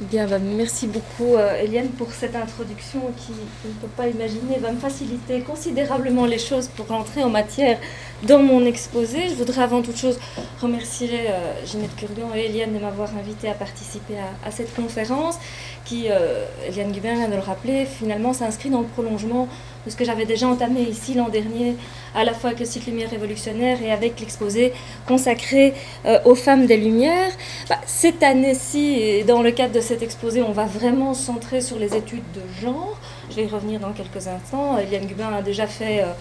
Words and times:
Bien, 0.00 0.28
merci 0.38 0.86
beaucoup 0.86 1.34
euh, 1.34 1.60
Eliane 1.60 1.88
pour 1.88 2.12
cette 2.12 2.36
introduction 2.36 3.00
qui, 3.16 3.32
je 3.64 3.68
ne 3.68 3.74
peux 3.74 3.88
pas 3.88 4.06
imaginer, 4.06 4.56
va 4.60 4.70
me 4.70 4.78
faciliter 4.78 5.40
considérablement 5.40 6.24
les 6.24 6.38
choses 6.38 6.68
pour 6.68 6.86
rentrer 6.86 7.24
en 7.24 7.30
matière 7.30 7.80
dans 8.22 8.38
mon 8.40 8.64
exposé. 8.64 9.28
Je 9.28 9.34
voudrais 9.34 9.60
avant 9.60 9.82
toute 9.82 9.96
chose 9.96 10.20
remercier 10.62 11.10
euh, 11.28 11.66
Ginette 11.66 11.96
Curlian 11.96 12.32
et 12.32 12.44
Eliane 12.44 12.74
de 12.74 12.78
m'avoir 12.78 13.08
invité 13.16 13.48
à 13.48 13.54
participer 13.54 14.14
à, 14.18 14.46
à 14.46 14.52
cette 14.52 14.72
conférence 14.72 15.36
qui, 15.84 16.06
euh, 16.10 16.46
Eliane 16.68 16.92
Gubin 16.92 17.14
vient 17.16 17.28
de 17.28 17.34
le 17.34 17.40
rappeler, 17.40 17.84
finalement 17.84 18.32
s'inscrit 18.32 18.70
dans 18.70 18.82
le 18.82 18.86
prolongement 18.86 19.48
de 19.88 19.92
ce 19.92 19.96
que 19.96 20.04
j'avais 20.04 20.26
déjà 20.26 20.46
entamé 20.46 20.82
ici 20.82 21.14
l'an 21.14 21.30
dernier, 21.30 21.74
à 22.14 22.22
la 22.22 22.34
fois 22.34 22.50
avec 22.50 22.60
le 22.60 22.66
site 22.66 22.86
Lumière 22.86 23.10
révolutionnaire 23.10 23.82
et 23.82 23.90
avec 23.90 24.20
l'exposé 24.20 24.72
consacré 25.06 25.72
euh, 26.04 26.18
aux 26.26 26.34
femmes 26.34 26.66
des 26.66 26.76
Lumières. 26.76 27.32
Bah, 27.70 27.78
cette 27.86 28.22
année-ci, 28.22 29.24
dans 29.26 29.42
le 29.42 29.50
cadre 29.50 29.72
de 29.72 29.80
cet 29.80 30.02
exposé, 30.02 30.42
on 30.42 30.52
va 30.52 30.66
vraiment 30.66 31.14
se 31.14 31.24
centrer 31.24 31.62
sur 31.62 31.78
les 31.78 31.96
études 31.96 32.30
de 32.34 32.42
genre. 32.60 32.98
Je 33.30 33.36
vais 33.36 33.44
y 33.44 33.48
revenir 33.48 33.80
dans 33.80 33.92
quelques 33.92 34.28
instants. 34.28 34.76
Eliane 34.78 35.06
Gubin 35.06 35.32
a 35.32 35.40
déjà 35.40 35.66
fait 35.66 36.02
euh, 36.02 36.12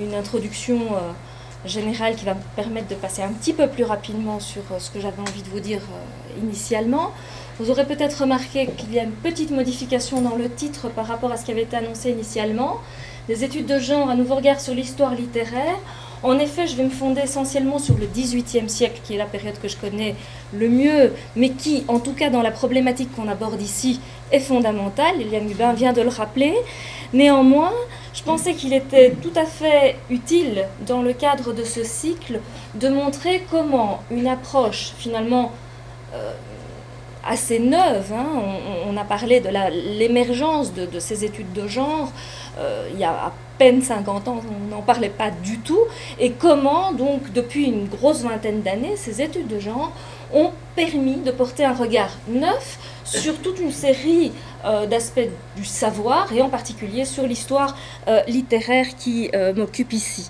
une 0.00 0.14
introduction 0.14 0.78
euh, 0.94 1.12
générale 1.66 2.16
qui 2.16 2.24
va 2.24 2.32
me 2.32 2.40
permettre 2.56 2.88
de 2.88 2.94
passer 2.94 3.22
un 3.22 3.32
petit 3.32 3.52
peu 3.52 3.68
plus 3.68 3.84
rapidement 3.84 4.40
sur 4.40 4.62
ce 4.78 4.90
que 4.90 4.98
j'avais 4.98 5.20
envie 5.20 5.42
de 5.42 5.48
vous 5.50 5.60
dire 5.60 5.82
initialement. 6.42 7.10
Vous 7.58 7.70
aurez 7.70 7.84
peut-être 7.84 8.22
remarqué 8.22 8.68
qu'il 8.78 8.94
y 8.94 8.98
a 8.98 9.02
une 9.02 9.12
petite 9.12 9.50
modification 9.50 10.22
dans 10.22 10.34
le 10.34 10.48
titre 10.48 10.88
par 10.88 11.06
rapport 11.06 11.30
à 11.30 11.36
ce 11.36 11.44
qui 11.44 11.50
avait 11.50 11.64
été 11.64 11.76
annoncé 11.76 12.10
initialement. 12.10 12.78
Des 13.30 13.44
études 13.44 13.66
de 13.66 13.78
genre, 13.78 14.10
un 14.10 14.16
nouveau 14.16 14.34
regard 14.34 14.60
sur 14.60 14.74
l'histoire 14.74 15.14
littéraire. 15.14 15.78
En 16.24 16.36
effet, 16.40 16.66
je 16.66 16.74
vais 16.74 16.82
me 16.82 16.90
fonder 16.90 17.20
essentiellement 17.20 17.78
sur 17.78 17.96
le 17.96 18.06
XVIIIe 18.06 18.68
siècle, 18.68 19.00
qui 19.04 19.14
est 19.14 19.18
la 19.18 19.24
période 19.24 19.54
que 19.62 19.68
je 19.68 19.76
connais 19.76 20.16
le 20.52 20.68
mieux, 20.68 21.12
mais 21.36 21.50
qui, 21.50 21.84
en 21.86 22.00
tout 22.00 22.12
cas 22.12 22.28
dans 22.28 22.42
la 22.42 22.50
problématique 22.50 23.14
qu'on 23.14 23.28
aborde 23.28 23.62
ici, 23.62 24.00
est 24.32 24.40
fondamentale. 24.40 25.20
Eliane 25.20 25.46
Gubin 25.46 25.72
vient 25.74 25.92
de 25.92 26.02
le 26.02 26.08
rappeler. 26.08 26.56
Néanmoins, 27.12 27.70
je 28.14 28.24
pensais 28.24 28.54
qu'il 28.54 28.72
était 28.72 29.12
tout 29.22 29.38
à 29.38 29.44
fait 29.44 29.94
utile, 30.10 30.66
dans 30.84 31.00
le 31.00 31.12
cadre 31.12 31.52
de 31.52 31.62
ce 31.62 31.84
cycle, 31.84 32.40
de 32.74 32.88
montrer 32.88 33.46
comment 33.48 34.00
une 34.10 34.26
approche 34.26 34.90
finalement 34.98 35.52
euh, 36.14 36.32
assez 37.26 37.58
neuve, 37.58 38.12
hein, 38.12 38.26
on, 38.86 38.96
a 38.96 39.04
parlé 39.04 39.40
de 39.40 39.48
l'émergence 39.98 40.72
de, 40.72 40.98
ces 40.98 41.24
études 41.24 41.52
de 41.52 41.66
genre, 41.66 42.12
euh, 42.58 42.88
il 42.92 42.98
y 42.98 43.04
a 43.04 43.10
à 43.10 43.32
peine 43.58 43.82
50 43.82 44.28
ans, 44.28 44.40
on 44.48 44.74
n'en 44.74 44.82
parlait 44.82 45.10
pas 45.10 45.30
du 45.30 45.58
tout, 45.58 45.84
et 46.18 46.32
comment 46.32 46.92
donc 46.92 47.32
depuis 47.32 47.66
une 47.66 47.86
grosse 47.86 48.22
vingtaine 48.22 48.62
d'années, 48.62 48.96
ces 48.96 49.20
études 49.20 49.48
de 49.48 49.58
genre 49.58 49.92
ont 50.32 50.50
permis 50.76 51.16
de 51.16 51.30
porter 51.30 51.64
un 51.64 51.74
regard 51.74 52.10
neuf 52.28 52.78
sur 53.04 53.36
toute 53.38 53.58
une 53.60 53.72
série 53.72 54.32
euh, 54.64 54.86
d'aspects 54.86 55.28
du 55.56 55.64
savoir, 55.64 56.32
et 56.32 56.40
en 56.40 56.48
particulier 56.48 57.04
sur 57.04 57.24
l'histoire 57.26 57.76
euh, 58.08 58.22
littéraire 58.28 58.86
qui 58.98 59.30
m'occupe 59.56 59.92
ici. 59.92 60.28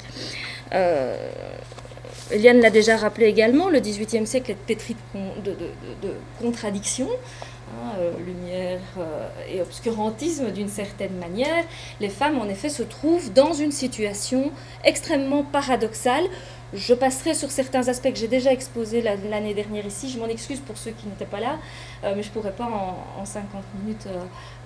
Eliane 2.33 2.61
l'a 2.61 2.71
déjà 2.71 2.97
rappelé 2.97 3.27
également, 3.27 3.69
le 3.69 3.81
XVIIIe 3.81 4.27
siècle 4.27 4.53
est 4.53 4.55
pétri 4.55 4.95
de, 4.95 5.01
con- 5.13 5.41
de- 5.45 5.51
de- 5.51 5.57
de- 5.57 6.09
de 6.09 6.15
contradictions, 6.41 7.09
hein, 7.11 7.93
euh, 7.99 8.13
lumière 8.25 8.81
euh, 8.99 9.29
et 9.53 9.61
obscurantisme 9.61 10.51
d'une 10.53 10.69
certaine 10.69 11.17
manière. 11.19 11.65
Les 12.01 12.09
femmes, 12.09 12.39
en 12.39 12.49
effet, 12.49 12.69
se 12.69 12.83
trouvent 12.85 13.33
dans 13.33 13.53
une 13.53 13.73
situation 13.73 14.53
extrêmement 14.85 15.43
paradoxale. 15.43 16.25
Je 16.73 16.95
passerai 16.95 17.35
sur 17.35 17.51
certains 17.51 17.89
aspects 17.89 18.11
que 18.13 18.19
j'ai 18.19 18.29
déjà 18.29 18.53
exposés 18.53 19.03
la- 19.03 19.17
l'année 19.17 19.55
dernière 19.55 19.85
ici. 19.85 20.09
Je 20.09 20.19
m'en 20.21 20.27
excuse 20.29 20.61
pour 20.61 20.79
ceux 20.79 20.93
qui 20.93 21.09
n'étaient 21.09 21.25
pas 21.25 21.41
là, 21.41 21.59
euh, 22.05 22.13
mais 22.15 22.23
je 22.23 22.29
ne 22.29 22.33
pourrais 22.35 22.53
pas 22.53 22.65
en, 22.67 23.21
en 23.21 23.25
50 23.25 23.65
minutes 23.83 24.07
euh, 24.07 24.19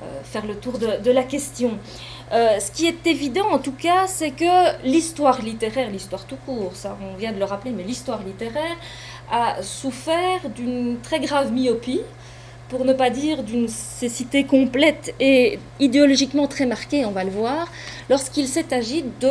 euh, 0.03 0.21
faire 0.23 0.45
le 0.47 0.55
tour 0.57 0.79
de, 0.79 1.03
de 1.03 1.11
la 1.11 1.23
question. 1.23 1.79
Ce 2.33 2.71
qui 2.73 2.87
est 2.87 3.07
évident 3.07 3.49
en 3.53 3.59
tout 3.59 3.73
cas, 3.73 4.07
c'est 4.07 4.33
que 4.33 4.85
l'histoire 4.87 5.41
littéraire, 5.41 5.89
l'histoire 5.91 6.25
tout 6.27 6.37
court, 6.45 6.73
ça 6.75 6.99
on 7.01 7.17
vient 7.17 7.33
de 7.33 7.39
le 7.39 7.45
rappeler, 7.45 7.71
mais 7.71 7.85
l'histoire 7.85 8.23
littéraire 8.23 8.77
a 9.31 9.63
souffert 9.63 10.49
d'une 10.55 10.99
très 11.01 11.21
grave 11.21 11.53
myopie, 11.53 12.01
pour 12.69 12.85
ne 12.85 12.93
pas 12.93 13.09
dire 13.11 13.43
d'une 13.45 13.69
cécité 13.69 14.45
complète 14.45 15.15
et 15.21 15.59
idéologiquement 15.81 16.49
très 16.49 16.67
marquée, 16.67 17.05
on 17.07 17.13
va 17.13 17.23
le 17.25 17.31
voir, 17.31 17.69
lorsqu'il 18.11 18.49
s'est 18.49 18.75
agi 18.75 19.05
de 19.21 19.31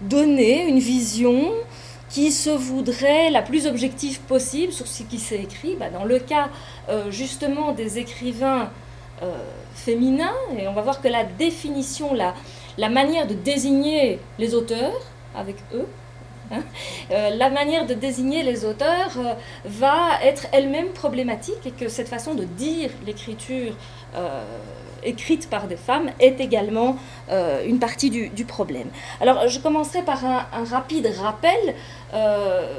donner 0.00 0.66
une 0.68 0.78
vision 0.78 1.50
qui 2.12 2.30
se 2.30 2.50
voudrait 2.50 3.30
la 3.30 3.40
plus 3.40 3.66
objective 3.66 4.20
possible 4.20 4.72
sur 4.72 4.86
ce 4.86 5.02
qui 5.02 5.18
s'est 5.18 5.42
écrit. 5.42 5.76
Bah, 5.76 5.88
dans 5.88 6.04
le 6.04 6.18
cas 6.18 6.50
euh, 6.88 7.10
justement 7.10 7.72
des 7.72 7.98
écrivains 7.98 8.70
euh, 9.22 9.32
féminins, 9.74 10.36
et 10.58 10.68
on 10.68 10.74
va 10.74 10.82
voir 10.82 11.00
que 11.00 11.08
la 11.08 11.24
définition, 11.24 12.12
la, 12.12 12.34
la 12.76 12.90
manière 12.90 13.26
de 13.26 13.34
désigner 13.34 14.18
les 14.38 14.54
auteurs, 14.54 15.00
avec 15.34 15.56
eux, 15.72 15.88
hein, 16.50 16.62
euh, 17.10 17.30
la 17.30 17.48
manière 17.48 17.86
de 17.86 17.94
désigner 17.94 18.42
les 18.42 18.66
auteurs 18.66 19.14
euh, 19.16 19.32
va 19.64 20.22
être 20.22 20.46
elle-même 20.52 20.90
problématique 20.90 21.64
et 21.64 21.70
que 21.70 21.88
cette 21.88 22.08
façon 22.08 22.34
de 22.34 22.44
dire 22.44 22.90
l'écriture 23.06 23.74
écrite 25.04 25.48
par 25.48 25.66
des 25.66 25.76
femmes 25.76 26.10
est 26.20 26.40
également 26.40 26.96
euh, 27.30 27.64
une 27.66 27.78
partie 27.78 28.10
du, 28.10 28.44
problème. 28.44 28.88
Alors 29.20 29.48
je 29.48 29.58
commencerai 29.60 30.02
par 30.02 30.24
un, 30.24 30.64
rapide 30.64 31.08
rappel. 31.20 31.74
euh, 32.14 32.78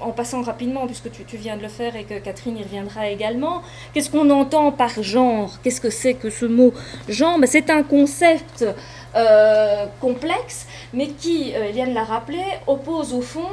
en 0.00 0.10
passant 0.10 0.42
rapidement, 0.42 0.86
puisque 0.86 1.10
tu, 1.10 1.36
viens 1.36 1.56
de 1.56 1.62
le 1.62 1.68
faire 1.68 1.94
et 1.96 2.02
que 2.04 2.18
Catherine 2.18 2.58
y 2.58 2.62
reviendra 2.62 3.08
également, 3.08 3.62
qu'est-ce 3.94 4.10
qu'on 4.10 4.28
entend 4.28 4.72
par 4.72 5.02
genre? 5.02 5.52
Qu'est-ce 5.62 5.80
que 5.80 5.88
c'est 5.88 6.14
que 6.14 6.30
ce 6.30 6.44
mot 6.44 6.74
genre? 7.08 7.38
Ben, 7.38 7.46
C'est 7.46 7.70
un 7.70 7.84
concept 7.84 8.66
euh, 9.14 9.86
complexe, 10.00 10.66
mais 10.92 11.06
qui, 11.06 11.52
Eliane 11.52 11.94
l'a 11.94 12.04
rappelé, 12.04 12.42
oppose 12.66 13.14
au 13.14 13.22
fond, 13.22 13.48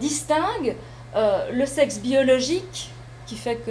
distingue 0.00 0.74
le 1.52 1.66
sexe 1.66 1.98
biologique, 1.98 2.90
qui 3.26 3.36
fait 3.36 3.56
que 3.56 3.70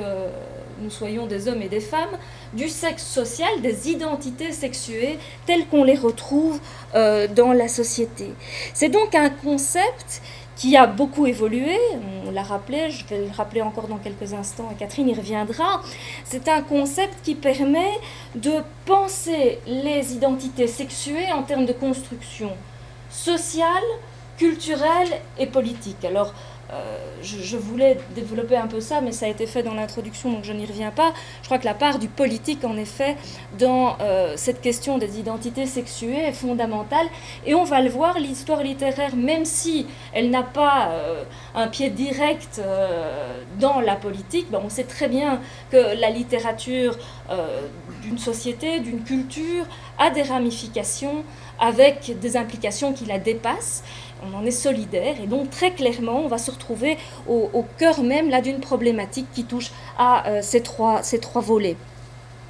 nous 0.81 0.89
soyons 0.89 1.27
des 1.27 1.47
hommes 1.47 1.61
et 1.61 1.69
des 1.69 1.79
femmes, 1.79 2.17
du 2.53 2.69
sexe 2.69 3.05
social, 3.05 3.61
des 3.61 3.89
identités 3.89 4.51
sexuées 4.51 5.17
telles 5.45 5.67
qu'on 5.67 5.83
les 5.83 5.95
retrouve 5.95 6.59
euh, 6.95 7.27
dans 7.27 7.53
la 7.53 7.67
société. 7.67 8.33
C'est 8.73 8.89
donc 8.89 9.15
un 9.15 9.29
concept 9.29 10.21
qui 10.55 10.75
a 10.75 10.87
beaucoup 10.87 11.27
évolué, 11.27 11.77
on 12.25 12.31
l'a 12.31 12.41
rappelé, 12.41 12.89
je 12.89 13.05
vais 13.05 13.27
le 13.27 13.31
rappeler 13.31 13.61
encore 13.61 13.87
dans 13.87 13.97
quelques 13.97 14.33
instants 14.33 14.69
et 14.71 14.75
Catherine 14.75 15.07
y 15.07 15.13
reviendra. 15.13 15.81
C'est 16.25 16.47
un 16.47 16.63
concept 16.63 17.13
qui 17.23 17.35
permet 17.35 17.91
de 18.33 18.53
penser 18.85 19.59
les 19.67 20.13
identités 20.13 20.65
sexuées 20.65 21.31
en 21.31 21.43
termes 21.43 21.67
de 21.67 21.73
construction 21.73 22.51
sociale, 23.11 23.83
culturelle 24.37 25.09
et 25.37 25.45
politique. 25.45 26.03
Alors, 26.03 26.33
je, 27.21 27.37
je 27.41 27.57
voulais 27.57 27.97
développer 28.15 28.57
un 28.57 28.67
peu 28.67 28.81
ça, 28.81 29.01
mais 29.01 29.11
ça 29.11 29.25
a 29.25 29.29
été 29.29 29.47
fait 29.47 29.63
dans 29.63 29.73
l'introduction, 29.73 30.31
donc 30.31 30.43
je 30.43 30.53
n'y 30.53 30.65
reviens 30.65 30.91
pas. 30.91 31.13
Je 31.41 31.47
crois 31.47 31.59
que 31.59 31.65
la 31.65 31.73
part 31.73 31.99
du 31.99 32.07
politique, 32.07 32.63
en 32.63 32.77
effet, 32.77 33.15
dans 33.57 33.97
euh, 34.01 34.33
cette 34.35 34.61
question 34.61 34.97
des 34.97 35.19
identités 35.19 35.65
sexuées 35.65 36.27
est 36.27 36.33
fondamentale. 36.33 37.07
Et 37.45 37.53
on 37.53 37.63
va 37.63 37.81
le 37.81 37.89
voir, 37.89 38.19
l'histoire 38.19 38.63
littéraire, 38.63 39.15
même 39.15 39.45
si 39.45 39.87
elle 40.13 40.29
n'a 40.29 40.43
pas 40.43 40.89
euh, 40.89 41.23
un 41.55 41.67
pied 41.67 41.89
direct 41.89 42.59
euh, 42.59 43.41
dans 43.59 43.79
la 43.79 43.95
politique, 43.95 44.49
ben, 44.51 44.61
on 44.63 44.69
sait 44.69 44.83
très 44.83 45.07
bien 45.07 45.41
que 45.71 45.99
la 45.99 46.09
littérature 46.09 46.97
euh, 47.29 47.61
d'une 48.01 48.17
société, 48.17 48.79
d'une 48.79 49.03
culture, 49.03 49.65
a 49.97 50.09
des 50.09 50.23
ramifications 50.23 51.23
avec 51.59 52.19
des 52.19 52.37
implications 52.37 52.93
qui 52.93 53.05
la 53.05 53.17
dépassent 53.17 53.83
on 54.23 54.37
en 54.37 54.45
est 54.45 54.51
solidaire 54.51 55.15
et 55.21 55.27
donc 55.27 55.49
très 55.49 55.71
clairement 55.71 56.21
on 56.23 56.27
va 56.27 56.37
se 56.37 56.51
retrouver 56.51 56.97
au, 57.27 57.65
cœur 57.77 58.03
même 58.03 58.29
là 58.29 58.41
d'une 58.41 58.59
problématique 58.59 59.27
qui 59.33 59.43
touche 59.43 59.71
à 59.97 60.27
euh, 60.27 60.39
ces, 60.41 60.61
trois, 60.61 61.01
volets. 61.35 61.75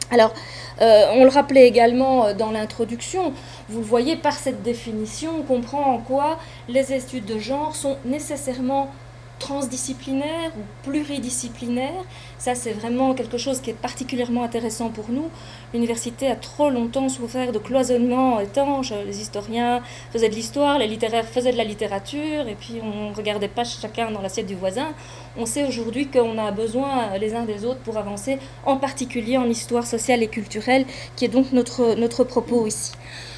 Alors, 0.10 0.34
euh, 0.82 1.06
on 1.14 1.24
le 1.24 1.30
rappelait 1.30 1.68
également 1.68 2.28
euh, 2.28 2.34
dans 2.34 2.52
l'introduction, 2.52 3.34
vous 3.68 3.82
voyez 3.82 4.16
par 4.16 4.34
cette 4.34 4.64
définition, 4.64 5.32
on 5.40 5.44
comprend 5.44 5.94
en 5.94 5.98
quoi 5.98 6.38
les 6.70 6.94
études 6.94 7.26
de 7.26 7.40
genre 7.40 7.76
sont 7.76 7.98
nécessairement 8.06 8.90
transdisciplinaire 9.40 10.52
ou 10.58 10.90
pluridisciplinaire. 10.90 12.04
Ça, 12.38 12.56
c'est 12.56 12.72
vraiment 12.72 13.14
quelque 13.14 13.38
chose 13.38 13.62
qui 13.62 13.70
est 13.70 13.80
particulièrement 13.80 14.44
intéressant 14.44 14.90
pour 14.90 15.10
nous. 15.10 15.30
L'université 15.74 16.28
a 16.28 16.36
trop 16.36 16.70
longtemps 16.70 17.10
souffert 17.10 17.52
de 17.52 17.60
cloisonnement 17.60 18.40
étanche. 18.40 18.94
Les 19.06 19.22
historiens 19.22 19.82
faisaient 20.12 20.30
de 20.30 20.36
l'histoire, 20.36 20.78
les 20.80 20.88
littéraires 20.88 21.28
faisaient 21.28 21.52
de 21.52 21.58
la 21.58 21.64
littérature, 21.64 22.48
et 22.48 22.56
puis 22.56 22.80
on 22.82 23.10
ne 23.10 23.16
regardait 23.16 23.48
pas 23.48 23.64
chacun 23.64 24.12
dans 24.12 24.22
l'assiette 24.22 24.48
du 24.48 24.56
voisin. 24.56 24.90
On 25.38 25.46
sait 25.46 25.66
aujourd'hui 25.66 26.08
qu'on 26.08 26.38
a 26.38 26.52
besoin 26.52 27.18
les 27.20 27.36
uns 27.36 27.44
des 27.44 27.66
autres 27.66 27.80
pour 27.80 27.98
avancer, 27.98 28.40
en 28.66 28.78
particulier 28.78 29.38
en 29.38 29.46
histoire 29.46 29.86
sociale 29.86 30.24
et 30.24 30.28
culturelle, 30.28 30.86
qui 31.16 31.26
est 31.26 31.30
donc 31.30 31.52
notre, 31.52 31.96
notre 31.96 32.24
propos 32.24 32.68
ici. 32.68 32.92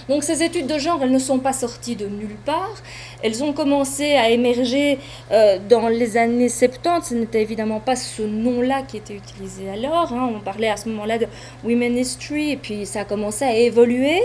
Donc 0.09 0.23
ces 0.23 0.41
études 0.41 0.65
de 0.65 0.79
genre, 0.79 0.99
elles 1.03 1.11
ne 1.11 1.19
sont 1.19 1.37
pas 1.37 1.53
sorties 1.53 1.95
de 1.95 2.07
nulle 2.07 2.35
part. 2.43 2.73
Elles 3.21 3.43
ont 3.43 3.53
commencé 3.53 4.15
à 4.15 4.31
émerger 4.31 4.97
euh, 5.31 5.59
dans 5.69 5.87
les 5.87 6.17
années 6.17 6.49
70. 6.49 7.09
Ce 7.09 7.13
n'était 7.13 7.43
évidemment 7.43 7.79
pas 7.79 7.95
ce 7.95 8.23
nom-là 8.23 8.81
qui 8.81 8.97
était 8.97 9.13
utilisé 9.13 9.69
alors. 9.69 10.11
Hein. 10.11 10.31
On 10.35 10.39
parlait 10.39 10.69
à 10.69 10.77
ce 10.77 10.89
moment-là 10.89 11.19
de 11.19 11.27
Women 11.63 11.95
History, 11.95 12.53
et 12.53 12.57
puis 12.57 12.87
ça 12.87 13.01
a 13.01 13.05
commencé 13.05 13.45
à 13.45 13.55
évoluer. 13.55 14.19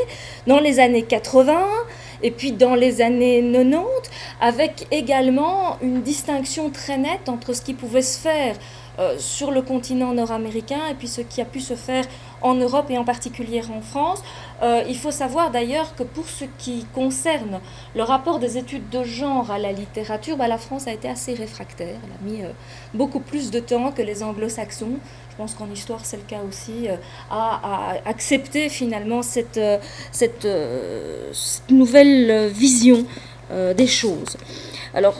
Dans 0.46 0.58
les 0.58 0.80
années 0.80 1.02
80, 1.02 1.54
et 2.22 2.30
puis 2.30 2.52
dans 2.52 2.74
les 2.74 3.02
années 3.02 3.42
90, 3.42 3.84
avec 4.40 4.86
également 4.90 5.76
une 5.82 6.00
distinction 6.00 6.70
très 6.70 6.96
nette 6.96 7.28
entre 7.28 7.52
ce 7.52 7.60
qui 7.60 7.74
pouvait 7.74 8.00
se 8.00 8.18
faire 8.18 8.56
euh, 9.00 9.16
sur 9.18 9.50
le 9.50 9.60
continent 9.60 10.14
nord-américain 10.14 10.78
et 10.88 10.94
puis 10.94 11.08
ce 11.08 11.20
qui 11.20 11.40
a 11.40 11.44
pu 11.44 11.58
se 11.58 11.74
faire 11.74 12.04
en 12.42 12.54
Europe 12.54 12.86
et 12.90 12.96
en 12.96 13.04
particulier 13.04 13.60
en 13.68 13.80
France. 13.80 14.22
Euh, 14.62 14.82
il 14.88 14.96
faut 14.96 15.10
savoir 15.10 15.50
d'ailleurs 15.50 15.94
que 15.94 16.02
pour 16.02 16.28
ce 16.28 16.44
qui 16.58 16.86
concerne 16.94 17.60
le 17.94 18.02
rapport 18.02 18.38
des 18.38 18.56
études 18.56 18.88
de 18.88 19.02
genre 19.02 19.50
à 19.50 19.58
la 19.58 19.72
littérature, 19.72 20.36
bah, 20.36 20.48
la 20.48 20.58
France 20.58 20.86
a 20.86 20.92
été 20.92 21.08
assez 21.08 21.34
réfractaire. 21.34 21.96
Elle 22.04 22.12
a 22.12 22.32
mis 22.32 22.42
euh, 22.44 22.50
beaucoup 22.94 23.20
plus 23.20 23.50
de 23.50 23.58
temps 23.58 23.90
que 23.92 24.02
les 24.02 24.22
anglo-saxons. 24.22 24.98
Je 25.30 25.36
pense 25.36 25.54
qu'en 25.54 25.70
histoire, 25.70 26.04
c'est 26.04 26.16
le 26.16 26.22
cas 26.22 26.40
aussi, 26.48 26.86
à, 27.28 27.94
accepter 28.04 28.68
finalement 28.68 29.20
cette, 29.20 29.58
cette, 30.12 30.46
cette 31.32 31.70
nouvelle 31.70 32.46
vision 32.52 33.04
des 33.50 33.88
choses. 33.88 34.36
Alors, 34.94 35.16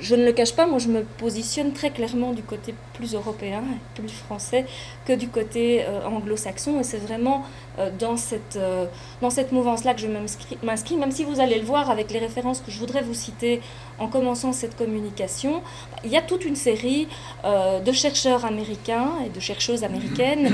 je 0.00 0.14
ne 0.14 0.24
le 0.24 0.32
cache 0.32 0.54
pas, 0.54 0.66
moi 0.66 0.78
je 0.78 0.88
me 0.88 1.02
positionne 1.02 1.72
très 1.72 1.90
clairement 1.90 2.32
du 2.32 2.42
côté 2.42 2.74
plus 2.94 3.14
européen, 3.14 3.62
plus 3.94 4.08
français 4.08 4.66
que 5.06 5.12
du 5.12 5.28
côté 5.28 5.84
euh, 5.84 6.06
anglo-saxon. 6.06 6.80
Et 6.80 6.82
c'est 6.82 6.98
vraiment 6.98 7.44
euh, 7.78 7.90
dans 7.98 8.16
cette, 8.16 8.56
euh, 8.56 8.86
dans 9.20 9.30
cette 9.30 9.52
mouvance-là 9.52 9.94
que 9.94 10.00
je 10.00 10.06
m'inscris, 10.06 10.96
même 10.96 11.12
si 11.12 11.24
vous 11.24 11.40
allez 11.40 11.58
le 11.58 11.64
voir 11.64 11.90
avec 11.90 12.10
les 12.10 12.18
références 12.18 12.60
que 12.60 12.70
je 12.70 12.78
voudrais 12.78 13.02
vous 13.02 13.14
citer 13.14 13.60
en 13.98 14.08
commençant 14.08 14.52
cette 14.52 14.76
communication. 14.76 15.62
Il 16.04 16.10
y 16.10 16.16
a 16.16 16.22
toute 16.22 16.44
une 16.46 16.56
série 16.56 17.06
de 17.44 17.92
chercheurs 17.92 18.46
américains 18.46 19.10
et 19.26 19.28
de 19.28 19.40
chercheuses 19.40 19.84
américaines 19.84 20.50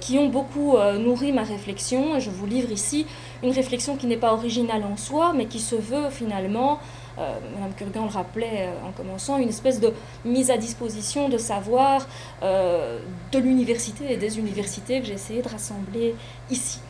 qui 0.00 0.18
ont 0.18 0.28
beaucoup 0.28 0.76
nourri 0.98 1.32
ma 1.32 1.42
réflexion. 1.42 2.16
Et 2.16 2.20
je 2.20 2.28
vous 2.28 2.44
livre 2.44 2.70
ici 2.70 3.06
une 3.42 3.52
réflexion 3.52 3.96
qui 3.96 4.06
n'est 4.06 4.18
pas 4.18 4.34
originale 4.34 4.82
en 4.84 4.98
soi, 4.98 5.32
mais 5.34 5.46
qui 5.46 5.60
se 5.60 5.74
veut 5.74 6.10
finalement 6.10 6.78
Madame 7.18 7.72
Kurgan 7.76 8.04
le 8.04 8.10
rappelait 8.10 8.68
euh, 8.68 8.88
en 8.88 8.92
commençant, 8.92 9.38
une 9.38 9.48
espèce 9.48 9.80
de 9.80 9.92
mise 10.24 10.50
à 10.50 10.56
disposition 10.56 11.28
de 11.28 11.38
savoir 11.38 12.06
euh, 12.42 12.98
de 13.32 13.38
l'université 13.38 14.12
et 14.12 14.16
des 14.16 14.38
universités 14.38 15.00
que 15.00 15.06
j'ai 15.06 15.14
essayé 15.14 15.42
de 15.42 15.48
rassembler 15.48 16.14
ici. 16.50 16.80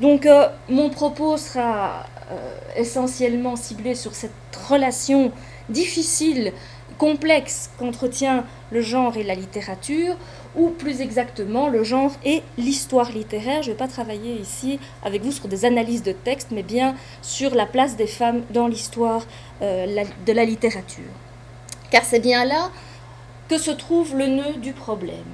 Donc 0.00 0.28
mon 0.68 0.90
propos 0.90 1.38
sera 1.38 2.04
essentiellement 2.76 3.56
ciblé 3.56 3.94
sur 3.94 4.14
cette 4.14 4.30
relation 4.68 5.32
difficile 5.70 6.52
complexe 6.98 7.70
qu'entretient 7.78 8.44
le 8.70 8.80
genre 8.80 9.16
et 9.16 9.22
la 9.22 9.34
littérature, 9.34 10.16
ou 10.56 10.70
plus 10.70 11.00
exactement 11.00 11.68
le 11.68 11.84
genre 11.84 12.12
et 12.24 12.42
l'histoire 12.56 13.12
littéraire. 13.12 13.62
Je 13.62 13.68
ne 13.68 13.74
vais 13.74 13.78
pas 13.78 13.88
travailler 13.88 14.34
ici 14.40 14.78
avec 15.04 15.22
vous 15.22 15.32
sur 15.32 15.48
des 15.48 15.64
analyses 15.64 16.02
de 16.02 16.12
texte, 16.12 16.48
mais 16.50 16.62
bien 16.62 16.94
sur 17.22 17.54
la 17.54 17.66
place 17.66 17.96
des 17.96 18.06
femmes 18.06 18.42
dans 18.50 18.66
l'histoire 18.66 19.26
euh, 19.62 20.04
de 20.26 20.32
la 20.32 20.44
littérature. 20.44 21.04
Car 21.90 22.04
c'est 22.04 22.20
bien 22.20 22.44
là 22.44 22.70
que 23.48 23.58
se 23.58 23.70
trouve 23.70 24.16
le 24.16 24.26
nœud 24.26 24.54
du 24.58 24.72
problème. 24.72 25.32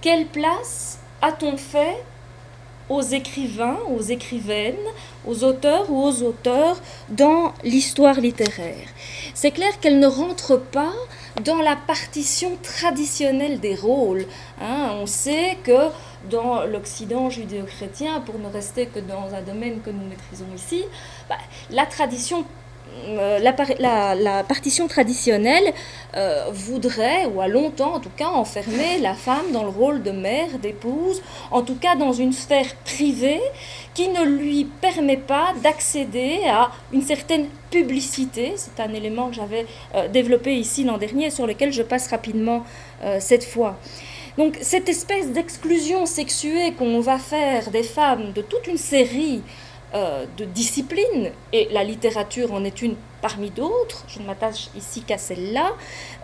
Quelle 0.00 0.26
place 0.26 1.00
a-t-on 1.22 1.56
fait 1.56 2.04
aux 2.88 3.02
écrivains, 3.02 3.78
aux 3.90 4.00
écrivaines, 4.00 4.76
aux 5.26 5.44
auteurs 5.44 5.90
ou 5.90 6.02
aux 6.02 6.22
auteurs 6.22 6.80
dans 7.08 7.52
l'histoire 7.64 8.20
littéraire? 8.20 8.88
C'est 9.34 9.50
clair 9.50 9.78
qu'elle 9.80 9.98
ne 9.98 10.06
rentre 10.06 10.56
pas 10.56 10.94
dans 11.44 11.60
la 11.60 11.76
partition 11.76 12.56
traditionnelle 12.62 13.60
des 13.60 13.74
rôles. 13.74 14.26
Hein. 14.60 14.92
On 15.00 15.06
sait 15.06 15.58
que 15.64 15.90
dans 16.30 16.64
l'Occident 16.64 17.28
judéo-chrétien, 17.30 18.20
pour 18.20 18.38
ne 18.38 18.48
rester 18.48 18.86
que 18.86 19.00
dans 19.00 19.34
un 19.34 19.42
domaine 19.42 19.80
que 19.80 19.90
nous 19.90 20.06
maîtrisons 20.06 20.46
ici, 20.54 20.84
bah, 21.28 21.36
la 21.70 21.86
tradition 21.86 22.44
euh, 23.08 23.38
la, 23.38 24.44
partition 24.44 24.88
traditionnelle 24.88 25.72
euh, 26.14 26.46
voudrait, 26.52 27.26
ou 27.26 27.40
a 27.40 27.48
longtemps 27.48 27.94
en 27.94 28.00
tout 28.00 28.10
cas, 28.16 28.28
enfermer 28.28 28.98
la 29.00 29.14
femme 29.14 29.52
dans 29.52 29.62
le 29.62 29.68
rôle 29.68 30.02
de 30.02 30.10
mère, 30.10 30.58
d'épouse, 30.60 31.22
en 31.50 31.62
tout 31.62 31.76
cas 31.76 31.96
dans 31.96 32.12
une 32.12 32.32
sphère 32.32 32.74
privée 32.84 33.40
qui 33.94 34.08
ne 34.08 34.24
lui 34.24 34.64
permet 34.64 35.16
pas 35.16 35.54
d'accéder 35.62 36.40
à 36.48 36.70
une 36.92 37.02
certaine 37.02 37.46
publicité. 37.70 38.54
C'est 38.56 38.80
un 38.80 38.92
élément 38.92 39.28
que 39.28 39.36
j'avais 39.36 39.66
euh, 39.94 40.08
développé 40.08 40.56
ici 40.56 40.84
l'an 40.84 40.98
dernier 40.98 41.30
sur 41.30 41.46
lequel 41.46 41.72
je 41.72 41.82
passe 41.82 42.08
rapidement 42.08 42.64
cette 43.20 43.44
fois. 43.44 43.78
Donc 44.36 44.58
cette 44.60 44.88
espèce 44.88 45.30
d'exclusion 45.30 46.04
sexuée 46.04 46.72
qu'on 46.76 46.98
va 47.00 47.18
faire 47.18 47.70
des 47.70 47.84
femmes 47.84 48.32
de 48.32 48.42
toute 48.42 48.66
une 48.66 48.76
série 48.76 49.42
euh, 49.94 50.26
de 50.36 50.44
discipline, 50.44 51.30
et 51.54 51.66
la 51.72 51.82
littérature 51.82 52.52
en 52.52 52.62
est 52.62 52.82
une 52.82 52.94
parmi 53.22 53.48
d'autres, 53.48 54.04
je 54.06 54.20
ne 54.20 54.26
m'attache 54.26 54.68
ici 54.76 55.00
qu'à 55.00 55.16
celle-là, 55.16 55.70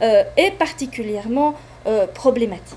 euh, 0.03 0.23
est 0.37 0.51
particulièrement 0.51 1.55
euh, 1.87 2.07
problématique. 2.07 2.77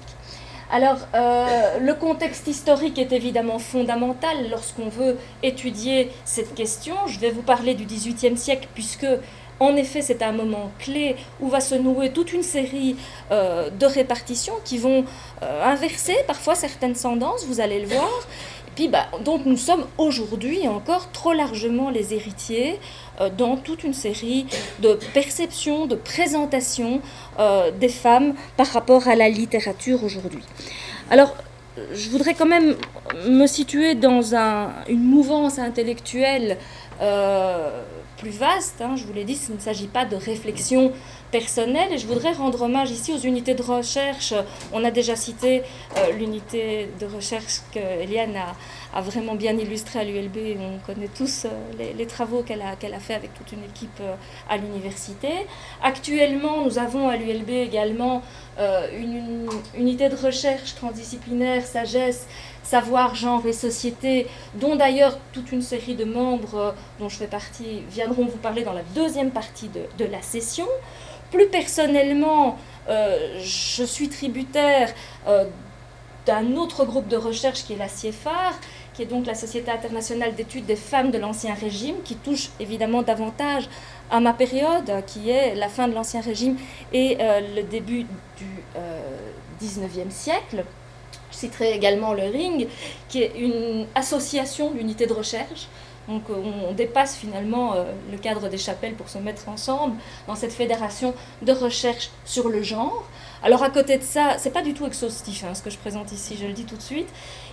Alors, 0.72 0.98
le 1.14 1.94
contexte 1.94 2.48
historique 2.48 3.00
est 3.00 3.14
évidemment 3.14 3.58
fondamental 3.58 4.50
lorsqu'on 4.50 4.90
veut 4.90 5.18
étudier 5.42 6.12
cette 6.26 6.56
question. 6.56 6.96
Je 7.08 7.20
vais 7.20 7.32
vous 7.32 7.42
parler 7.42 7.74
du 7.74 7.86
XVIIIe 7.86 8.38
siècle, 8.38 8.68
puisque 8.74 9.08
en 9.62 9.78
effet, 9.78 10.02
c'est 10.02 10.22
un 10.22 10.34
moment 10.34 10.72
clé 10.78 11.16
où 11.40 11.48
va 11.48 11.62
se 11.62 11.74
nouer 11.76 12.12
toute 12.12 12.34
une 12.34 12.44
série 12.44 12.98
de 13.32 13.86
répartitions 13.86 14.56
qui 14.66 14.78
vont 14.78 15.06
inverser 15.42 16.18
parfois 16.28 16.54
certaines 16.54 16.98
tendances, 16.98 17.46
vous 17.46 17.62
allez 17.62 17.80
le 17.80 17.88
voir, 17.88 18.28
puis, 18.78 18.90
bah, 18.90 19.08
donc 19.26 19.48
nous 19.48 19.58
sommes 19.58 19.88
aujourd'hui 19.98 20.68
encore 20.68 21.12
trop 21.12 21.34
largement 21.34 21.90
les 21.90 22.14
héritiers 22.14 22.80
euh, 23.20 23.28
dans 23.36 23.58
toute 23.58 23.84
une 23.84 23.96
série 23.96 24.46
de 24.84 25.00
perceptions, 25.16 25.88
de 25.88 25.96
présentations 25.96 27.02
euh, 27.40 27.72
des 27.72 27.90
femmes 27.90 28.36
par 28.56 28.68
rapport 28.68 29.08
à 29.08 29.16
la 29.16 29.30
littérature 29.30 30.04
aujourd'hui. 30.04 30.44
Alors, 31.10 31.36
je 31.92 32.08
voudrais 32.12 32.36
quand 32.36 32.46
même 32.46 32.76
me 33.28 33.48
situer 33.48 33.96
dans 33.96 34.36
une 34.88 35.04
mouvance 35.04 35.58
intellectuelle 35.58 36.58
euh, 37.02 37.82
plus 38.18 38.32
vaste. 38.32 38.82
Hein. 38.82 38.96
je 38.96 39.04
vous 39.06 39.14
l'ai 39.14 39.24
dit, 39.24 39.40
il 39.50 39.56
ne 39.56 39.60
s'agit 39.60 39.88
pas 39.88 40.06
de 40.06 40.16
réflexion 40.16 40.92
personnel. 41.32 41.92
Et 41.92 41.98
je 41.98 42.08
voudrais 42.08 42.34
rendre 42.34 42.64
hommage 42.64 42.92
ici 42.92 43.14
aux 43.14 43.20
unités 43.20 43.54
de 43.54 43.62
recherche. 43.62 44.34
On 44.74 44.84
a 44.84 44.92
déjà 44.92 45.16
cité 45.16 45.62
euh, 45.98 46.12
l'unité 46.14 46.90
de 47.00 47.06
recherche 47.06 47.62
que 47.74 47.80
Eliane 47.80 48.36
a, 48.36 48.56
a, 48.98 49.02
vraiment 49.02 49.36
bien 49.36 49.58
illustrée 49.58 50.00
à 50.00 50.04
l'ULB. 50.04 50.58
On 50.60 50.80
connaît 50.86 51.10
tous 51.16 51.46
euh, 51.46 51.94
les, 51.98 52.08
travaux 52.08 52.44
qu'elle 52.44 52.62
a, 52.62 52.76
qu'elle 52.76 52.94
a 52.94 53.00
fait 53.00 53.14
avec 53.14 53.34
toute 53.34 53.52
une 53.52 53.64
équipe 53.64 54.00
euh, 54.02 54.16
à 54.50 54.58
l'université. 54.58 55.30
Actuellement, 55.84 56.64
nous 56.64 56.80
avons 56.80 57.10
à 57.10 57.18
l'ULB 57.18 57.50
également 57.50 58.22
une, 58.98 59.48
unité 59.78 60.10
de 60.10 60.16
recherche 60.16 60.74
transdisciplinaire, 60.74 61.64
sagesse, 61.64 62.26
savoir, 62.68 63.16
genre 63.16 63.46
et 63.46 63.54
société, 63.54 64.28
dont 64.56 64.76
d'ailleurs 64.76 65.18
toute 65.32 65.52
une 65.52 65.62
série 65.62 65.96
de 65.96 66.04
membres 66.04 66.76
dont 67.00 67.08
je 67.08 67.16
fais 67.16 67.28
partie 67.28 67.82
viendront 67.90 68.26
vous 68.26 68.38
parler 68.38 68.64
dans 68.64 68.74
la 68.74 68.84
deuxième 68.94 69.32
partie 69.32 69.70
de, 69.70 69.82
de 69.98 70.10
la 70.10 70.22
session. 70.22 70.68
Plus 71.32 71.48
personnellement, 71.48 72.58
euh, 72.90 73.40
je 73.42 73.84
suis 73.84 74.10
tributaire 74.10 74.94
euh, 75.28 75.46
d'un 76.26 76.56
autre 76.56 76.84
groupe 76.84 77.08
de 77.08 77.16
recherche 77.16 77.64
qui 77.64 77.74
est 77.74 77.78
la 77.78 77.88
CIEFAR, 77.88 78.54
qui 78.94 79.04
est 79.04 79.06
donc 79.06 79.26
la 79.26 79.36
Société 79.36 79.72
internationale 79.72 80.36
d'études 80.36 80.66
des 80.66 80.76
femmes 80.76 81.12
de 81.12 81.18
l'Ancien 81.18 81.54
Régime, 81.54 81.96
qui 82.04 82.16
touche 82.16 82.50
évidemment 82.60 83.02
davantage 83.02 83.70
à 84.12 84.20
ma 84.20 84.34
période, 84.34 84.92
qui 85.06 85.30
est 85.30 85.56
la 85.56 85.70
fin 85.70 85.88
de 85.88 85.94
l'Ancien 85.94 86.20
Régime 86.20 86.58
et 86.92 87.18
euh, 87.22 87.42
le 87.56 87.64
début 87.64 88.06
du 88.38 88.64
19e 89.62 90.12
siècle. 90.12 90.66
Citerai 91.38 91.74
également 91.74 92.14
le 92.14 92.24
RING, 92.24 92.68
qui 93.10 93.22
est 93.22 93.34
une 93.38 93.86
association 93.94 94.72
d'unités 94.72 95.06
de 95.06 95.14
recherche. 95.14 95.68
Donc 96.08 96.24
on 96.30 96.72
dépasse 96.72 97.18
finalement 97.18 97.74
euh, 97.74 97.84
le 98.10 98.18
cadre 98.18 98.48
des 98.48 98.58
chapelles 98.58 98.94
pour 98.94 99.10
se 99.10 99.18
mettre 99.18 99.50
ensemble 99.50 99.98
dans 100.26 100.36
cette 100.36 100.54
fédération 100.54 101.14
de 101.42 101.52
recherche 101.52 102.10
sur 102.26 102.48
le 102.48 102.64
genre. 102.64 103.04
Alors 103.44 103.62
à 103.62 103.70
côté 103.70 103.98
de 103.98 104.04
ça, 104.04 104.38
c'est 104.40 104.52
pas 104.52 104.62
du 104.62 104.74
tout 104.74 104.86
exhaustif 104.86 105.44
hein, 105.44 105.54
ce 105.54 105.62
que 105.62 105.70
je 105.70 105.78
présente 105.78 106.12
ici, 106.12 106.38
je 106.42 106.48
le 106.48 106.54
dis 106.54 106.64
tout 106.64 106.78
de 106.78 106.82
suite. 106.82 107.10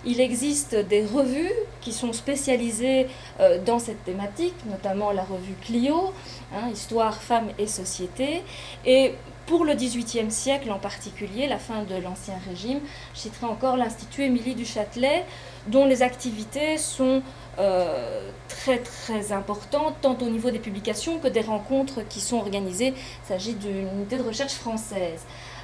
Il 0.07 0.21
existe 0.21 0.76
des 0.76 1.05
revues 1.05 1.53
qui 1.81 1.93
sont 1.93 2.12
spécialisées 2.12 3.09
euh, 3.41 3.59
dans 3.62 3.81
cette 3.81 4.03
thématique, 4.05 4.55
notamment 4.71 5.11
la 5.11 5.25
revue 5.25 5.57
Clio, 5.61 6.12
hein, 6.55 6.71
Histoire, 6.73 7.21
Femmes 7.21 7.50
et 7.59 7.67
Société. 7.67 8.43
Et 8.87 9.14
pour 9.47 9.65
le 9.65 9.75
XVIIIe 9.75 10.31
siècle 10.31 10.71
en 10.71 10.79
particulier, 10.79 11.47
la 11.47 11.59
fin 11.59 11.83
de 11.83 11.95
l'Ancien 11.97 12.35
Régime, 12.49 12.81
je 13.15 13.21
citerai 13.21 13.47
encore 13.47 13.77
l'Institut 13.77 14.23
Émilie 14.23 14.55
du 14.55 14.65
Châtelet, 14.65 15.25
dont 15.67 15.87
les 15.87 16.03
activités 16.03 16.79
sont 16.79 17.23
euh, 17.59 18.31
très 18.49 18.79
très 18.79 19.33
importantes, 19.33 19.97
tant 20.01 20.17
au 20.21 20.29
niveau 20.31 20.51
des 20.51 20.59
publications 20.59 21.19
que 21.19 21.29
des 21.29 21.43
rencontres 21.43 22.01
qui 22.09 22.21
sont 22.21 22.37
organisées. 22.37 22.95
Il 22.97 23.29
s'agit 23.29 23.55
d'une 23.55 23.89
unité 23.89 24.17
de 24.17 24.23
recherche 24.23 24.55
française. 24.55 25.21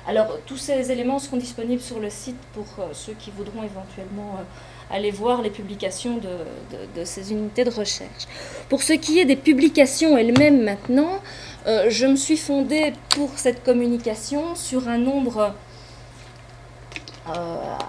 Alors, 0.07 0.39
tous 0.47 0.57
ces 0.57 0.91
éléments 0.91 1.19
seront 1.19 1.37
disponibles 1.37 1.83
sur 1.83 2.01
le 2.01 2.11
site 2.11 2.39
pour 2.55 2.67
euh, 2.79 2.89
ceux 2.93 3.13
qui 3.13 3.31
voudront 3.31 3.63
éventuellement 3.63 4.37
euh, 4.39 4.95
aller 4.95 5.11
voir 5.11 5.43
les 5.43 5.51
publications 5.51 6.19
de, 6.19 7.05
ces 7.05 7.33
unités 7.33 7.65
de 7.65 7.71
recherche. 7.71 8.25
Pour 8.69 8.83
ce 8.83 8.93
qui 8.93 9.21
est 9.21 9.25
des 9.25 9.37
publications 9.37 10.19
elles-mêmes 10.19 10.63
maintenant, 10.65 11.21
euh, 11.67 11.91
je 11.91 12.07
me 12.07 12.17
suis 12.17 12.37
fondée 12.37 12.93
pour 13.11 13.31
cette 13.37 13.63
communication 13.63 14.55
sur 14.55 14.89
un 14.89 14.99
nombre 14.99 15.55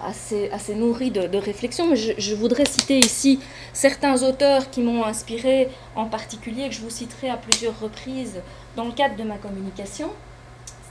assez, 0.06 0.50
assez 0.52 0.76
nourri 0.76 1.10
de, 1.10 1.38
réflexions. 1.38 1.96
Je, 1.96 2.36
voudrais 2.36 2.66
citer 2.66 3.00
ici 3.00 3.40
certains 3.74 4.22
auteurs 4.24 4.70
qui 4.70 4.82
m'ont 4.82 5.04
inspiré 5.04 5.70
en 5.96 6.06
particulier, 6.06 6.70
que 6.70 6.76
je 6.76 6.82
vous 6.82 6.90
citerai 6.90 7.30
à 7.30 7.38
plusieurs 7.38 7.80
reprises 7.80 8.40
dans 8.76 8.86
le 8.86 8.92
cadre 8.92 9.16
de 9.16 9.24
ma 9.24 9.38
communication. 9.38 10.10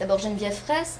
D'abord 0.00 0.18
Geneviève 0.18 0.54
Fraisse, 0.54 0.98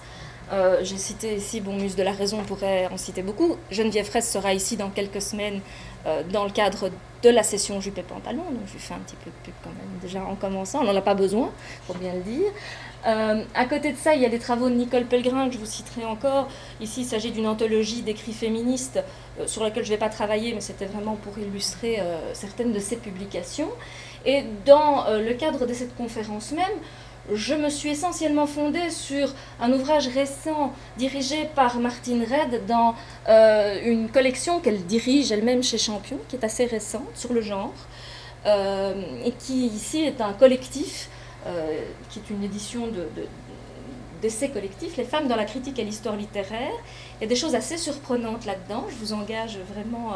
euh, 0.53 0.81
j'ai 0.83 0.99
cité 0.99 1.37
ici, 1.37 1.61
bon, 1.61 1.77
Muse 1.77 1.97
de 1.97 2.03
la 2.03 2.13
Raison 2.13 2.43
pourrait 2.43 2.89
en 2.93 2.97
citer 2.97 3.23
beaucoup. 3.23 3.57
Geneviève 3.71 4.07
Fraisse 4.07 4.31
sera 4.31 4.53
ici 4.53 4.77
dans 4.77 4.91
quelques 4.91 5.23
semaines 5.23 5.61
euh, 6.07 6.23
dans 6.33 6.45
le 6.45 6.51
cadre 6.51 6.91
de 7.23 7.29
la 7.31 7.43
session 7.43 7.81
Jupe 7.81 7.99
et 7.99 8.03
Pantalon. 8.03 8.43
Donc 8.51 8.63
je 8.67 8.73
lui 8.73 8.79
fais 8.79 8.95
un 8.95 8.99
petit 8.99 9.17
peu 9.17 9.31
de 9.31 9.37
pub 9.45 9.55
quand 9.63 9.71
même 9.71 9.99
déjà 10.01 10.25
en 10.25 10.35
commençant. 10.35 10.81
On 10.81 10.85
n'en 10.85 10.97
a 10.97 11.03
pas 11.03 11.15
besoin, 11.15 11.51
pour 11.87 11.97
bien 11.97 12.15
le 12.15 12.21
dire. 12.21 12.51
Euh, 13.07 13.43
à 13.55 13.65
côté 13.65 13.93
de 13.93 13.97
ça, 13.97 14.15
il 14.15 14.21
y 14.23 14.27
a 14.27 14.29
les 14.29 14.39
travaux 14.39 14.69
de 14.69 14.75
Nicole 14.75 15.05
Pellegrin 15.05 15.49
que 15.49 15.55
je 15.55 15.59
vous 15.59 15.67
citerai 15.67 16.05
encore. 16.05 16.49
Ici, 16.81 17.03
il 17.03 17.07
s'agit 17.07 17.31
d'une 17.31 17.47
anthologie 17.47 18.03
d'écrits 18.03 18.33
féministes 18.35 19.01
sur 19.47 19.63
laquelle 19.63 19.85
je 19.85 19.91
ne 19.91 19.95
vais 19.95 20.01
pas 20.01 20.11
travailler, 20.11 20.53
mais 20.53 20.61
c'était 20.61 20.85
vraiment 20.85 21.17
pour 21.17 21.39
illustrer 21.39 21.99
certaines 22.35 22.73
de 22.73 22.79
ses 22.79 22.97
publications. 22.97 23.71
Et 24.27 24.45
dans 24.67 25.07
le 25.09 25.33
cadre 25.33 25.67
de 25.67 25.73
cette 25.73 25.97
conférence 25.97 26.53
même, 26.53 26.67
je 27.33 27.55
me 27.55 27.69
suis 27.69 27.91
essentiellement 27.91 28.47
fondée 28.47 28.91
sur 28.91 29.33
un 29.61 29.73
ouvrage 29.73 30.09
récent 30.09 30.73
dirigé 30.97 31.49
par 31.55 31.79
Martine 31.79 32.23
Red 32.25 32.67
dans 32.67 32.95
euh, 33.29 33.81
une 33.85 34.09
collection 34.09 34.61
qu'elle 34.61 34.85
dirige 34.85 35.33
elle-même 35.33 35.63
chez 35.63 35.79
Champion, 35.79 36.19
qui 36.29 36.37
est 36.37 36.45
assez 36.45 36.67
récente 36.67 37.11
sur 37.15 37.33
le 37.33 37.41
genre, 37.41 37.75
euh, 38.47 39.25
et 39.25 39.33
qui 39.33 39.67
ici 39.67 40.03
est 40.03 40.21
un 40.21 40.33
collectif, 40.33 41.09
euh, 41.47 41.81
qui 42.11 42.19
est 42.19 42.31
une 42.31 42.45
édition 42.45 42.87
de, 42.87 43.07
d'essais 44.21 44.51
collectifs, 44.51 44.97
Les 44.97 45.05
femmes 45.05 45.29
dans 45.29 45.37
la 45.37 45.45
critique 45.45 45.79
et 45.79 45.85
l'histoire 45.85 46.17
littéraire. 46.17 46.73
Il 47.19 47.23
y 47.23 47.25
a 47.25 47.29
des 47.29 47.37
choses 47.37 47.55
assez 47.55 47.79
surprenantes 47.79 48.45
là-dedans. 48.45 48.87
Je 48.89 48.95
vous 48.97 49.13
engage 49.13 49.59
vraiment 49.75 50.13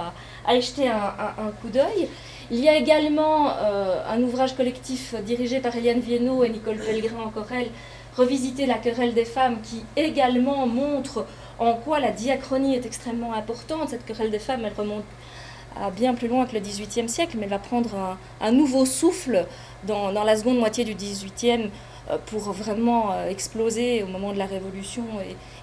à, 0.46 0.54
y 0.54 0.60
jeter 0.60 0.88
un, 0.88 1.50
coup 1.62 1.68
d'œil. 1.68 2.08
Il 2.50 2.60
y 2.60 2.68
a 2.68 2.76
également 2.76 3.50
euh, 3.50 4.02
un 4.08 4.22
ouvrage 4.22 4.54
collectif 4.54 5.14
dirigé 5.24 5.60
par 5.60 5.74
Eliane 5.76 6.00
Viennot 6.00 6.44
et 6.44 6.50
Nicole 6.50 6.76
Pellegrin, 6.76 7.22
encore 7.24 7.50
elle, 7.52 7.70
Revisiter 8.16 8.66
la 8.66 8.78
querelle 8.78 9.12
des 9.12 9.24
femmes, 9.24 9.60
qui 9.60 9.82
également 9.96 10.68
montre 10.68 11.26
en 11.58 11.74
quoi 11.74 11.98
la 11.98 12.12
diachronie 12.12 12.76
est 12.76 12.86
extrêmement 12.86 13.34
importante. 13.34 13.88
Cette 13.88 14.04
querelle 14.04 14.30
des 14.30 14.38
femmes, 14.38 14.64
elle 14.64 14.72
remonte 14.72 15.04
à 15.76 15.90
bien 15.90 16.14
plus 16.14 16.28
loin 16.28 16.46
que 16.46 16.54
le 16.54 16.60
XVIIIe 16.60 17.08
siècle, 17.08 17.36
mais 17.36 17.44
elle 17.44 17.50
va 17.50 17.58
prendre 17.58 18.16
un, 18.40 18.52
nouveau 18.52 18.86
souffle 18.86 19.46
dans, 19.82 20.12
la 20.12 20.36
seconde 20.36 20.58
moitié 20.58 20.84
du 20.84 20.94
XVIIIe 20.94 21.70
euh, 22.08 22.18
pour 22.26 22.52
vraiment 22.52 23.10
euh, 23.10 23.28
exploser 23.28 24.04
au 24.04 24.06
moment 24.06 24.32
de 24.32 24.38
la 24.38 24.46
Révolution 24.46 25.04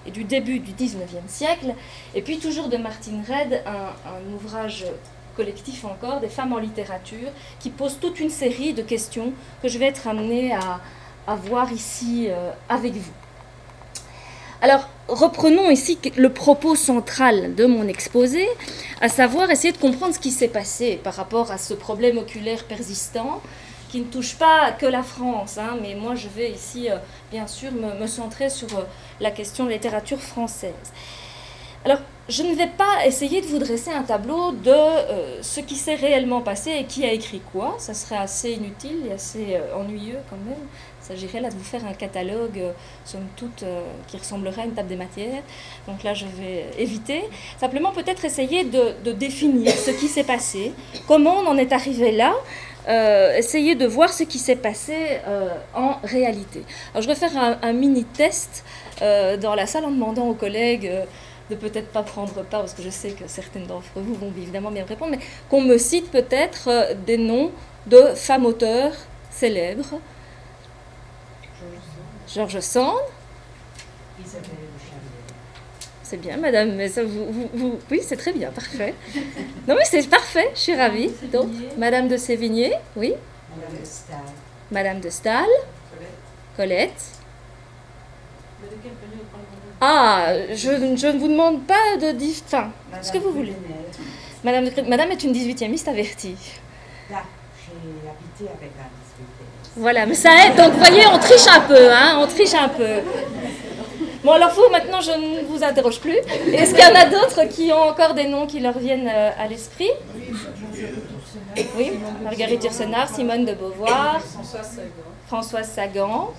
et, 0.06 0.10
du 0.10 0.24
début 0.24 0.58
du 0.58 0.72
XIXe 0.72 1.08
siècle. 1.28 1.74
Et 2.14 2.20
puis 2.20 2.38
toujours 2.38 2.68
de 2.68 2.76
Martine 2.76 3.22
Red, 3.26 3.62
un, 3.64 4.34
ouvrage 4.34 4.84
collectif 5.36 5.84
encore, 5.84 6.20
des 6.20 6.28
femmes 6.28 6.52
en 6.52 6.58
littérature, 6.58 7.30
qui 7.60 7.70
pose 7.70 7.98
toute 8.00 8.20
une 8.20 8.30
série 8.30 8.72
de 8.74 8.82
questions 8.82 9.32
que 9.62 9.68
je 9.68 9.78
vais 9.78 9.86
être 9.86 10.06
amenée 10.06 10.54
à, 10.54 10.80
voir 11.36 11.72
ici 11.72 12.26
euh, 12.28 12.50
avec 12.68 12.94
vous. 12.94 13.12
Alors, 14.60 14.88
reprenons 15.08 15.70
ici 15.70 15.98
le 16.16 16.32
propos 16.32 16.74
central 16.76 17.54
de 17.54 17.64
mon 17.64 17.88
exposé, 17.88 18.46
à 19.00 19.08
savoir 19.08 19.50
essayer 19.50 19.72
de 19.72 19.78
comprendre 19.78 20.14
ce 20.14 20.20
qui 20.20 20.30
s'est 20.30 20.48
passé 20.48 21.00
par 21.02 21.14
rapport 21.14 21.50
à 21.50 21.58
ce 21.58 21.74
problème 21.74 22.18
oculaire 22.18 22.64
persistant 22.64 23.40
qui 23.92 24.00
ne 24.00 24.06
touche 24.06 24.36
pas 24.36 24.72
que 24.72 24.86
la 24.86 25.02
France, 25.02 25.58
hein, 25.58 25.76
mais 25.82 25.94
moi 25.94 26.14
je 26.14 26.26
vais 26.26 26.50
ici 26.50 26.90
euh, 26.90 26.96
bien 27.30 27.46
sûr 27.46 27.70
me, 27.72 28.06
centrer 28.06 28.48
sur 28.48 28.68
euh, 28.78 28.84
la 29.20 29.30
question 29.30 29.66
de 29.66 29.70
littérature 29.70 30.18
française. 30.18 30.72
Alors, 31.84 31.98
je 32.28 32.42
ne 32.42 32.54
vais 32.54 32.68
pas 32.68 33.06
essayer 33.06 33.40
de 33.40 33.46
vous 33.46 33.58
dresser 33.58 33.90
un 33.90 34.02
tableau 34.02 34.52
de 34.52 34.70
euh, 34.70 35.42
ce 35.42 35.60
qui 35.60 35.76
s'est 35.76 35.94
réellement 35.94 36.40
passé 36.40 36.70
et 36.70 36.84
qui 36.84 37.04
a 37.04 37.12
écrit 37.12 37.40
quoi. 37.52 37.74
Ça 37.78 37.94
serait 37.94 38.16
assez 38.16 38.52
inutile 38.52 39.06
et 39.08 39.12
assez 39.12 39.58
ennuyeux 39.74 40.18
quand 40.30 40.36
même. 40.36 40.58
Il 41.02 41.04
s'agirait 41.04 41.40
là 41.40 41.50
de 41.50 41.54
vous 41.54 41.64
faire 41.64 41.84
un 41.84 41.94
catalogue, 41.94 42.62
somme 43.04 43.26
toute, 43.34 43.64
qui 44.06 44.16
ressemblerait 44.16 44.62
à 44.62 44.64
une 44.66 44.72
table 44.72 44.88
des 44.88 44.96
matières. 44.96 45.42
Donc 45.88 46.04
là, 46.04 46.14
je 46.14 46.26
vais 46.26 46.66
éviter. 46.78 47.24
Simplement, 47.58 47.90
peut-être 47.90 48.24
essayer 48.24 48.62
de, 48.62 49.10
définir 49.10 49.72
ce 49.72 49.90
qui 49.90 50.06
s'est 50.06 50.22
passé, 50.22 50.72
comment 51.08 51.34
on 51.40 51.46
en 51.48 51.56
est 51.56 51.72
arrivé 51.72 52.12
là, 52.12 52.34
euh, 52.88 53.36
essayer 53.36 53.76
de 53.76 53.86
voir 53.86 54.12
ce 54.12 54.24
qui 54.24 54.40
s'est 54.40 54.56
passé 54.56 55.20
euh, 55.28 55.50
en 55.72 55.98
réalité. 56.02 56.64
Alors 56.92 57.02
je 57.02 57.08
vais 57.08 57.14
faire 57.14 57.30
un, 57.62 57.72
mini 57.72 58.04
test 58.04 58.64
euh, 59.02 59.36
dans 59.36 59.54
la 59.54 59.66
salle 59.66 59.84
en 59.84 59.92
demandant 59.92 60.26
aux 60.26 60.34
collègues 60.34 60.90
de 61.52 61.56
peut-être 61.56 61.88
pas 61.88 62.02
prendre 62.02 62.42
part, 62.42 62.60
parce 62.60 62.74
que 62.74 62.82
je 62.82 62.90
sais 62.90 63.10
que 63.10 63.24
certaines 63.26 63.66
d'entre 63.66 63.88
vous 63.96 64.14
vont 64.14 64.32
évidemment 64.36 64.70
bien 64.70 64.84
répondre, 64.84 65.12
mais 65.12 65.20
qu'on 65.48 65.60
me 65.60 65.78
cite 65.78 66.10
peut-être 66.10 66.94
des 67.06 67.18
noms 67.18 67.50
de 67.86 68.14
femmes 68.14 68.46
auteurs 68.46 68.94
célèbres. 69.30 70.00
Georges 72.28 72.60
Sand. 72.60 72.96
Isabelle 74.24 74.72
c'est 76.12 76.18
bien, 76.18 76.36
madame. 76.36 76.74
Mais 76.74 76.88
ça, 76.88 77.02
vous, 77.02 77.48
vous, 77.54 77.78
Oui, 77.90 78.00
c'est 78.06 78.18
très 78.18 78.34
bien, 78.34 78.50
parfait. 78.50 78.94
Non, 79.66 79.74
mais 79.74 79.84
c'est 79.86 80.06
parfait, 80.10 80.50
je 80.54 80.60
suis 80.60 80.74
ravie. 80.74 81.10
Donc, 81.32 81.48
madame 81.78 82.06
de 82.06 82.18
Sévigné, 82.18 82.74
oui. 82.96 83.14
Madame 83.56 83.80
de 83.80 83.86
Stahl. 83.86 84.18
Madame 84.70 85.00
de 85.00 85.08
Stahl. 85.08 85.48
Colette. 86.54 87.02
Ah, 89.84 90.28
je, 90.50 90.54
je, 90.96 91.06
ne 91.08 91.18
vous 91.18 91.26
demande 91.26 91.66
pas 91.66 91.96
de 92.00 92.12
dire. 92.12 92.36
Enfin, 92.46 92.70
ce 93.02 93.10
que 93.10 93.18
vous 93.18 93.32
voulez. 93.32 93.52
Madame, 94.44 94.68
de, 94.68 94.82
madame 94.82 95.10
est 95.10 95.24
une 95.24 95.32
18e 95.32 95.88
avertie. 95.88 96.36
Là, 97.10 97.24
j'ai 97.58 98.08
habité 98.08 98.54
avec 98.56 98.70
la 98.78 98.84
Voilà, 99.74 100.06
mais 100.06 100.14
ça 100.14 100.30
aide. 100.46 100.54
Donc, 100.54 100.74
vous 100.74 100.78
voyez, 100.78 101.04
on 101.12 101.18
triche 101.18 101.48
un 101.48 101.62
peu, 101.62 101.90
hein, 101.92 102.20
on 102.20 102.28
triche 102.28 102.54
un 102.54 102.68
peu. 102.68 103.00
Bon, 104.22 104.30
alors 104.30 104.50
vous, 104.50 104.70
maintenant, 104.70 105.00
je 105.00 105.10
ne 105.10 105.44
vous 105.46 105.64
interroge 105.64 105.98
plus. 105.98 106.18
Est-ce 106.52 106.76
qu'il 106.76 106.84
y 106.84 106.86
en 106.86 106.94
a 106.94 107.06
d'autres 107.06 107.48
qui 107.48 107.72
ont 107.72 107.82
encore 107.90 108.14
des 108.14 108.28
noms 108.28 108.46
qui 108.46 108.60
leur 108.60 108.78
viennent 108.78 109.10
euh, 109.12 109.30
à 109.36 109.48
l'esprit? 109.48 109.90
Oui, 111.76 111.98
Marguerite 112.22 112.62
Yourcenar, 112.62 113.12
Simone 113.12 113.46
de 113.46 113.54
Beauvoir, 113.54 114.20
Françoise 115.26 115.68
Sagan, 115.74 116.32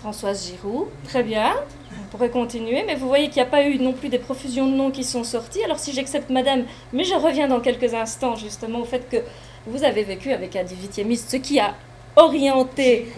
Françoise 0.00 0.46
Giroud. 0.46 0.86
Très 1.04 1.22
bien, 1.22 1.52
on 1.92 2.10
pourrait 2.10 2.30
continuer, 2.30 2.84
mais 2.86 2.94
vous 2.94 3.06
voyez 3.06 3.26
qu'il 3.26 3.36
n'y 3.36 3.48
a 3.48 3.50
pas 3.50 3.64
eu 3.64 3.78
non 3.78 3.92
plus 3.92 4.08
des 4.08 4.18
profusions 4.18 4.66
de 4.66 4.74
noms 4.74 4.90
qui 4.90 5.04
sont 5.04 5.24
sortis. 5.24 5.62
Alors 5.62 5.78
si 5.78 5.92
j'accepte 5.92 6.30
madame, 6.30 6.64
mais 6.92 7.04
je 7.04 7.14
reviens 7.14 7.48
dans 7.48 7.60
quelques 7.60 7.92
instants 7.92 8.34
justement 8.34 8.80
au 8.80 8.84
fait 8.84 9.08
que 9.10 9.18
vous 9.66 9.84
avez 9.84 10.02
vécu 10.04 10.32
avec 10.32 10.56
un 10.56 10.64
18e 10.64 11.16
ce 11.16 11.36
qui 11.36 11.60
a 11.60 11.74
orienté. 12.16 13.08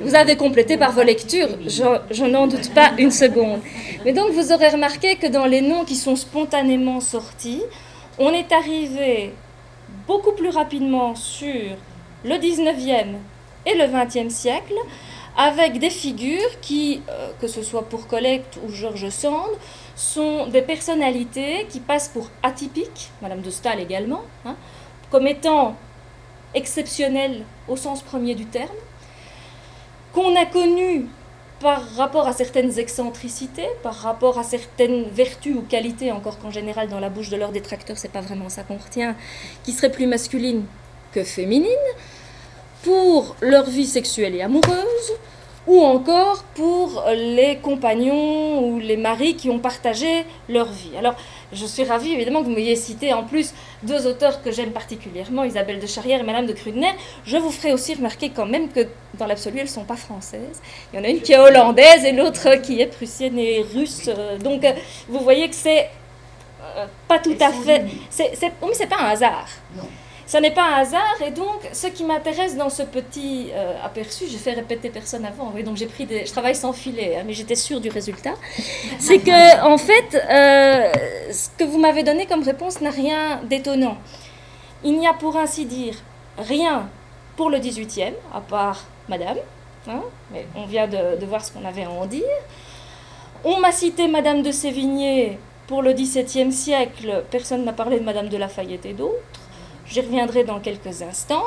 Vous 0.00 0.14
avez 0.14 0.36
complété 0.36 0.76
par 0.76 0.92
vos 0.92 1.02
lectures, 1.02 1.48
je, 1.66 2.24
n'en 2.24 2.46
doute 2.48 2.74
pas 2.74 2.92
une 2.98 3.10
seconde. 3.12 3.60
Mais 4.04 4.12
donc 4.12 4.30
vous 4.32 4.52
aurez 4.52 4.68
remarqué 4.68 5.16
que 5.16 5.28
dans 5.28 5.46
les 5.46 5.60
noms 5.60 5.84
qui 5.84 5.94
sont 5.94 6.16
spontanément 6.16 7.00
sortis, 7.00 7.62
on 8.18 8.30
est 8.30 8.52
arrivé 8.52 9.32
beaucoup 10.06 10.32
plus 10.32 10.50
rapidement 10.50 11.14
sur 11.14 11.76
le 12.24 12.34
19e 12.34 13.14
et 13.66 13.74
le 13.74 13.84
20e 13.84 14.30
siècle, 14.30 14.74
avec 15.38 15.78
des 15.78 15.88
figures 15.88 16.60
qui, 16.60 17.00
euh, 17.08 17.30
que 17.40 17.46
ce 17.46 17.62
soit 17.62 17.88
pour 17.88 18.08
Collecte 18.08 18.58
ou 18.66 18.72
Georges 18.72 19.08
Sand, 19.08 19.48
sont 19.94 20.48
des 20.48 20.62
personnalités 20.62 21.66
qui 21.70 21.78
passent 21.78 22.08
pour 22.08 22.28
atypiques, 22.42 23.10
Madame 23.22 23.40
de 23.40 23.50
Staël 23.50 23.78
également, 23.78 24.22
hein, 24.44 24.56
comme 25.12 25.28
étant 25.28 25.76
exceptionnelles 26.54 27.44
au 27.68 27.76
sens 27.76 28.02
premier 28.02 28.34
du 28.34 28.46
terme, 28.46 28.68
qu'on 30.12 30.34
a 30.34 30.44
connues 30.44 31.06
par 31.60 31.88
rapport 31.94 32.26
à 32.26 32.32
certaines 32.32 32.76
excentricités, 32.78 33.68
par 33.84 33.94
rapport 33.94 34.40
à 34.40 34.42
certaines 34.42 35.04
vertus 35.04 35.54
ou 35.54 35.62
qualités, 35.62 36.10
encore 36.10 36.40
qu'en 36.40 36.50
général 36.50 36.88
dans 36.88 37.00
la 37.00 37.10
bouche 37.10 37.30
de 37.30 37.36
leurs 37.36 37.52
détracteurs, 37.52 37.96
c'est 37.98 38.10
pas 38.10 38.20
vraiment 38.20 38.48
ça 38.48 38.64
qu'on 38.64 38.76
retient, 38.76 39.14
qui 39.62 39.72
seraient 39.72 39.92
plus 39.92 40.06
masculines 40.06 40.64
que 41.12 41.22
féminines, 41.22 41.68
pour 42.88 43.36
leur 43.42 43.68
vie 43.68 43.84
sexuelle 43.84 44.34
et 44.34 44.40
amoureuse, 44.40 45.12
ou 45.66 45.82
encore 45.82 46.42
pour 46.54 47.04
les 47.14 47.58
compagnons 47.58 48.66
ou 48.66 48.78
les 48.78 48.96
maris 48.96 49.36
qui 49.36 49.50
ont 49.50 49.58
partagé 49.58 50.24
leur 50.48 50.70
vie. 50.72 50.96
Alors, 50.96 51.14
je 51.52 51.66
suis 51.66 51.84
ravie 51.84 52.12
évidemment 52.14 52.40
que 52.40 52.46
vous 52.46 52.54
m'ayez 52.54 52.76
cité 52.76 53.12
en 53.12 53.24
plus 53.24 53.52
deux 53.82 54.06
auteurs 54.06 54.42
que 54.42 54.50
j'aime 54.50 54.70
particulièrement, 54.70 55.44
Isabelle 55.44 55.80
de 55.80 55.86
Charrière 55.86 56.20
et 56.20 56.22
Madame 56.22 56.46
de 56.46 56.54
Krudener. 56.54 56.94
Je 57.26 57.36
vous 57.36 57.50
ferai 57.50 57.74
aussi 57.74 57.92
remarquer 57.94 58.30
quand 58.30 58.46
même 58.46 58.70
que 58.70 58.86
dans 59.18 59.26
l'absolu, 59.26 59.58
elles 59.58 59.64
ne 59.64 59.68
sont 59.80 59.84
pas 59.84 59.96
françaises. 59.96 60.62
Il 60.90 60.98
y 60.98 61.02
en 61.02 61.04
a 61.04 61.08
une 61.08 61.20
qui 61.20 61.34
est 61.34 61.38
hollandaise 61.38 62.06
et 62.06 62.12
l'autre 62.12 62.54
qui 62.62 62.80
est 62.80 62.86
prussienne 62.86 63.38
et 63.38 63.66
russe. 63.74 64.08
Donc, 64.42 64.64
vous 65.10 65.20
voyez 65.20 65.46
que 65.50 65.56
c'est 65.56 65.90
euh, 66.62 66.86
pas 67.06 67.18
tout 67.18 67.36
à 67.38 67.52
fait. 67.52 67.84
C'est, 68.08 68.30
c'est, 68.34 68.50
mais 68.62 68.72
c'est 68.72 68.86
pas 68.86 69.00
un 69.02 69.10
hasard. 69.10 69.48
Non. 69.76 69.84
Ce 70.28 70.36
n'est 70.36 70.50
pas 70.50 70.64
un 70.68 70.80
hasard, 70.82 71.22
et 71.26 71.30
donc 71.30 71.66
ce 71.72 71.86
qui 71.86 72.04
m'intéresse 72.04 72.54
dans 72.54 72.68
ce 72.68 72.82
petit 72.82 73.48
euh, 73.54 73.82
aperçu, 73.82 74.26
j'ai 74.28 74.36
fait 74.36 74.52
répéter 74.52 74.90
personne 74.90 75.24
avant, 75.24 75.50
oui, 75.54 75.62
donc 75.62 75.78
j'ai 75.78 75.86
pris 75.86 76.04
des, 76.04 76.26
je 76.26 76.30
travaille 76.30 76.54
sans 76.54 76.74
filet, 76.74 77.16
hein, 77.16 77.22
mais 77.26 77.32
j'étais 77.32 77.54
sûre 77.54 77.80
du 77.80 77.88
résultat, 77.88 78.34
c'est 78.98 79.20
que 79.20 79.64
en 79.64 79.78
fait, 79.78 80.14
euh, 80.14 80.92
ce 81.32 81.48
que 81.56 81.64
vous 81.64 81.78
m'avez 81.78 82.02
donné 82.02 82.26
comme 82.26 82.42
réponse 82.42 82.82
n'a 82.82 82.90
rien 82.90 83.40
d'étonnant. 83.44 83.96
Il 84.84 84.98
n'y 84.98 85.08
a 85.08 85.14
pour 85.14 85.34
ainsi 85.38 85.64
dire 85.64 85.94
rien 86.36 86.90
pour 87.34 87.48
le 87.48 87.56
18e, 87.56 88.12
à 88.34 88.42
part 88.42 88.84
Madame, 89.08 89.38
hein, 89.88 90.02
mais 90.30 90.46
on 90.54 90.66
vient 90.66 90.88
de, 90.88 91.18
de 91.18 91.24
voir 91.24 91.42
ce 91.42 91.52
qu'on 91.52 91.64
avait 91.64 91.84
à 91.84 91.90
en 91.90 92.04
dire. 92.04 92.22
On 93.44 93.60
m'a 93.60 93.72
cité 93.72 94.08
Madame 94.08 94.42
de 94.42 94.52
Sévigné 94.52 95.38
pour 95.66 95.80
le 95.80 95.94
XVIIe 95.94 96.52
siècle, 96.52 97.24
personne 97.30 97.64
n'a 97.64 97.72
parlé 97.72 97.98
de 97.98 98.04
Madame 98.04 98.28
de 98.28 98.36
Lafayette 98.36 98.84
et 98.84 98.92
d'autres. 98.92 99.47
J'y 99.88 100.00
reviendrai 100.00 100.44
dans 100.44 100.60
quelques 100.60 101.02
instants. 101.02 101.44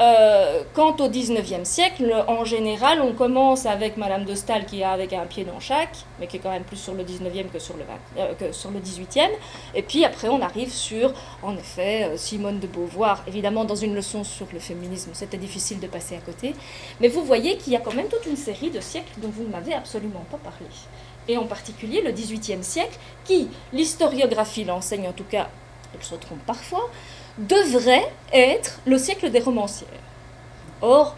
Euh, 0.00 0.64
quant 0.74 0.96
au 0.96 1.08
19e 1.08 1.64
siècle, 1.64 2.12
en 2.26 2.44
général, 2.44 3.00
on 3.00 3.12
commence 3.12 3.64
avec 3.64 3.96
Madame 3.96 4.24
de 4.24 4.34
Staël 4.34 4.66
qui 4.66 4.82
a 4.82 4.90
avec 4.90 5.12
un 5.12 5.24
pied 5.24 5.44
dans 5.44 5.60
chaque, 5.60 5.96
mais 6.18 6.26
qui 6.26 6.36
est 6.36 6.40
quand 6.40 6.50
même 6.50 6.64
plus 6.64 6.76
sur 6.76 6.94
le 6.94 7.04
19e 7.04 7.48
que 7.48 7.60
sur 7.60 7.76
le, 7.76 7.84
20, 7.84 8.22
euh, 8.22 8.34
que 8.34 8.52
sur 8.52 8.70
le 8.70 8.80
18e. 8.80 9.30
Et 9.74 9.82
puis 9.82 10.04
après, 10.04 10.28
on 10.28 10.42
arrive 10.42 10.70
sur, 10.70 11.14
en 11.42 11.56
effet, 11.56 12.04
euh, 12.04 12.16
Simone 12.16 12.58
de 12.58 12.66
Beauvoir. 12.66 13.22
Évidemment, 13.28 13.64
dans 13.64 13.76
une 13.76 13.94
leçon 13.94 14.24
sur 14.24 14.46
le 14.52 14.58
féminisme, 14.58 15.12
c'était 15.14 15.38
difficile 15.38 15.78
de 15.78 15.86
passer 15.86 16.16
à 16.16 16.20
côté. 16.20 16.54
Mais 17.00 17.08
vous 17.08 17.24
voyez 17.24 17.56
qu'il 17.56 17.72
y 17.72 17.76
a 17.76 17.80
quand 17.80 17.94
même 17.94 18.08
toute 18.08 18.26
une 18.26 18.36
série 18.36 18.70
de 18.70 18.80
siècles 18.80 19.12
dont 19.18 19.30
vous 19.30 19.44
ne 19.44 19.50
m'avez 19.50 19.74
absolument 19.74 20.24
pas 20.30 20.38
parlé. 20.38 20.66
Et 21.28 21.38
en 21.38 21.44
particulier 21.46 22.02
le 22.02 22.10
18e 22.10 22.62
siècle, 22.62 22.98
qui, 23.24 23.48
l'historiographie 23.72 24.64
l'enseigne 24.64 25.08
en 25.08 25.12
tout 25.12 25.24
cas, 25.24 25.48
elle 25.94 26.04
se 26.04 26.14
trompe 26.16 26.44
parfois, 26.44 26.90
devrait 27.38 28.10
être 28.32 28.80
le 28.86 28.98
siècle 28.98 29.30
des 29.30 29.40
romancières. 29.40 29.88
Or, 30.82 31.16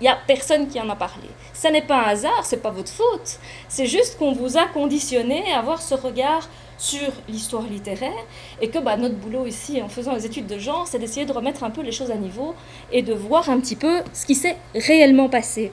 il 0.00 0.04
n'y 0.04 0.08
a 0.08 0.18
personne 0.26 0.68
qui 0.68 0.80
en 0.80 0.88
a 0.88 0.96
parlé. 0.96 1.28
Ce 1.52 1.68
n'est 1.68 1.82
pas 1.82 1.98
un 1.98 2.08
hasard, 2.08 2.44
c'est 2.44 2.62
pas 2.62 2.70
votre 2.70 2.90
faute. 2.90 3.38
C'est 3.68 3.86
juste 3.86 4.18
qu'on 4.18 4.32
vous 4.32 4.56
a 4.56 4.66
conditionné 4.66 5.52
à 5.52 5.58
avoir 5.58 5.82
ce 5.82 5.94
regard 5.94 6.48
sur 6.78 7.12
l'histoire 7.28 7.64
littéraire 7.64 8.24
et 8.62 8.70
que 8.70 8.78
bah, 8.78 8.96
notre 8.96 9.16
boulot 9.16 9.46
ici, 9.46 9.82
en 9.82 9.88
faisant 9.88 10.14
les 10.14 10.24
études 10.24 10.46
de 10.46 10.58
genre, 10.58 10.86
c'est 10.88 10.98
d'essayer 10.98 11.26
de 11.26 11.32
remettre 11.32 11.62
un 11.62 11.70
peu 11.70 11.82
les 11.82 11.92
choses 11.92 12.10
à 12.10 12.16
niveau 12.16 12.54
et 12.90 13.02
de 13.02 13.12
voir 13.12 13.50
un 13.50 13.60
petit 13.60 13.76
peu 13.76 14.00
ce 14.14 14.24
qui 14.24 14.34
s'est 14.34 14.56
réellement 14.74 15.28
passé. 15.28 15.70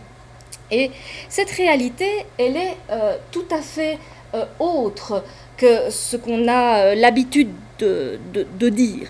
Et 0.70 0.92
cette 1.30 1.52
réalité, 1.52 2.26
elle 2.38 2.58
est 2.58 2.76
euh, 2.90 3.16
tout 3.32 3.46
à 3.52 3.62
fait 3.62 3.98
euh, 4.34 4.44
autre 4.60 5.24
que 5.56 5.90
ce 5.90 6.18
qu'on 6.18 6.50
a 6.50 6.80
euh, 6.80 6.96
l'habitude 6.96 7.52
de, 7.80 8.20
de, 8.34 8.46
de 8.60 8.70
dire. 8.70 9.08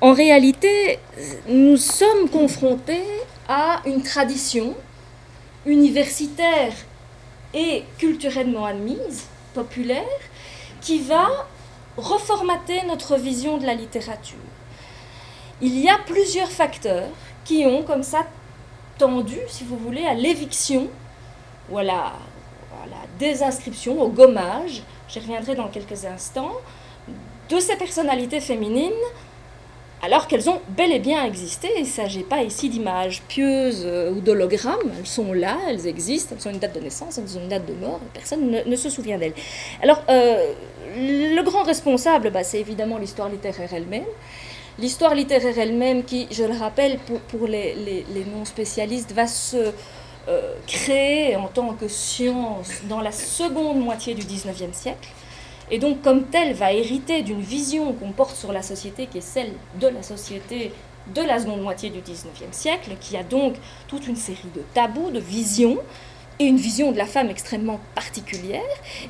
En 0.00 0.12
réalité, 0.12 1.00
nous 1.48 1.76
sommes 1.76 2.28
confrontés 2.30 3.02
à 3.48 3.82
une 3.84 4.00
tradition 4.00 4.76
universitaire 5.66 6.72
et 7.52 7.82
culturellement 7.98 8.64
admise, 8.64 9.24
populaire, 9.54 10.04
qui 10.80 11.00
va 11.00 11.26
reformater 11.96 12.84
notre 12.86 13.16
vision 13.16 13.58
de 13.58 13.66
la 13.66 13.74
littérature. 13.74 14.38
Il 15.60 15.76
y 15.76 15.88
a 15.88 15.98
plusieurs 16.06 16.50
facteurs 16.50 17.08
qui 17.44 17.66
ont 17.66 17.82
comme 17.82 18.04
ça 18.04 18.24
tendu, 18.98 19.38
si 19.48 19.64
vous 19.64 19.76
voulez, 19.76 20.04
à 20.04 20.14
l'éviction 20.14 20.86
ou 21.70 21.78
à 21.78 21.82
la, 21.82 21.94
à 21.94 22.86
la 22.88 23.02
désinscription, 23.18 24.00
au 24.00 24.08
gommage, 24.10 24.84
j'y 25.08 25.18
reviendrai 25.18 25.56
dans 25.56 25.68
quelques 25.68 26.04
instants, 26.04 26.52
de 27.48 27.58
ces 27.58 27.76
personnalités 27.76 28.40
féminines 28.40 28.92
alors 30.02 30.26
qu'elles 30.26 30.48
ont 30.48 30.60
bel 30.68 30.92
et 30.92 30.98
bien 30.98 31.24
existé. 31.24 31.68
Il 31.76 31.82
ne 31.82 31.86
s'agit 31.86 32.22
pas 32.22 32.42
ici 32.42 32.68
d'images 32.68 33.22
pieuses 33.28 33.82
euh, 33.84 34.12
ou 34.12 34.20
d'hologrammes. 34.20 34.92
Elles 34.98 35.06
sont 35.06 35.32
là, 35.32 35.56
elles 35.68 35.86
existent, 35.86 36.34
elles 36.38 36.48
ont 36.48 36.52
une 36.52 36.60
date 36.60 36.74
de 36.74 36.80
naissance, 36.80 37.18
elles 37.18 37.36
ont 37.36 37.42
une 37.42 37.48
date 37.48 37.66
de 37.66 37.74
mort, 37.74 38.00
personne 38.12 38.62
ne, 38.64 38.76
se 38.76 38.90
souvient 38.90 39.18
d'elles. 39.18 39.34
Alors, 39.82 40.02
euh, 40.08 40.52
le 40.96 41.42
grand 41.42 41.62
responsable, 41.62 42.30
bah, 42.30 42.44
c'est 42.44 42.60
évidemment 42.60 42.98
l'histoire 42.98 43.28
littéraire 43.28 43.72
elle-même. 43.72 44.06
L'histoire 44.78 45.14
littéraire 45.14 45.58
elle-même 45.58 46.04
qui, 46.04 46.28
je 46.30 46.44
le 46.44 46.54
rappelle, 46.54 46.98
pour, 47.28 47.48
les 47.48 48.04
non-spécialistes, 48.32 49.12
va 49.12 49.26
se 49.26 49.72
euh, 50.28 50.52
créer 50.66 51.36
en 51.36 51.48
tant 51.48 51.72
que 51.72 51.88
science 51.88 52.68
dans 52.86 53.00
la 53.00 53.12
seconde 53.12 53.80
moitié 53.80 54.12
du 54.12 54.26
19e 54.26 54.74
siècle 54.74 55.08
et 55.70 55.78
donc 55.78 56.02
comme 56.02 56.24
telle 56.24 56.54
va 56.54 56.72
hériter 56.72 57.22
d'une 57.22 57.40
vision 57.40 57.92
qu'on 57.92 58.12
porte 58.12 58.36
sur 58.36 58.52
la 58.52 58.62
société 58.62 59.06
qui 59.06 59.18
est 59.18 59.22
celle 59.22 59.52
de 59.80 59.88
la 59.88 60.02
société 60.02 60.72
de 61.14 61.22
la 61.22 61.38
seconde 61.38 61.62
moitié 61.62 61.90
du 61.90 62.00
XIXe 62.00 62.52
siècle, 62.52 62.90
qui 63.00 63.16
a 63.16 63.22
donc 63.22 63.54
toute 63.86 64.06
une 64.06 64.16
série 64.16 64.48
de 64.54 64.62
tabous, 64.74 65.10
de 65.10 65.20
visions, 65.20 65.78
et 66.38 66.44
une 66.44 66.56
vision 66.56 66.92
de 66.92 66.98
la 66.98 67.06
femme 67.06 67.30
extrêmement 67.30 67.80
particulière, 67.94 68.60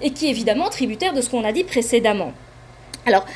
et 0.00 0.12
qui 0.12 0.26
est 0.26 0.30
évidemment 0.30 0.70
tributaire 0.70 1.12
de 1.12 1.20
ce 1.20 1.28
qu'on 1.28 1.44
a 1.44 1.52
dit 1.52 1.64
précédemment. 1.64 2.32
Alors, 3.04 3.26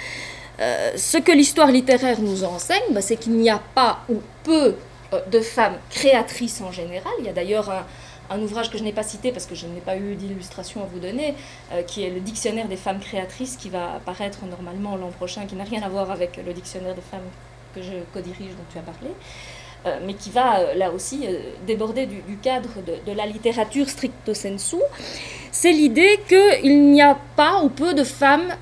euh, 0.60 0.92
ce 0.96 1.18
que 1.18 1.32
l'histoire 1.32 1.68
littéraire 1.68 2.20
nous 2.20 2.44
enseigne, 2.44 2.82
bah, 2.90 3.02
c'est 3.02 3.16
qu'il 3.16 3.32
n'y 3.32 3.50
a 3.50 3.60
pas 3.74 4.00
ou 4.08 4.20
peu 4.44 4.76
euh, 5.12 5.20
de 5.30 5.40
femmes 5.40 5.76
créatrices 5.90 6.60
en 6.60 6.72
général. 6.72 7.12
Il 7.18 7.26
y 7.26 7.28
a 7.28 7.32
d'ailleurs 7.32 7.70
un, 7.70 7.84
un 8.32 8.40
ouvrage 8.42 8.70
que 8.70 8.78
je 8.78 8.84
n'ai 8.84 8.92
pas 8.92 9.02
cité 9.02 9.32
parce 9.32 9.46
que 9.46 9.54
je 9.54 9.66
n'ai 9.66 9.80
pas 9.80 9.96
eu 9.96 10.14
d'illustration 10.14 10.82
à 10.82 10.86
vous 10.86 10.98
donner, 10.98 11.34
euh, 11.72 11.82
qui 11.82 12.02
est 12.02 12.10
le 12.10 12.20
dictionnaire 12.20 12.68
des 12.68 12.76
femmes 12.76 13.00
créatrices 13.00 13.56
qui 13.56 13.68
va 13.68 13.94
apparaître 13.94 14.44
normalement 14.46 14.96
l'an 14.96 15.10
prochain, 15.10 15.46
qui 15.46 15.54
n'a 15.56 15.64
rien 15.64 15.82
à 15.82 15.88
voir 15.88 16.10
avec 16.10 16.40
le 16.44 16.52
dictionnaire 16.52 16.94
des 16.94 17.02
femmes 17.02 17.28
que 17.74 17.82
je 17.82 17.92
co-dirige 18.12 18.50
dont 18.50 18.64
tu 18.70 18.78
as 18.78 18.82
parlé, 18.82 19.10
euh, 19.86 19.98
mais 20.06 20.14
qui 20.14 20.30
va 20.30 20.60
euh, 20.60 20.74
là 20.74 20.90
aussi 20.90 21.26
déborder 21.66 22.06
du, 22.06 22.36
cadre 22.42 22.70
de, 23.06 23.12
la 23.12 23.26
littérature 23.26 23.88
stricto 23.88 24.34
sensu. 24.34 24.76
C'est 25.50 25.72
l'idée 25.72 26.20
qu'il 26.28 26.90
n'y 26.90 27.02
a 27.02 27.16
pas 27.36 27.62
ou 27.62 27.68
peu 27.68 27.94
de 27.94 28.04
femmes 28.04 28.54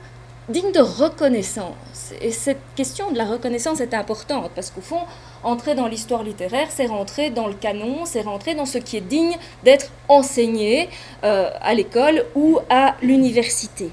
dignes 0.49 0.73
de 0.73 0.81
reconnaissance. 0.81 1.75
Et 2.21 2.33
cette 2.33 2.61
question 2.77 3.11
de 3.11 3.19
la 3.19 3.25
reconnaissance 3.25 3.81
est 3.81 3.95
importante 3.95 4.51
parce 4.55 4.71
qu'au 4.71 4.81
fond, 4.81 5.01
entrer 5.43 5.75
dans 5.75 5.87
l'histoire 5.87 6.23
littéraire, 6.23 6.69
c'est 6.71 6.87
rentrer 6.87 7.31
dans 7.31 7.47
le 7.47 7.55
canon, 7.55 8.05
c'est 8.05 8.23
rentrer 8.23 8.55
dans 8.55 8.67
ce 8.67 8.79
qui 8.79 8.97
est 8.97 9.01
digne 9.03 9.37
d'être 9.65 9.91
enseigné 10.09 10.89
euh, 11.25 11.51
à 11.61 11.75
l'école 11.75 12.25
ou 12.35 12.59
à 12.69 12.97
l'université. 13.03 13.91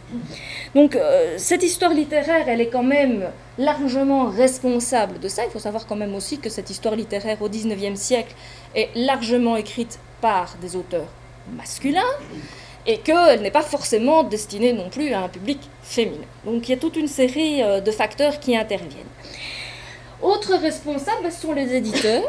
Donc 0.76 0.96
euh, 0.96 1.36
cette 1.38 1.64
histoire 1.64 1.94
littéraire, 1.94 2.48
elle 2.48 2.62
est 2.62 2.70
quand 2.70 2.84
même 2.84 3.30
largement 3.58 4.26
responsable 4.26 5.20
de 5.20 5.28
ça. 5.28 5.46
Il 5.46 5.52
faut 5.52 5.60
savoir 5.60 5.88
quand 5.88 5.96
même 5.96 6.16
aussi 6.16 6.40
que 6.40 6.50
cette 6.50 6.70
histoire 6.70 6.96
littéraire 6.96 7.42
au 7.42 7.50
XIXe 7.50 8.00
siècle 8.00 8.36
est 8.76 8.90
largement 8.96 9.56
écrite 9.56 10.00
par 10.22 10.56
des 10.62 10.76
auteurs 10.76 11.08
masculins 11.56 12.02
et 12.88 12.98
qu'elle 12.98 13.42
n'est 13.42 13.52
pas 13.52 13.62
forcément 13.62 14.24
destinée 14.24 14.72
non 14.72 14.90
plus 14.90 15.14
à 15.14 15.20
un 15.20 15.28
public 15.28 15.60
féminin. 15.84 16.26
Donc 16.46 16.68
il 16.68 16.72
y 16.72 16.74
a 16.74 16.78
toute 16.78 16.96
une 16.96 17.08
série 17.08 17.62
euh, 17.62 17.82
de 17.82 17.92
facteurs 17.92 18.40
qui 18.40 18.56
interviennent. 18.56 19.04
Autres 20.22 20.56
responsables 20.56 21.32
sont 21.32 21.54
les 21.54 21.76
éditeurs, 21.76 22.24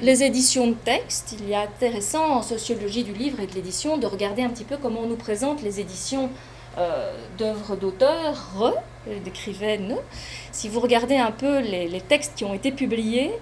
les 0.00 0.22
éditions 0.22 0.68
de 0.68 0.74
texte. 0.74 1.36
Il 1.38 1.50
est 1.50 1.56
intéressant 1.56 2.36
en 2.36 2.42
sociologie 2.42 3.02
du 3.02 3.12
livre 3.12 3.40
et 3.40 3.46
de 3.46 3.54
l'édition 3.54 3.98
de 3.98 4.06
regarder 4.06 4.42
un 4.42 4.48
petit 4.48 4.64
peu 4.64 4.76
comment 4.78 5.00
on 5.00 5.08
nous 5.08 5.16
présente 5.16 5.62
les 5.62 5.80
éditions 5.80 6.30
euh, 6.78 7.12
d'œuvres 7.36 7.76
d'auteurs, 7.76 8.72
d'écrivaines. 9.24 9.96
Si 10.52 10.68
vous 10.68 10.80
regardez 10.80 11.16
un 11.16 11.32
peu 11.32 11.58
les, 11.58 11.88
les, 11.88 12.00
textes 12.00 12.34
qui 12.36 12.44
ont 12.44 12.54
été 12.54 12.70
publiés 12.70 13.32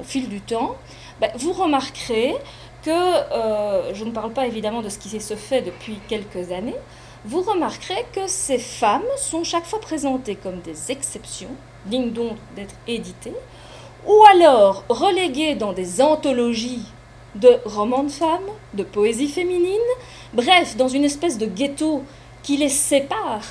au 0.00 0.04
fil 0.04 0.28
du 0.28 0.40
temps, 0.40 0.76
ben, 1.20 1.30
vous 1.36 1.52
remarquerez 1.52 2.34
que, 2.82 2.90
euh, 2.90 3.94
je 3.94 4.04
ne 4.04 4.10
parle 4.10 4.32
pas 4.32 4.46
évidemment 4.46 4.82
de 4.82 4.88
ce 4.88 4.98
qui 4.98 5.08
se 5.20 5.34
fait 5.34 5.62
depuis 5.62 5.98
quelques 6.08 6.52
années, 6.52 6.76
vous 7.24 7.42
remarquerez 7.42 8.04
que 8.12 8.26
ces 8.26 8.58
femmes 8.58 9.02
sont 9.16 9.44
chaque 9.44 9.64
fois 9.64 9.80
présentées 9.80 10.34
comme 10.34 10.60
des 10.60 10.90
exceptions, 10.90 11.50
dignes 11.86 12.10
donc 12.10 12.36
d'être 12.56 12.74
éditées, 12.88 13.36
ou 14.06 14.24
alors 14.30 14.84
reléguées 14.88 15.54
dans 15.54 15.72
des 15.72 16.02
anthologies 16.02 16.86
de 17.36 17.60
romans 17.64 18.02
de 18.02 18.10
femmes, 18.10 18.50
de 18.74 18.82
poésie 18.82 19.28
féminine, 19.28 19.78
bref, 20.34 20.76
dans 20.76 20.88
une 20.88 21.04
espèce 21.04 21.38
de 21.38 21.46
ghetto 21.46 22.02
qui 22.42 22.56
les 22.56 22.68
sépare 22.68 23.44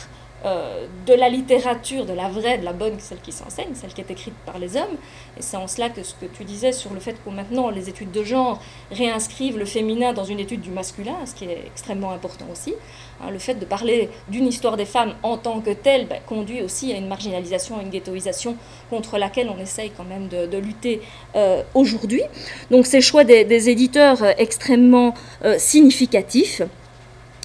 euh, 0.43 0.88
de 1.06 1.13
la 1.13 1.30
littérature, 1.30 2.06
de 2.06 2.13
la 2.13 2.27
vraie, 2.27 2.58
de 2.58 2.65
la 2.65 2.73
bonne, 2.73 2.99
celle 2.99 3.19
qui 3.19 3.32
s'enseigne, 3.32 3.75
celle 3.75 3.93
qui 3.93 4.01
est 4.01 4.10
écrite 4.10 4.34
par 4.43 4.58
les 4.58 4.75
hommes. 4.75 4.97
Et 5.38 5.41
c'est 5.41 5.58
en 5.58 5.67
cela 5.67 5.89
que 5.89 6.01
ce 6.01 6.15
que 6.15 6.25
tu 6.25 6.43
disais 6.43 6.71
sur 6.71 6.93
le 6.95 6.99
fait 6.99 7.15
que 7.23 7.30
maintenant 7.30 7.69
les 7.69 7.89
études 7.89 8.12
de 8.12 8.23
genre 8.23 8.60
réinscrivent 8.91 9.60
le 9.60 9.65
féminin 9.65 10.13
dans 10.13 10.23
une 10.23 10.39
étude 10.39 10.62
du 10.62 10.71
masculin, 10.71 11.15
ce 11.27 11.36
qui 11.36 11.45
est 11.45 11.62
extrêmement 11.67 12.12
important 12.12 12.45
aussi. 12.51 12.73
Hein, 13.21 13.30
le 13.30 13.38
fait 13.38 13.54
de 13.54 13.65
parler 13.65 14.10
d'une 14.30 14.47
histoire 14.47 14.77
des 14.77 14.86
femmes 14.86 15.13
en 15.21 15.38
tant 15.38 15.62
que 15.62 15.69
telle 15.69 16.08
ben, 16.08 16.19
conduit 16.25 16.63
aussi 16.63 16.91
à 16.91 16.97
une 16.97 17.08
marginalisation, 17.08 17.77
à 17.77 17.84
une 17.84 17.91
ghettoisation 17.91 18.58
contre 18.89 19.19
laquelle 19.19 19.51
on 19.56 19.62
essaye 19.62 19.91
quand 19.95 20.06
même 20.06 20.27
de, 20.27 20.58
lutter 20.58 21.01
euh, 21.36 21.62
aujourd'hui. 21.75 22.23
Donc 22.71 22.88
ces 22.88 23.01
choix 23.01 23.23
des, 23.23 23.69
éditeurs 23.69 24.23
euh, 24.23 24.32
extrêmement 24.39 25.13
significatifs. 25.58 26.62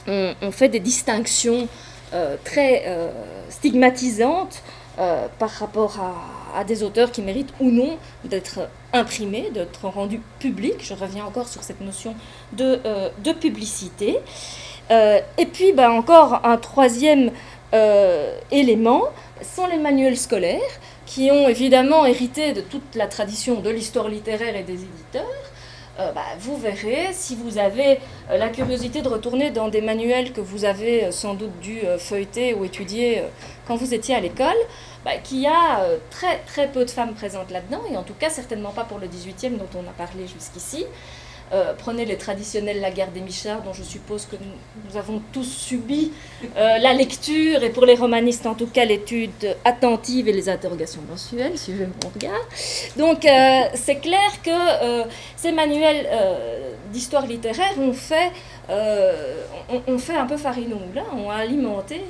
ont 0.09 0.35
on, 0.41 0.51
fait 0.51 0.69
des 0.69 0.81
distinctions 0.81 1.69
très 2.45 2.85
euh, 2.87 3.11
stigmatisante 3.49 4.63
euh, 4.99 5.27
par 5.39 5.51
rapport 5.51 5.99
à, 6.55 6.65
des 6.65 6.83
auteurs 6.83 7.13
qui 7.13 7.21
méritent 7.21 7.53
ou 7.61 7.71
non 7.71 7.99
d'être 8.25 8.61
imprimés, 8.95 9.51
d'être 9.53 9.87
rendus 9.89 10.23
publics. 10.39 10.83
Je 10.83 10.95
reviens 10.95 11.27
encore 11.27 11.49
sur 11.49 11.63
cette 11.63 11.83
notion 11.83 12.15
de, 12.55 12.81
publicité. 13.33 14.19
et 14.91 15.47
puis 15.53 15.73
ben, 15.75 15.91
encore 15.91 16.41
un 16.45 16.57
troisième 16.57 17.31
élément 18.51 19.03
sont 19.43 19.67
les 19.67 19.77
manuels 19.77 20.17
scolaires 20.17 20.61
qui 21.05 21.31
ont 21.31 21.49
évidemment 21.49 22.07
hérité 22.07 22.53
de 22.53 22.61
toute 22.61 22.95
la 22.95 23.07
tradition 23.07 23.61
de 23.61 23.69
l'histoire 23.71 24.09
littéraire 24.09 24.57
et 24.57 24.63
des 24.63 24.75
éditeurs, 24.75 25.25
euh, 25.99 26.13
bah, 26.13 26.23
vous 26.39 26.59
verrez, 26.59 27.09
si 27.13 27.35
vous 27.35 27.57
avez 27.57 27.99
euh, 28.31 28.37
la 28.37 28.51
curiosité 28.51 29.01
de 29.01 29.09
retourner 29.09 29.51
dans 29.51 29.69
des 29.69 29.81
manuels 29.81 30.33
que 30.33 30.43
vous 30.43 30.67
avez 30.67 31.05
euh, 31.05 31.11
sans 31.11 31.35
doute 31.35 31.59
dû 31.61 31.81
feuilleter 31.99 32.53
ou 32.53 32.65
étudier 32.65 33.23
quand 33.67 33.77
vous 33.77 33.95
étiez 33.95 34.15
à 34.15 34.21
l'école, 34.21 34.57
bah, 35.05 35.17
qu'il 35.23 35.39
y 35.39 35.47
a 35.47 35.87
très 36.11 36.39
très 36.41 36.69
peu 36.69 36.85
de 36.85 36.91
femmes 36.91 37.15
présentes 37.15 37.51
là-dedans, 37.51 37.83
et 37.91 37.97
en 37.97 38.03
tout 38.03 38.15
cas 38.15 38.29
certainement 38.29 38.73
pas 38.73 38.85
pour 38.85 38.99
le 38.99 39.07
18e 39.07 39.57
dont 39.57 39.69
on 39.75 39.89
a 39.89 39.93
parlé 39.97 40.27
jusqu'ici. 40.27 40.85
Euh, 41.53 41.75
prenez 41.79 42.05
les 42.05 42.17
traditionnels 42.17 42.81
La 42.81 42.91
guerre 42.91 43.13
des 43.13 43.21
Michards, 43.21 43.63
dont 43.63 43.73
je 43.73 43.85
suppose 43.85 44.27
que 44.27 44.35
nous, 44.37 44.97
avons 44.97 45.23
tous 45.33 45.45
subi 45.45 46.13
euh, 46.57 46.79
la 46.79 46.93
lecture, 46.93 47.63
et 47.63 47.71
pour 47.71 47.87
les 47.87 47.95
romanistes 47.95 48.47
en 48.47 48.55
tout 48.55 48.67
cas 48.67 48.85
l'étude 48.85 49.57
attentive 49.65 50.29
et 50.29 50.33
les 50.33 50.49
interrogations 50.49 51.03
mensuelles, 51.09 51.57
suivez 51.57 51.87
mon 51.87 52.09
regard. 52.09 52.41
Donc 52.97 53.25
euh, 53.25 53.61
c'est 53.75 53.97
clair 53.97 54.43
que 54.43 55.07
ces 55.37 55.53
manuels 55.53 56.09
d'histoire 56.93 57.27
littéraire 57.27 57.75
ont 57.79 57.93
fait, 57.93 58.31
ont, 58.69 59.99
fait 59.99 60.17
un 60.17 60.27
peu 60.27 60.37
farine 60.37 60.73
au 60.73 60.79
moulin, 60.79 61.05
ont 61.17 61.31
alimenté 61.31 62.01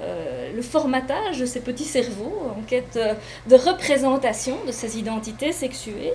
euh, 0.00 0.52
le 0.52 0.62
formatage 0.62 1.38
de 1.38 1.46
ces 1.46 1.60
petits 1.60 1.84
cerveaux 1.84 2.50
en 2.56 2.62
quête 2.62 2.96
euh, 2.96 3.14
de 3.46 3.54
représentation 3.54 4.56
de 4.66 4.72
ces 4.72 4.98
identités 4.98 5.52
sexuées. 5.52 6.12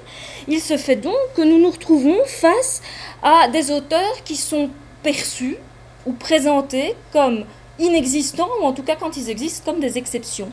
Il 0.50 0.60
se 0.60 0.76
fait 0.76 0.98
donc 0.98 1.16
que 1.36 1.42
nous 1.42 1.60
nous 1.60 1.72
retrouvons 1.72 2.20
face 2.26 2.82
à 3.24 3.48
des 3.48 3.72
auteurs 3.72 4.24
qui 4.26 4.36
sont 4.36 4.70
perçus 5.02 5.56
ou 6.06 6.12
présentés 6.12 6.96
comme 7.14 7.46
inexistants, 7.80 8.50
ou 8.62 8.66
en 8.66 8.74
tout 8.74 8.84
cas 8.84 8.98
quand 8.98 9.16
ils 9.16 9.30
existent 9.30 9.72
comme 9.72 9.80
des 9.80 9.98
exceptions. 9.98 10.52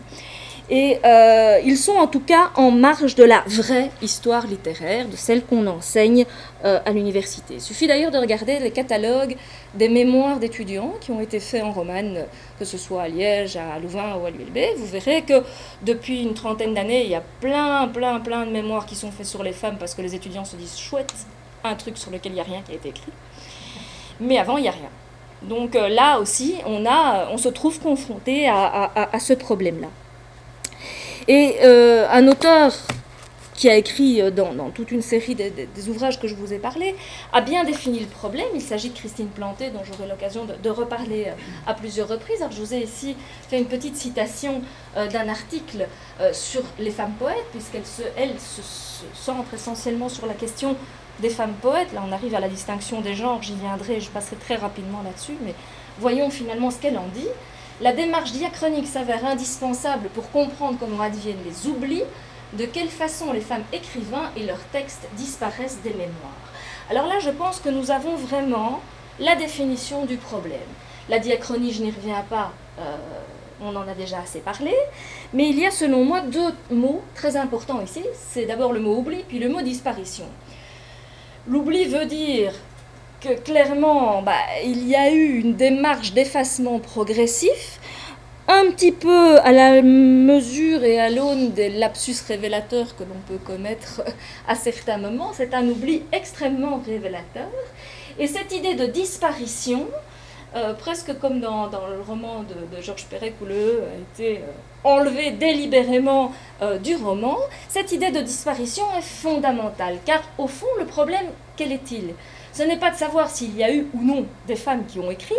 Et 0.68 0.98
euh, 1.04 1.60
ils 1.64 1.76
sont 1.76 1.92
en 1.92 2.08
tout 2.08 2.20
cas 2.20 2.50
en 2.56 2.72
marge 2.72 3.14
de 3.14 3.22
la 3.22 3.44
vraie 3.46 3.90
histoire 4.02 4.48
littéraire, 4.48 5.06
de 5.06 5.14
celle 5.14 5.44
qu'on 5.44 5.64
enseigne 5.68 6.26
euh, 6.64 6.80
à 6.84 6.90
l'université. 6.90 7.54
Il 7.54 7.60
suffit 7.60 7.86
d'ailleurs 7.86 8.10
de 8.10 8.18
regarder 8.18 8.58
les 8.58 8.72
catalogues 8.72 9.36
des 9.74 9.88
mémoires 9.88 10.40
d'étudiants 10.40 10.94
qui 11.00 11.12
ont 11.12 11.20
été 11.20 11.38
faits 11.38 11.62
en 11.62 11.70
romane, 11.70 12.24
que 12.58 12.64
ce 12.64 12.78
soit 12.78 13.02
à 13.02 13.08
Liège, 13.08 13.56
à 13.56 13.78
Louvain 13.78 14.16
ou 14.20 14.26
à 14.26 14.30
l'ULB. 14.30 14.76
Vous 14.76 14.86
verrez 14.86 15.22
que 15.22 15.44
depuis 15.82 16.22
une 16.22 16.34
trentaine 16.34 16.74
d'années, 16.74 17.04
il 17.04 17.10
y 17.10 17.14
a 17.14 17.22
plein, 17.40 17.86
plein, 17.86 18.18
plein 18.18 18.44
de 18.44 18.50
mémoires 18.50 18.86
qui 18.86 18.96
sont 18.96 19.12
faits 19.12 19.26
sur 19.26 19.44
les 19.44 19.52
femmes 19.52 19.76
parce 19.78 19.94
que 19.94 20.02
les 20.02 20.16
étudiants 20.16 20.44
se 20.44 20.56
disent 20.56 20.76
chouette, 20.76 21.14
un 21.62 21.76
truc 21.76 21.96
sur 21.96 22.10
lequel 22.10 22.32
il 22.32 22.36
n'y 22.36 22.40
a 22.40 22.44
rien 22.44 22.62
qui 22.62 22.72
a 22.72 22.74
été 22.74 22.88
écrit. 22.88 23.12
Mais 24.18 24.38
avant, 24.38 24.56
il 24.56 24.62
n'y 24.62 24.68
a 24.68 24.72
rien. 24.72 24.90
Donc 25.42 25.76
euh, 25.76 25.88
là 25.88 26.18
aussi, 26.18 26.56
on, 26.66 26.84
a, 26.86 27.28
on 27.30 27.38
se 27.38 27.50
trouve 27.50 27.78
confronté 27.78 28.48
à 28.48 29.20
ce 29.20 29.32
problème-là. 29.32 29.88
Et 31.28 31.56
euh, 31.62 32.06
un 32.10 32.28
auteur 32.28 32.72
qui 33.54 33.68
a 33.68 33.76
écrit 33.76 34.20
euh, 34.20 34.30
dans, 34.30 34.70
toute 34.70 34.92
une 34.92 35.02
série 35.02 35.34
des, 35.34 35.88
ouvrages 35.88 36.20
que 36.20 36.28
je 36.28 36.34
vous 36.34 36.52
ai 36.52 36.58
parlé, 36.58 36.94
a 37.32 37.40
bien 37.40 37.64
défini 37.64 37.98
le 37.98 38.06
problème. 38.06 38.46
Il 38.54 38.60
s'agit 38.60 38.90
de 38.90 38.94
Christine 38.94 39.28
Planté, 39.28 39.70
dont 39.70 39.82
j'aurai 39.82 40.08
l'occasion 40.08 40.44
de, 40.44 40.70
reparler 40.70 41.24
euh, 41.28 41.32
à 41.66 41.74
plusieurs 41.74 42.06
reprises. 42.06 42.42
Alors, 42.42 42.52
je 42.52 42.60
vous 42.60 42.74
ai 42.74 42.78
ici 42.78 43.16
fait 43.48 43.58
une 43.58 43.66
petite 43.66 43.96
citation 43.96 44.62
d'un 44.94 45.28
article 45.28 45.86
sur 46.32 46.62
les 46.78 46.90
femmes 46.90 47.12
poètes, 47.18 47.44
puisqu'elle 47.52 47.84
se, 47.84 48.02
elle, 48.16 48.38
se, 48.38 48.62
centre 49.14 49.52
essentiellement 49.52 50.08
sur 50.08 50.26
la 50.26 50.32
question 50.32 50.74
des 51.20 51.28
femmes 51.28 51.54
poètes. 51.60 51.92
Là, 51.92 52.02
on 52.06 52.12
arrive 52.12 52.34
à 52.34 52.40
la 52.40 52.48
distinction 52.48 53.00
des 53.00 53.14
genres, 53.14 53.42
j'y 53.42 53.54
viendrai, 53.54 54.00
je 54.00 54.10
passerai 54.10 54.36
très 54.36 54.56
rapidement 54.56 55.02
là-dessus, 55.02 55.34
mais 55.44 55.54
voyons 55.98 56.30
finalement 56.30 56.70
ce 56.70 56.78
qu'elle 56.78 56.96
en 56.96 57.08
dit. 57.14 57.28
La 57.82 57.92
démarche 57.92 58.32
diachronique 58.32 58.86
s'avère 58.86 59.26
indispensable 59.26 60.08
pour 60.14 60.30
comprendre 60.30 60.78
comment 60.80 61.02
adviennent 61.02 61.44
les 61.44 61.68
oublis, 61.68 62.04
de 62.54 62.64
quelle 62.64 62.88
façon 62.88 63.34
les 63.34 63.42
femmes 63.42 63.64
écrivains 63.70 64.30
et 64.34 64.44
leurs 64.44 64.64
textes 64.72 65.06
disparaissent 65.16 65.80
des 65.82 65.90
mémoires. 65.90 66.46
Alors 66.88 67.06
là, 67.06 67.18
je 67.18 67.28
pense 67.28 67.60
que 67.60 67.68
nous 67.68 67.90
avons 67.90 68.16
vraiment 68.16 68.80
la 69.20 69.36
définition 69.36 70.06
du 70.06 70.16
problème. 70.16 70.58
La 71.10 71.18
diachronie, 71.18 71.72
je 71.72 71.82
n'y 71.82 71.90
reviens 71.90 72.24
pas, 72.30 72.52
euh, 72.78 72.96
on 73.60 73.76
en 73.76 73.86
a 73.86 73.94
déjà 73.94 74.20
assez 74.20 74.40
parlé, 74.40 74.74
mais 75.34 75.50
il 75.50 75.58
y 75.58 75.66
a 75.66 75.70
selon 75.70 76.02
moi 76.02 76.22
deux 76.22 76.54
mots 76.70 77.02
très 77.14 77.36
importants 77.36 77.82
ici. 77.82 78.04
C'est 78.14 78.46
d'abord 78.46 78.72
le 78.72 78.80
mot 78.80 78.96
oubli, 78.96 79.22
puis 79.28 79.38
le 79.38 79.50
mot 79.50 79.60
disparition. 79.60 80.26
L'oubli 81.46 81.84
veut 81.84 82.06
dire 82.06 82.54
que 83.20 83.38
clairement, 83.40 84.22
bah, 84.22 84.34
il 84.64 84.86
y 84.88 84.94
a 84.94 85.10
eu 85.10 85.38
une 85.38 85.54
démarche 85.54 86.12
d'effacement 86.12 86.78
progressif, 86.78 87.80
un 88.48 88.70
petit 88.70 88.92
peu 88.92 89.38
à 89.40 89.50
la 89.50 89.82
mesure 89.82 90.84
et 90.84 91.00
à 91.00 91.10
l'aune 91.10 91.52
des 91.52 91.68
lapsus 91.68 92.16
révélateurs 92.28 92.94
que 92.96 93.02
l'on 93.02 93.20
peut 93.26 93.42
commettre 93.44 94.02
à 94.48 94.54
certains 94.54 94.98
moments. 94.98 95.32
C'est 95.32 95.52
un 95.54 95.66
oubli 95.66 96.02
extrêmement 96.12 96.80
révélateur. 96.86 97.50
Et 98.18 98.26
cette 98.26 98.52
idée 98.52 98.74
de 98.74 98.86
disparition, 98.86 99.88
euh, 100.54 100.74
presque 100.74 101.18
comme 101.18 101.40
dans, 101.40 101.66
le 101.66 102.00
roman 102.06 102.44
de, 102.44 102.80
Georges 102.80 103.06
Perec 103.06 103.34
où 103.42 103.46
le 103.46 103.82
a 103.82 104.20
été 104.20 104.38
euh, 104.38 104.50
enlevé 104.84 105.32
délibérément 105.32 106.32
euh, 106.62 106.78
du 106.78 106.94
roman, 106.94 107.36
cette 107.68 107.90
idée 107.92 108.10
de 108.10 108.20
disparition 108.20 108.84
est 108.96 109.02
fondamentale. 109.02 109.98
Car 110.06 110.22
au 110.38 110.46
fond, 110.46 110.66
le 110.78 110.86
problème, 110.86 111.26
quel 111.56 111.72
est-il? 111.72 112.14
Ce 112.56 112.62
n'est 112.62 112.78
pas 112.78 112.90
de 112.90 112.96
savoir 112.96 113.28
s'il 113.28 113.54
y 113.54 113.62
a 113.62 113.70
eu 113.70 113.86
ou 113.92 114.02
non 114.02 114.24
des 114.46 114.56
femmes 114.56 114.86
qui 114.86 114.98
ont 114.98 115.10
écrit, 115.10 115.34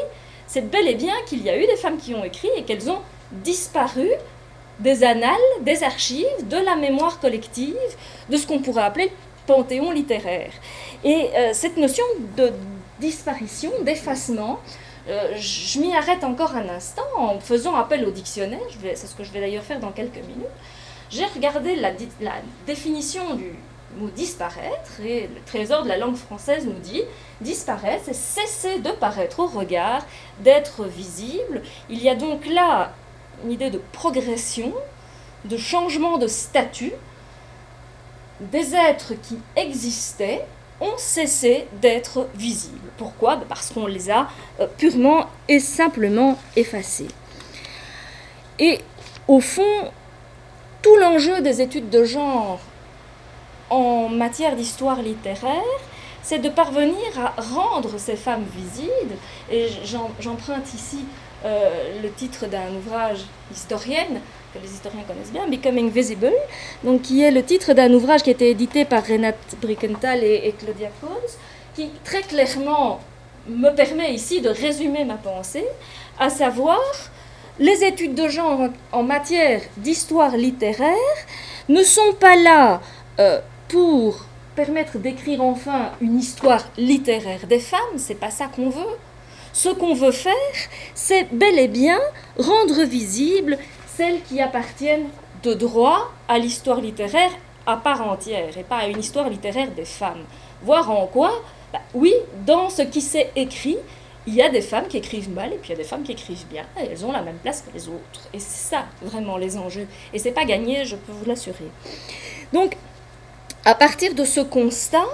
c'est 0.46 0.70
bel 0.70 0.88
et 0.88 0.94
bien 0.94 1.16
qu'il 1.26 1.42
y 1.42 1.50
a 1.50 1.58
eu 1.58 1.66
des 1.66 1.76
femmes 1.76 1.98
qui 1.98 2.14
ont 2.14 2.24
écrit 2.24 2.50
et 2.56 2.64
qu'elles 2.64 2.92
ont 2.92 3.00
disparu 3.32 4.08
des 4.80 5.04
annales, 5.04 5.36
des 5.62 5.84
archives, 5.84 6.48
de 6.48 6.58
la 6.58 6.76
mémoire 6.76 7.20
collective, 7.20 7.76
de 8.30 8.38
ce 8.38 8.46
qu'on 8.46 8.60
pourrait 8.60 8.84
appeler 8.84 9.12
panthéon 9.48 9.92
littéraire. 9.92 10.52
Et 11.04 11.30
euh, 11.36 11.50
cette 11.54 11.78
notion 11.78 12.04
de 12.38 12.54
disparition, 13.00 13.72
d'effacement, 13.82 14.60
euh, 15.10 15.36
je 15.38 15.80
m'y 15.80 15.96
arrête 15.96 16.24
encore 16.24 16.56
un 16.56 16.70
instant 16.70 17.08
en 17.18 17.40
faisant 17.40 17.76
appel 17.76 18.06
au 18.06 18.12
dictionnaire, 18.12 18.60
c'est 18.94 19.08
ce 19.08 19.16
que 19.16 19.24
je 19.24 19.32
vais 19.32 19.40
d'ailleurs 19.40 19.64
faire 19.64 19.80
dans 19.80 19.92
quelques 19.92 20.18
minutes. 20.18 20.46
J'ai 21.10 21.26
regardé 21.26 21.76
la 21.76 22.34
définition 22.68 23.34
du, 23.36 23.54
disparaître, 24.08 25.02
et 25.04 25.30
le 25.34 25.42
trésor 25.46 25.84
de 25.84 25.88
la 25.90 25.98
langue 25.98 26.16
française 26.16 26.66
nous 26.66 26.80
dit 26.80 27.04
disparaître, 27.42 28.04
c'est 28.06 28.16
cesser 28.16 28.80
de 28.80 28.92
paraître 28.92 29.40
au 29.40 29.48
regard, 29.48 30.06
d'être 30.40 30.86
visible. 30.86 31.62
Il 31.90 32.02
y 32.02 32.10
a 32.10 32.16
donc 32.16 32.46
là 32.46 32.94
une 33.44 33.52
idée 33.52 33.70
de 33.70 33.82
progression, 33.92 34.74
de 35.46 35.58
changement 35.58 36.18
de 36.18 36.28
statut. 36.28 36.94
Des 38.40 38.76
êtres 38.76 39.14
qui 39.22 39.40
existaient 39.56 40.46
ont 40.80 40.98
cessé 40.98 41.68
d'être 41.82 42.28
visibles. 42.36 42.90
Pourquoi? 42.98 43.38
Ben 43.38 43.46
Parce 43.50 43.72
qu'on 43.72 43.88
les 43.88 44.12
a 44.12 44.28
euh, 44.60 44.68
purement 44.78 45.26
et 45.48 45.60
simplement 45.60 46.38
effacés. 46.56 47.08
Et 48.60 48.80
au 49.28 49.40
fond, 49.40 49.92
tout 50.82 50.96
l'enjeu 50.98 51.42
des 51.42 51.62
études 51.62 51.90
de 51.90 52.04
genre 52.04 52.60
en 53.70 54.10
matière 54.10 54.56
d'histoire 54.56 55.02
littéraire 55.02 55.80
c'est 56.28 56.40
de 56.40 56.50
parvenir 56.50 57.08
à 57.18 57.42
rendre 57.42 57.98
ces 57.98 58.18
femmes 58.18 58.44
visibles. 58.54 59.16
Et 59.50 59.68
j'emprunte 60.20 60.74
ici 60.74 61.06
euh, 61.46 62.02
le 62.04 62.12
titre 62.12 62.48
d'un 62.48 62.76
ouvrage 62.76 63.20
historienne 63.50 64.20
que 64.54 64.60
les 64.60 64.70
historiens 64.70 65.04
connaissent 65.08 65.32
bien, 65.32 65.48
Becoming 65.48 65.90
Visible, 65.90 66.34
donc 66.84 67.04
qui 67.04 67.22
est 67.22 67.32
le 67.32 67.44
titre 67.44 67.72
d'un 67.72 67.94
ouvrage 67.94 68.24
qui 68.24 68.30
a 68.30 68.34
été 68.34 68.50
édité 68.50 68.84
par 68.84 69.06
Renate 69.06 69.56
Brickenthal 69.62 70.22
et, 70.22 70.54
Claudia 70.60 70.90
Kohls, 71.00 71.38
qui 71.76 71.92
très 72.04 72.24
clairement 72.24 73.00
me 73.48 73.70
permet 73.70 74.14
ici 74.14 74.42
de 74.42 74.50
résumer 74.50 75.06
ma 75.06 75.16
pensée, 75.16 75.66
à 76.20 76.30
savoir 76.30 76.82
les 77.58 77.86
études 77.86 78.16
de 78.16 78.28
genre 78.28 78.68
en 78.92 79.04
matière 79.04 79.62
d'histoire 79.78 80.36
littéraire 80.36 81.18
ne 81.70 81.84
sont 81.84 82.14
pas 82.20 82.36
là 82.36 82.82
euh, 83.20 83.40
pour 83.68 84.26
permettre 84.56 84.98
d'écrire 84.98 85.42
enfin 85.42 85.92
une 86.02 86.18
histoire 86.18 86.64
littéraire 86.78 87.46
des 87.48 87.60
femmes, 87.60 87.98
c'est 87.98 88.16
pas 88.16 88.32
ça 88.32 88.48
qu'on 88.48 88.70
veut. 88.70 88.98
Ce 89.54 89.70
qu'on 89.70 89.94
veut 89.94 90.12
faire, 90.12 90.34
c'est 90.94 91.28
bel 91.32 91.58
et 91.58 91.68
bien 91.68 92.00
rendre 92.38 92.84
visible 92.84 93.58
celles 93.88 94.22
qui 94.24 94.40
appartiennent 94.42 95.10
de 95.44 95.54
droit 95.54 96.12
à 96.28 96.38
l'histoire 96.38 96.82
littéraire 96.82 97.32
à 97.66 97.78
part 97.78 98.08
entière 98.08 98.58
et 98.58 98.64
pas 98.64 98.78
à 98.78 98.88
une 98.88 99.00
histoire 99.00 99.30
littéraire 99.30 99.72
des 99.72 99.86
femmes. 99.86 100.24
Voir 100.64 100.90
en 100.90 101.06
quoi, 101.08 101.32
bah 101.74 101.82
oui, 101.94 102.14
dans 102.46 102.70
ce 102.70 102.82
qui 102.82 103.02
s'est 103.02 103.32
écrit, 103.36 103.78
il 104.26 104.36
y 104.36 104.42
a 104.42 104.50
des 104.50 104.62
femmes 104.62 104.88
qui 104.88 104.98
écrivent 104.98 105.32
mal 105.32 105.54
et 105.54 105.58
puis 105.58 105.70
il 105.70 105.72
y 105.72 105.76
a 105.76 105.78
des 105.78 105.88
femmes 105.88 106.04
qui 106.04 106.12
écrivent 106.12 106.46
bien 106.48 106.66
et 106.82 106.86
elles 106.92 107.06
ont 107.06 107.12
la 107.12 107.22
même 107.22 107.38
place 107.38 107.62
que 107.62 107.74
les 107.74 107.88
autres. 107.88 108.28
Et 108.34 108.40
c'est 108.40 108.70
ça 108.76 108.86
vraiment 109.02 109.38
les 109.38 109.58
enjeux. 109.58 109.88
Et 110.14 110.20
c'est 110.20 110.32
pas 110.32 110.46
gagné, 110.46 110.86
je 110.86 110.96
peux 110.96 111.12
vous 111.12 111.26
l'assurer. 111.26 111.70
Donc, 112.54 112.76
à 113.68 113.76
partir 113.76 114.16
de 114.16 114.24
ce 114.24 114.40
constat, 114.40 115.10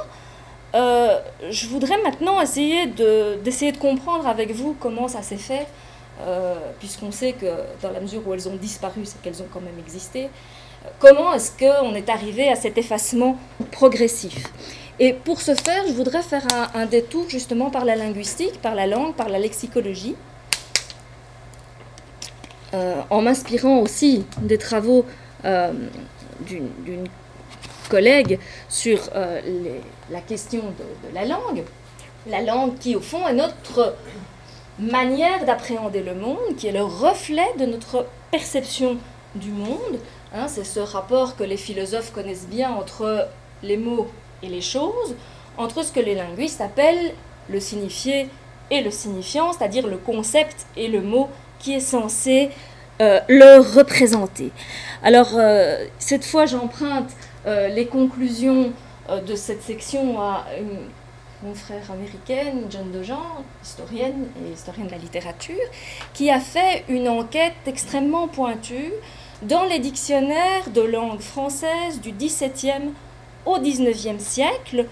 euh, 0.75 1.17
je 1.49 1.65
voudrais 1.65 1.99
maintenant 2.03 2.39
essayer 2.39 2.85
de, 2.85 3.39
d'essayer 3.43 3.71
de 3.71 3.77
comprendre 3.77 4.27
avec 4.27 4.51
vous 4.51 4.75
comment 4.79 5.07
ça 5.07 5.23
s'est 5.23 5.37
fait, 5.37 5.65
euh, 6.21 6.53
puisqu'on 6.77 7.11
sait 7.11 7.33
que 7.33 7.47
dans 7.81 7.89
la 7.89 7.99
mesure 7.99 8.21
où 8.27 8.31
elles 8.31 8.47
ont 8.47 8.55
disparu, 8.55 9.05
c'est 9.05 9.19
qu'elles 9.23 9.41
ont 9.41 9.47
quand 9.51 9.59
même 9.59 9.79
existé. 9.79 10.29
Comment 10.99 11.33
est-ce 11.33 11.51
qu'on 11.57 11.95
est 11.95 12.09
arrivé 12.09 12.47
à 12.47 12.55
cet 12.55 12.77
effacement 12.77 13.39
progressif? 13.71 14.43
Et 14.99 15.13
pour 15.13 15.41
ce 15.41 15.55
faire, 15.55 15.87
je 15.87 15.93
voudrais 15.93 16.21
faire 16.21 16.45
un, 16.75 16.85
détour 16.85 17.27
justement 17.29 17.71
par 17.71 17.85
la 17.85 17.95
linguistique, 17.95 18.61
par 18.61 18.75
la 18.75 18.85
langue, 18.85 19.15
par 19.15 19.29
la 19.29 19.39
lexicologie, 19.39 20.15
euh, 22.75 23.01
en 23.09 23.23
m'inspirant 23.23 23.79
aussi 23.79 24.27
des 24.37 24.59
travaux 24.59 25.05
d'une 26.41 27.07
collègues 27.89 28.39
sur 28.69 28.99
euh, 29.15 29.41
la 30.09 30.21
question 30.21 30.61
de, 30.61 31.13
la 31.13 31.25
langue. 31.25 31.63
La 32.27 32.41
langue 32.41 32.77
qui, 32.77 32.95
au 32.95 33.01
fond, 33.01 33.27
est 33.27 33.33
notre 33.33 33.95
manière 34.79 35.45
d'appréhender 35.45 36.01
le 36.01 36.15
monde, 36.15 36.55
qui 36.57 36.67
est 36.67 36.71
le 36.71 36.83
reflet 36.83 37.47
de 37.59 37.65
notre 37.65 38.05
perception 38.31 38.97
du 39.35 39.51
monde. 39.51 39.99
Hein, 40.33 40.47
c'est 40.47 40.63
ce 40.63 40.79
rapport 40.79 41.35
que 41.35 41.43
les 41.43 41.57
philosophes 41.57 42.11
connaissent 42.11 42.47
bien 42.47 42.71
entre 42.71 43.27
les 43.61 43.77
mots 43.77 44.07
et 44.41 44.47
les 44.47 44.61
choses, 44.61 45.15
entre 45.57 45.83
ce 45.83 45.91
que 45.91 45.99
les 45.99 46.15
linguistes 46.15 46.61
appellent 46.61 47.13
le 47.49 47.59
signifié 47.59 48.29
et 48.71 48.81
le 48.81 48.91
signifiant, 48.91 49.53
c'est-à-dire 49.53 49.87
le 49.87 49.97
concept 49.97 50.65
et 50.75 50.87
le 50.87 51.01
mot 51.01 51.29
qui 51.59 51.73
est 51.73 51.79
censé 51.79 52.49
euh, 53.01 53.19
le 53.27 53.59
représenter. 53.59 54.51
Alors, 55.03 55.31
euh, 55.35 55.85
cette 55.99 56.25
fois, 56.25 56.45
j'emprunte 56.45 57.09
les 57.45 57.87
conclusions 57.87 58.71
euh, 59.09 59.19
de 59.19 59.35
cette 59.35 59.61
section 59.61 60.21
à 60.21 60.45
une 60.57 60.87
confrère 61.45 61.91
américaine, 61.91 62.67
John 62.69 62.89
DeJean, 62.89 63.43
historienne 63.61 64.27
et 64.41 64.53
historienne 64.53 64.87
de 64.87 64.93
la 64.93 64.97
littérature, 64.97 65.59
qui 66.13 66.31
a 66.31 66.39
fait 66.39 66.85
une 66.87 67.09
enquête 67.09 67.53
extrêmement 67.65 68.29
pointue 68.29 68.93
dans 69.41 69.63
les 69.63 69.79
dictionnaires 69.79 70.69
de 70.73 70.81
langue 70.81 71.19
française 71.19 71.99
du 72.01 72.13
XVIIe 72.13 72.93
au 73.45 73.59
XIXe 73.59 74.23
siècle 74.23 74.85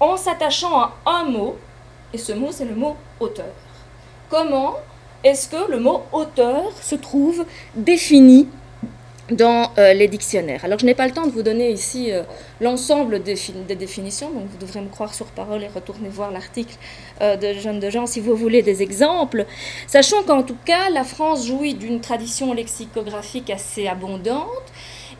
en 0.00 0.16
s'attachant 0.16 0.80
à 0.80 0.92
un 1.06 1.24
mot, 1.24 1.56
et 2.12 2.18
ce 2.18 2.32
mot 2.32 2.48
c'est 2.50 2.64
le 2.64 2.74
mot 2.74 2.96
auteur. 3.20 3.54
Comment 4.30 4.74
est-ce 5.22 5.48
que 5.48 5.70
le 5.70 5.78
mot 5.78 6.02
auteur 6.12 6.72
se 6.82 6.96
trouve 6.96 7.46
défini 7.76 8.48
dans 9.30 9.70
euh, 9.78 9.92
les 9.92 10.08
dictionnaires. 10.08 10.64
Alors 10.64 10.78
je 10.78 10.86
n'ai 10.86 10.94
pas 10.94 11.06
le 11.06 11.12
temps 11.12 11.26
de 11.26 11.30
vous 11.30 11.42
donner 11.42 11.70
ici 11.70 12.12
euh, 12.12 12.22
l'ensemble 12.60 13.22
des, 13.22 13.36
définitions, 13.76 14.30
donc 14.30 14.44
vous 14.50 14.58
devrez 14.58 14.80
me 14.80 14.88
croire 14.88 15.14
sur 15.14 15.26
parole 15.26 15.62
et 15.62 15.68
retourner 15.68 16.08
voir 16.08 16.30
l'article 16.30 16.74
euh, 17.20 17.36
de 17.36 17.52
Jeanne 17.52 17.80
de 17.80 17.90
Jean 17.90 18.06
si 18.06 18.20
vous 18.20 18.34
voulez 18.34 18.62
des 18.62 18.82
exemples. 18.82 19.46
Sachant 19.86 20.22
qu'en 20.22 20.42
tout 20.42 20.56
cas, 20.64 20.90
la 20.90 21.04
France 21.04 21.46
jouit 21.46 21.74
d'une 21.74 22.00
tradition 22.00 22.54
lexicographique 22.54 23.50
assez 23.50 23.86
abondante 23.86 24.46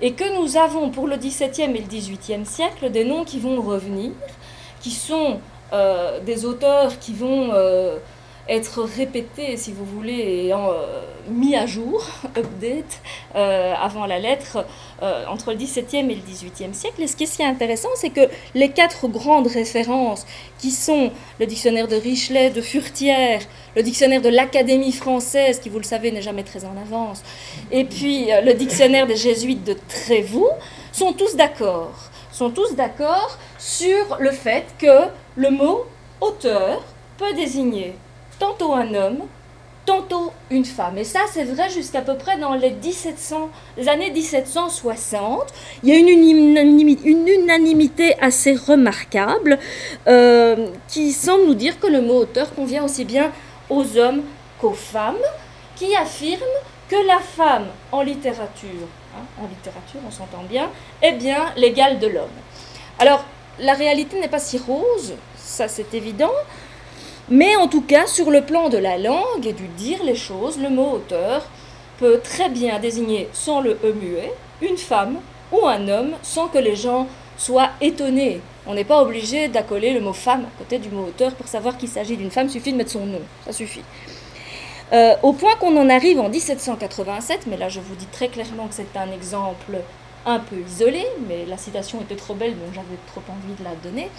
et 0.01 0.12
que 0.12 0.40
nous 0.40 0.57
avons 0.57 0.90
pour 0.90 1.07
le 1.07 1.16
XVIIe 1.16 1.77
et 1.77 1.81
le 1.81 1.87
XVIIIe 1.87 2.47
siècle 2.47 2.90
des 2.90 3.05
noms 3.05 3.25
qui 3.25 3.40
vont 3.40 3.61
revenir, 3.61 4.12
qui 4.81 4.90
sont 4.90 5.40
des 6.25 6.47
auteurs 6.47 6.99
qui 6.99 7.12
vont 7.12 7.53
être 8.48 8.82
répété, 8.82 9.56
si 9.56 9.72
vous 9.72 9.84
voulez, 9.84 10.46
et 10.46 10.52
euh, 10.52 10.56
mis 11.28 11.54
à 11.54 11.66
jour, 11.66 12.04
update, 12.37 13.00
euh, 13.34 13.74
avant 13.74 14.06
la 14.06 14.18
lettre, 14.18 14.64
euh, 15.02 15.26
entre 15.26 15.52
le 15.52 15.58
XVIIe 15.58 16.11
et 16.11 16.14
le 16.14 16.22
XVIIIe 16.22 16.74
siècle. 16.74 17.02
Et 17.02 17.06
ce 17.06 17.16
qui 17.16 17.24
est 17.24 17.26
si 17.26 17.44
intéressant, 17.44 17.90
c'est 17.96 18.11
que 18.11 18.28
les 18.54 18.70
quatre 18.70 19.08
grandes 19.08 19.48
références, 19.48 20.26
qui 20.58 20.70
sont 20.70 21.12
le 21.38 21.46
dictionnaire 21.46 21.88
de 21.88 21.96
Richelet, 21.96 22.50
de 22.50 22.62
Furtière, 22.62 23.40
le 23.76 23.82
dictionnaire 23.82 24.22
de 24.22 24.30
l'Académie 24.30 24.92
française, 24.92 25.61
qui, 25.61 25.68
vous 25.68 25.78
le 25.78 25.84
savez, 25.84 26.11
n'est 26.11 26.22
jamais 26.22 26.44
très 26.44 26.64
en 26.64 26.76
avance, 26.76 27.22
et 27.70 27.84
puis 27.84 28.28
le 28.44 28.54
dictionnaire 28.54 29.06
des 29.06 29.16
jésuites 29.16 29.64
de 29.64 29.76
Trévoux, 29.88 30.48
sont 30.92 31.12
tous 31.12 31.37
d'accord. 31.37 31.92
Sont 32.32 32.50
tous 32.50 32.74
d'accord 32.74 33.38
sur 33.58 34.16
le 34.18 34.30
fait 34.30 34.64
que 34.78 35.08
le 35.37 35.50
mot 35.50 35.84
auteur 36.20 36.82
peut 37.18 37.32
désigner 37.34 37.94
tantôt 38.38 38.72
un 38.72 38.94
homme, 38.94 39.18
tantôt 39.88 40.33
une 40.51 40.64
femme. 40.64 40.98
Et 40.98 41.05
ça, 41.05 41.20
c'est 41.33 41.44
vrai 41.44 41.70
jusqu'à 41.70 42.03
peu 42.03 42.16
près 42.16 42.37
dans 42.38 42.55
les, 42.55 42.70
1700, 42.70 43.48
les 43.79 43.88
années 43.88 44.11
1760. 44.11 45.46
Il 45.83 45.88
y 45.88 45.92
a 45.92 45.96
une, 45.96 46.09
unanimité 47.27 48.14
assez 48.20 48.55
remarquable 48.55 49.59
euh, 50.07 50.68
qui 50.88 51.12
semble 51.12 51.46
nous 51.46 51.55
dire 51.55 51.81
que 51.81 51.87
le 51.87 52.03
mot 52.03 52.18
auteur 52.20 52.55
convient 52.55 52.85
aussi 52.85 53.05
bien 53.05 53.33
aux 53.70 53.96
hommes 53.96 54.22
qu'aux 54.61 54.74
femmes, 54.74 55.16
qui 55.77 55.94
affirment 55.96 56.42
que 56.88 57.07
la 57.07 57.18
femme 57.18 57.66
en 57.92 58.03
littérature, 58.03 58.88
hein, 59.16 59.24
en 59.40 59.46
littérature 59.46 60.01
on 60.07 60.11
s'entend 60.11 60.42
bien, 60.48 60.68
est 61.01 61.12
bien 61.12 61.46
l'égal 61.57 61.98
de 61.98 62.09
l'homme. 62.09 62.29
Alors, 62.98 63.24
la 63.61 63.74
réalité 63.74 64.20
n'est 64.20 64.29
pas 64.29 64.38
si 64.38 64.59
rose, 64.59 65.14
ça 65.37 65.68
c'est 65.68 65.94
évident, 65.94 66.33
mais 67.30 67.56
en 67.56 67.68
tout 67.68 67.82
cas, 67.82 68.06
sur 68.06 68.30
le 68.30 68.42
plan 68.42 68.68
de 68.68 68.78
la 68.78 68.96
langue 68.96 69.46
et 69.46 69.52
du 69.52 69.68
dire 69.68 70.02
les 70.04 70.14
choses, 70.14 70.58
le 70.58 70.70
mot 70.70 70.92
auteur 70.92 71.46
peut 71.98 72.20
très 72.22 72.48
bien 72.48 72.78
désigner 72.78 73.28
sans 73.32 73.60
le 73.60 73.78
E 73.84 73.92
muet 73.92 74.32
une 74.62 74.78
femme 74.78 75.18
ou 75.52 75.66
un 75.66 75.88
homme 75.88 76.12
sans 76.22 76.48
que 76.48 76.58
les 76.58 76.76
gens 76.76 77.06
soient 77.36 77.70
étonnés. 77.80 78.40
On 78.66 78.74
n'est 78.74 78.84
pas 78.84 79.02
obligé 79.02 79.48
d'accoler 79.48 79.92
le 79.92 80.00
mot 80.00 80.12
femme 80.12 80.44
à 80.44 80.58
côté 80.58 80.78
du 80.78 80.90
mot 80.90 81.04
auteur 81.04 81.34
pour 81.34 81.48
savoir 81.48 81.76
qu'il 81.76 81.88
s'agit 81.88 82.16
d'une 82.16 82.30
femme, 82.30 82.48
suffit 82.48 82.72
de 82.72 82.76
mettre 82.76 82.92
son 82.92 83.06
nom, 83.06 83.20
ça 83.44 83.52
suffit. 83.52 83.82
Euh, 84.92 85.14
au 85.22 85.34
point 85.34 85.54
qu'on 85.56 85.76
en 85.76 85.90
arrive 85.90 86.18
en 86.18 86.28
1787, 86.28 87.46
mais 87.46 87.56
là 87.56 87.68
je 87.68 87.80
vous 87.80 87.94
dis 87.94 88.06
très 88.06 88.28
clairement 88.28 88.68
que 88.68 88.74
c'est 88.74 88.96
un 88.96 89.12
exemple 89.12 89.78
un 90.24 90.38
peu 90.38 90.56
isolé, 90.66 91.04
mais 91.28 91.44
la 91.46 91.56
citation 91.56 92.00
était 92.00 92.16
trop 92.16 92.34
belle 92.34 92.52
donc 92.52 92.74
j'avais 92.74 92.98
trop 93.06 93.22
envie 93.28 93.54
de 93.58 93.64
la 93.64 93.74
donner. 93.82 94.10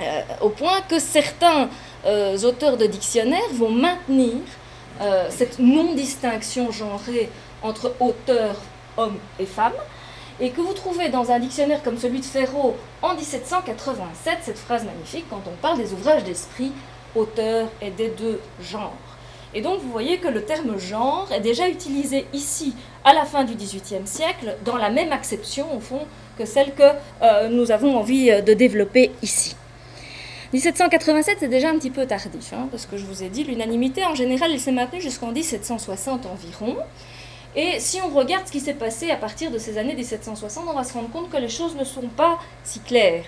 Euh, 0.00 0.20
au 0.42 0.50
point 0.50 0.82
que 0.82 0.98
certains 0.98 1.70
euh, 2.04 2.36
auteurs 2.42 2.76
de 2.76 2.84
dictionnaires 2.84 3.48
vont 3.54 3.70
maintenir 3.70 4.34
euh, 5.00 5.26
cette 5.30 5.58
non-distinction 5.58 6.70
genrée 6.70 7.30
entre 7.62 7.94
auteurs, 8.00 8.56
hommes 8.98 9.18
et 9.38 9.46
femmes, 9.46 9.72
et 10.38 10.50
que 10.50 10.60
vous 10.60 10.74
trouvez 10.74 11.08
dans 11.08 11.30
un 11.30 11.38
dictionnaire 11.38 11.82
comme 11.82 11.96
celui 11.96 12.20
de 12.20 12.26
Ferraud 12.26 12.76
en 13.00 13.14
1787 13.14 14.38
cette 14.42 14.58
phrase 14.58 14.84
magnifique 14.84 15.24
quand 15.30 15.42
on 15.46 15.56
parle 15.62 15.78
des 15.78 15.94
ouvrages 15.94 16.24
d'esprit, 16.24 16.72
auteur 17.14 17.68
et 17.80 17.88
des 17.90 18.08
deux 18.08 18.38
genres. 18.60 18.92
Et 19.54 19.62
donc 19.62 19.80
vous 19.80 19.90
voyez 19.90 20.18
que 20.18 20.28
le 20.28 20.44
terme 20.44 20.78
genre 20.78 21.26
est 21.32 21.40
déjà 21.40 21.68
utilisé 21.70 22.26
ici 22.34 22.74
à 23.02 23.14
la 23.14 23.24
fin 23.24 23.44
du 23.44 23.54
XVIIIe 23.54 24.06
siècle 24.06 24.56
dans 24.66 24.76
la 24.76 24.90
même 24.90 25.12
acception 25.12 25.74
au 25.74 25.80
fond 25.80 26.02
que 26.36 26.44
celle 26.44 26.74
que 26.74 27.48
nous 27.48 27.70
avons 27.70 27.96
envie 27.96 28.26
de 28.42 28.52
développer 28.52 29.12
ici. 29.22 29.56
1787, 30.56 31.36
c'est 31.40 31.48
déjà 31.48 31.68
un 31.68 31.74
petit 31.74 31.90
peu 31.90 32.06
tardif, 32.06 32.54
hein, 32.54 32.68
parce 32.70 32.86
que 32.86 32.96
je 32.96 33.04
vous 33.04 33.22
ai 33.22 33.28
dit, 33.28 33.44
l'unanimité, 33.44 34.06
en 34.06 34.14
général, 34.14 34.50
elle 34.52 34.58
s'est 34.58 34.72
maintenue 34.72 35.02
jusqu'en 35.02 35.30
1760 35.30 36.24
environ. 36.24 36.76
Et 37.54 37.78
si 37.78 38.00
on 38.00 38.08
regarde 38.08 38.46
ce 38.46 38.52
qui 38.52 38.60
s'est 38.60 38.74
passé 38.74 39.10
à 39.10 39.16
partir 39.16 39.50
de 39.50 39.58
ces 39.58 39.76
années 39.76 39.94
1760, 39.94 40.64
on 40.66 40.72
va 40.72 40.82
se 40.82 40.94
rendre 40.94 41.10
compte 41.10 41.28
que 41.28 41.36
les 41.36 41.50
choses 41.50 41.76
ne 41.76 41.84
sont 41.84 42.08
pas 42.08 42.38
si 42.64 42.80
claires. 42.80 43.24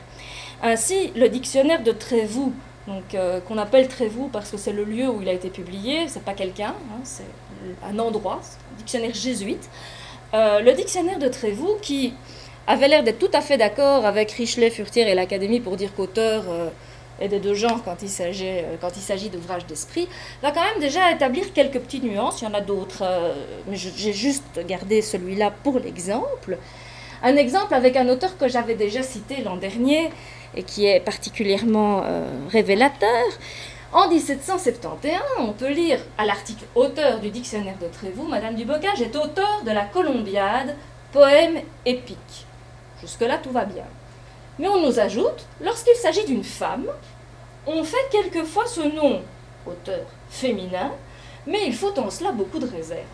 Ainsi, 0.62 1.12
le 1.17 1.29
dictionnaire 1.29 1.83
de 1.83 1.93
Trévoux, 1.93 2.55
donc 2.87 3.14
euh, 3.14 3.41
qu'on 3.41 3.59
appelle 3.59 3.88
Trévoux 3.88 4.31
parce 4.33 4.51
que 4.51 4.57
c'est 4.57 4.73
le 4.73 4.85
lieu 4.85 5.11
où 5.11 5.21
il 5.21 5.29
a 5.29 5.33
été 5.35 5.51
publié, 5.51 6.09
c'est 6.09 6.25
pas 6.25 6.33
quelqu'un, 6.33 6.75
hein, 6.91 7.01
c'est 7.05 7.27
un 7.85 7.99
endroit, 7.99 8.41
un 8.73 8.77
dictionnaire 8.79 9.14
jésuite. 9.14 9.69
Euh, 10.33 10.61
le 10.61 10.73
dictionnaire 10.73 11.19
de 11.19 11.29
Trévoux 11.29 11.77
qui 11.83 12.14
avait 12.67 12.88
l'air 12.88 13.03
d'être 13.03 13.19
tout 13.19 13.31
à 13.35 13.43
fait 13.43 13.59
d'accord 13.59 14.07
avec 14.07 14.31
Richelet, 14.33 14.71
Furtière 14.71 15.09
et 15.09 15.14
l'Académie 15.14 15.61
pour 15.61 15.77
dire 15.77 15.95
qu'auteur 15.95 16.45
euh, 16.49 16.69
est 17.20 17.28
des 17.28 17.38
deux 17.38 17.54
genres 17.54 17.83
quand 17.85 17.96
il 18.02 18.09
s'agit, 18.09 18.62
quand 18.81 18.96
il 18.96 19.02
s'agit 19.02 19.28
d'ouvrages 19.28 19.66
d'esprit, 19.66 20.09
va 20.42 20.50
quand 20.50 20.62
même 20.62 20.81
déjà 20.81 21.11
établir 21.12 21.52
quelques 21.52 21.81
petites 21.81 22.04
nuances. 22.04 22.42
Il 22.42 22.44
y 22.44 22.48
en 22.48 22.54
a 22.54 22.61
d'autres, 22.61 23.04
mais 23.68 23.76
j'ai 23.76 24.12
juste 24.12 24.61
gardé 24.66 25.02
celui-là 25.02 25.52
pour 25.62 25.78
l'exemple. 25.78 26.59
Un 27.22 27.37
exemple 27.37 27.74
avec 27.74 27.96
un 27.96 28.09
auteur 28.09 28.37
que 28.38 28.48
j'avais 28.48 28.74
déjà 28.74 29.02
cité 29.02 29.42
l'an 29.42 29.57
dernier 29.57 30.11
et 30.54 30.62
qui 30.62 30.87
est 30.87 31.00
particulièrement 31.00 32.02
euh, 32.04 32.24
révélateur. 32.50 33.26
En 33.92 34.09
1771, 34.09 35.12
on 35.38 35.52
peut 35.52 35.70
lire 35.72 35.98
à 36.16 36.26
l'article 36.26 36.64
auteur 36.74 37.20
du 37.20 37.31
dictionnaire 37.31 37.78
de 37.81 37.87
Trévoux, 37.87 38.28
Madame 38.28 38.54
Dubocage 38.54 39.00
est 39.00 39.16
auteur 39.16 39.62
de 39.64 39.70
la 39.70 39.85
Colombiade, 39.85 40.76
poème 41.11 41.61
épique. 41.87 42.46
Jusque-là, 43.00 43.38
tout 43.38 43.50
va 43.50 43.64
bien. 43.64 43.85
Mais 44.59 44.68
on 44.68 44.87
nous 44.87 44.99
ajoute, 44.99 45.47
lorsqu'il 45.61 45.94
s'agit 45.94 46.25
d'une 46.25 46.44
femme, 46.44 46.87
on 47.66 47.85
fait 47.85 47.97
quelquefois 48.11 48.66
ce 48.66 48.81
nom, 48.81 49.23
auteur 49.66 50.07
féminin, 50.31 50.92
mais 51.47 51.66
il 51.66 51.75
faut 51.75 51.97
en 51.99 52.11
cela 52.11 52.33
beaucoup 52.33 52.59
de 52.59 52.66
réserve 52.66 53.05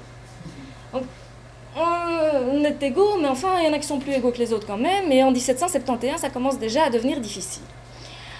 on 1.76 2.64
est 2.64 2.82
égaux, 2.82 3.18
mais 3.20 3.28
enfin, 3.28 3.58
il 3.60 3.66
y 3.66 3.68
en 3.68 3.72
a 3.72 3.78
qui 3.78 3.86
sont 3.86 3.98
plus 3.98 4.12
égaux 4.12 4.30
que 4.30 4.38
les 4.38 4.52
autres 4.52 4.66
quand 4.66 4.78
même. 4.78 5.10
Et 5.10 5.22
en 5.22 5.30
1771, 5.30 6.20
ça 6.20 6.30
commence 6.30 6.58
déjà 6.58 6.84
à 6.84 6.90
devenir 6.90 7.20
difficile. 7.20 7.62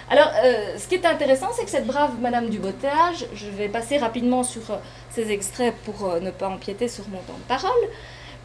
Alors, 0.09 0.29
euh, 0.43 0.77
ce 0.77 0.87
qui 0.87 0.95
est 0.95 1.05
intéressant, 1.05 1.47
c'est 1.55 1.65
que 1.65 1.71
cette 1.71 1.87
brave 1.87 2.11
Madame 2.21 2.49
du 2.49 2.59
Bottage, 2.59 3.25
je 3.33 3.47
vais 3.47 3.67
passer 3.67 3.97
rapidement 3.97 4.43
sur 4.43 4.61
euh, 4.69 4.77
ces 5.09 5.31
extraits 5.31 5.73
pour 5.83 6.07
euh, 6.07 6.19
ne 6.19 6.29
pas 6.29 6.47
empiéter 6.47 6.87
sur 6.87 7.07
mon 7.09 7.17
temps 7.17 7.37
de 7.37 7.47
parole, 7.47 7.71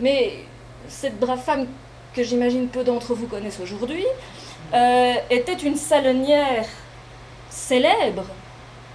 mais 0.00 0.38
cette 0.88 1.20
brave 1.20 1.40
femme 1.40 1.66
que 2.14 2.22
j'imagine 2.22 2.68
peu 2.68 2.82
d'entre 2.82 3.14
vous 3.14 3.26
connaissent 3.26 3.60
aujourd'hui, 3.60 4.06
était 4.72 5.54
une 5.64 5.76
salonnière 5.76 6.66
célèbre 7.48 8.24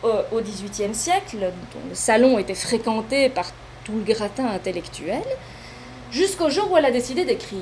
au 0.03 0.41
XVIIIe 0.41 0.93
siècle, 0.93 1.37
dont 1.39 1.89
le 1.89 1.95
salon 1.95 2.37
était 2.37 2.55
fréquenté 2.55 3.29
par 3.29 3.51
tout 3.83 3.93
le 3.93 4.13
gratin 4.13 4.47
intellectuel 4.47 5.23
jusqu'au 6.11 6.49
jour 6.49 6.71
où 6.71 6.77
elle 6.77 6.85
a 6.85 6.91
décidé 6.91 7.25
d'écrire. 7.25 7.59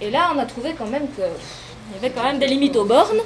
Et 0.00 0.10
là, 0.10 0.32
on 0.34 0.38
a 0.38 0.46
trouvé 0.46 0.74
quand 0.76 0.86
même 0.86 1.08
qu'il 1.14 1.24
y 1.24 1.98
avait 1.98 2.10
quand 2.10 2.24
même 2.24 2.38
des 2.38 2.46
limites 2.46 2.76
aux 2.76 2.84
bornes 2.84 3.20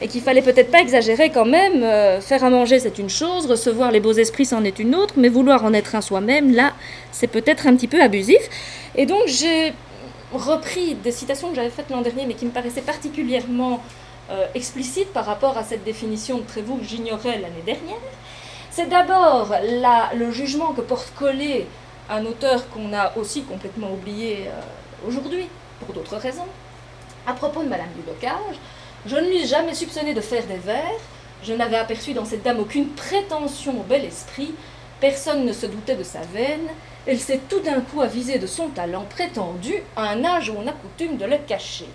et 0.00 0.08
qu'il 0.08 0.22
fallait 0.22 0.42
peut-être 0.42 0.70
pas 0.70 0.80
exagérer 0.80 1.30
quand 1.30 1.44
même. 1.44 1.82
Euh, 1.82 2.20
faire 2.20 2.44
à 2.44 2.50
manger, 2.50 2.78
c'est 2.78 2.98
une 2.98 3.10
chose, 3.10 3.46
recevoir 3.46 3.90
les 3.90 4.00
beaux 4.00 4.12
esprits, 4.12 4.46
c'en 4.46 4.64
est 4.64 4.78
une 4.78 4.94
autre, 4.94 5.14
mais 5.16 5.28
vouloir 5.28 5.64
en 5.64 5.72
être 5.74 5.94
un 5.94 6.00
soi-même, 6.00 6.54
là, 6.54 6.72
c'est 7.12 7.26
peut-être 7.26 7.66
un 7.66 7.74
petit 7.74 7.88
peu 7.88 8.00
abusif. 8.00 8.40
Et 8.94 9.06
donc, 9.06 9.22
j'ai 9.26 9.72
repris 10.32 10.94
des 10.94 11.12
citations 11.12 11.50
que 11.50 11.56
j'avais 11.56 11.70
faites 11.70 11.90
l'an 11.90 12.02
dernier, 12.02 12.26
mais 12.26 12.34
qui 12.34 12.46
me 12.46 12.50
paraissaient 12.50 12.82
particulièrement 12.82 13.82
euh, 14.30 14.46
explicites 14.54 15.12
par 15.12 15.26
rapport 15.26 15.58
à 15.58 15.64
cette 15.64 15.84
définition 15.84 16.38
de 16.38 16.42
Trévoux 16.42 16.76
que 16.76 16.84
j'ignorais 16.84 17.38
l'année 17.38 17.62
dernière. 17.64 17.96
C'est 18.70 18.88
d'abord 18.88 19.52
le 20.14 20.30
jugement 20.30 20.72
que 20.72 20.80
porte 20.80 21.12
Collet 21.18 21.66
un 22.10 22.24
auteur 22.26 22.68
qu'on 22.70 22.92
a 22.92 23.16
aussi 23.16 23.42
complètement 23.42 23.92
oublié 23.92 24.48
euh, 24.48 25.08
aujourd'hui, 25.08 25.48
pour 25.78 25.94
d'autres 25.94 26.16
raisons. 26.16 26.46
À 27.26 27.32
propos 27.32 27.62
de 27.62 27.68
Madame 27.68 27.92
du 27.94 28.02
Bocage, 28.02 28.56
je 29.06 29.16
ne 29.16 29.28
lui 29.28 29.38
ai 29.42 29.46
jamais 29.46 29.74
soupçonné 29.74 30.12
de 30.12 30.20
faire 30.20 30.44
des 30.46 30.56
vers, 30.56 30.98
je 31.42 31.52
n'avais 31.52 31.76
aperçu 31.76 32.12
dans 32.12 32.24
cette 32.24 32.42
dame 32.42 32.58
aucune 32.58 32.88
prétention 32.88 33.80
au 33.80 33.84
bel 33.84 34.04
esprit, 34.04 34.54
personne 35.00 35.44
ne 35.44 35.52
se 35.52 35.66
doutait 35.66 35.94
de 35.94 36.02
sa 36.02 36.20
veine, 36.20 36.68
elle 37.06 37.18
s'est 37.18 37.40
tout 37.48 37.60
d'un 37.60 37.80
coup 37.80 38.00
avisée 38.00 38.38
de 38.38 38.46
son 38.46 38.68
talent 38.68 39.04
prétendu 39.08 39.74
à 39.96 40.10
un 40.10 40.24
âge 40.24 40.50
où 40.50 40.54
on 40.56 40.66
a 40.66 40.72
coutume 40.72 41.16
de 41.16 41.24
le 41.24 41.38
cacher. 41.38 41.88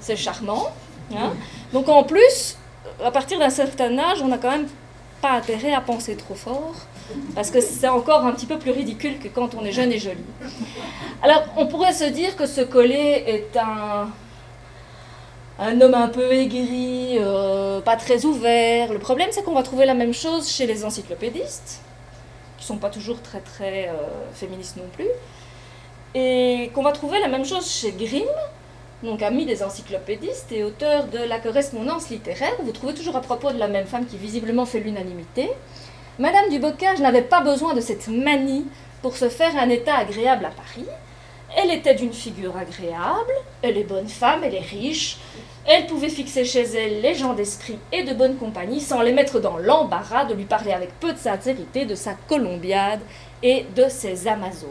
C'est 0.00 0.16
charmant. 0.16 0.68
Hein 1.14 1.32
Donc 1.72 1.88
en 1.88 2.04
plus, 2.04 2.56
à 3.04 3.10
partir 3.10 3.38
d'un 3.38 3.50
certain 3.50 3.98
âge, 3.98 4.22
on 4.22 4.28
n'a 4.28 4.38
quand 4.38 4.50
même 4.50 4.68
pas 5.20 5.32
intérêt 5.32 5.74
à 5.74 5.80
penser 5.80 6.16
trop 6.16 6.34
fort 6.34 6.74
parce 7.34 7.50
que 7.50 7.60
c'est 7.60 7.88
encore 7.88 8.24
un 8.24 8.32
petit 8.32 8.46
peu 8.46 8.58
plus 8.58 8.70
ridicule 8.70 9.18
que 9.18 9.28
quand 9.28 9.54
on 9.54 9.64
est 9.64 9.72
jeune 9.72 9.92
et 9.92 9.98
joli. 9.98 10.22
Alors, 11.22 11.44
on 11.56 11.66
pourrait 11.66 11.92
se 11.92 12.04
dire 12.04 12.36
que 12.36 12.46
ce 12.46 12.60
collet 12.60 13.24
est 13.26 13.56
un, 13.56 14.08
un 15.58 15.80
homme 15.80 15.94
un 15.94 16.08
peu 16.08 16.32
aigri, 16.32 17.18
euh, 17.18 17.80
pas 17.80 17.96
très 17.96 18.24
ouvert. 18.24 18.92
Le 18.92 18.98
problème, 18.98 19.28
c'est 19.32 19.42
qu'on 19.42 19.54
va 19.54 19.62
trouver 19.62 19.84
la 19.84 19.94
même 19.94 20.14
chose 20.14 20.48
chez 20.48 20.66
les 20.66 20.84
encyclopédistes, 20.84 21.82
qui 22.60 22.66
sont 22.66 22.76
pas 22.76 22.90
toujours 22.90 23.20
très 23.22 23.40
très 23.40 23.88
euh, 23.88 23.94
féministes 24.32 24.76
non 24.76 24.88
plus, 24.92 25.08
et 26.14 26.70
qu'on 26.74 26.82
va 26.82 26.92
trouver 26.92 27.18
la 27.18 27.28
même 27.28 27.44
chose 27.44 27.68
chez 27.68 27.92
Grimm, 27.92 28.28
donc 29.02 29.22
ami 29.22 29.46
des 29.46 29.62
encyclopédistes 29.62 30.52
et 30.52 30.62
auteur 30.62 31.06
de 31.06 31.18
la 31.18 31.40
correspondance 31.40 32.10
littéraire. 32.10 32.52
Vous 32.62 32.72
trouvez 32.72 32.94
toujours 32.94 33.16
à 33.16 33.22
propos 33.22 33.50
de 33.50 33.58
la 33.58 33.68
même 33.68 33.86
femme 33.86 34.06
qui 34.06 34.18
visiblement 34.18 34.66
fait 34.66 34.80
l'unanimité. 34.80 35.50
Madame 36.18 36.50
du 36.50 36.58
Bocage 36.58 37.00
n'avait 37.00 37.22
pas 37.22 37.40
besoin 37.40 37.72
de 37.74 37.80
cette 37.80 38.08
manie 38.08 38.66
pour 39.00 39.16
se 39.16 39.30
faire 39.30 39.56
un 39.56 39.70
état 39.70 39.96
agréable 39.96 40.44
à 40.44 40.50
Paris. 40.50 40.86
Elle 41.56 41.70
était 41.70 41.94
d'une 41.94 42.12
figure 42.12 42.56
agréable, 42.56 43.32
elle 43.62 43.78
est 43.78 43.84
bonne 43.84 44.06
femme, 44.06 44.44
elle 44.44 44.54
est 44.54 44.60
riche, 44.60 45.16
elle 45.72 45.86
pouvait 45.86 46.08
fixer 46.08 46.44
chez 46.44 46.64
elle 46.64 47.00
les 47.00 47.14
gens 47.14 47.32
d'esprit 47.32 47.78
et 47.92 48.02
de 48.02 48.12
bonne 48.12 48.36
compagnie 48.36 48.80
sans 48.80 49.02
les 49.02 49.12
mettre 49.12 49.38
dans 49.38 49.56
l'embarras 49.56 50.24
de 50.24 50.34
lui 50.34 50.44
parler 50.44 50.72
avec 50.72 50.98
peu 50.98 51.12
de 51.12 51.18
sincérité 51.18 51.84
de 51.84 51.94
sa 51.94 52.14
Colombiade 52.14 52.98
et 53.40 53.66
de 53.76 53.84
ses 53.88 54.26
Amazones. 54.26 54.68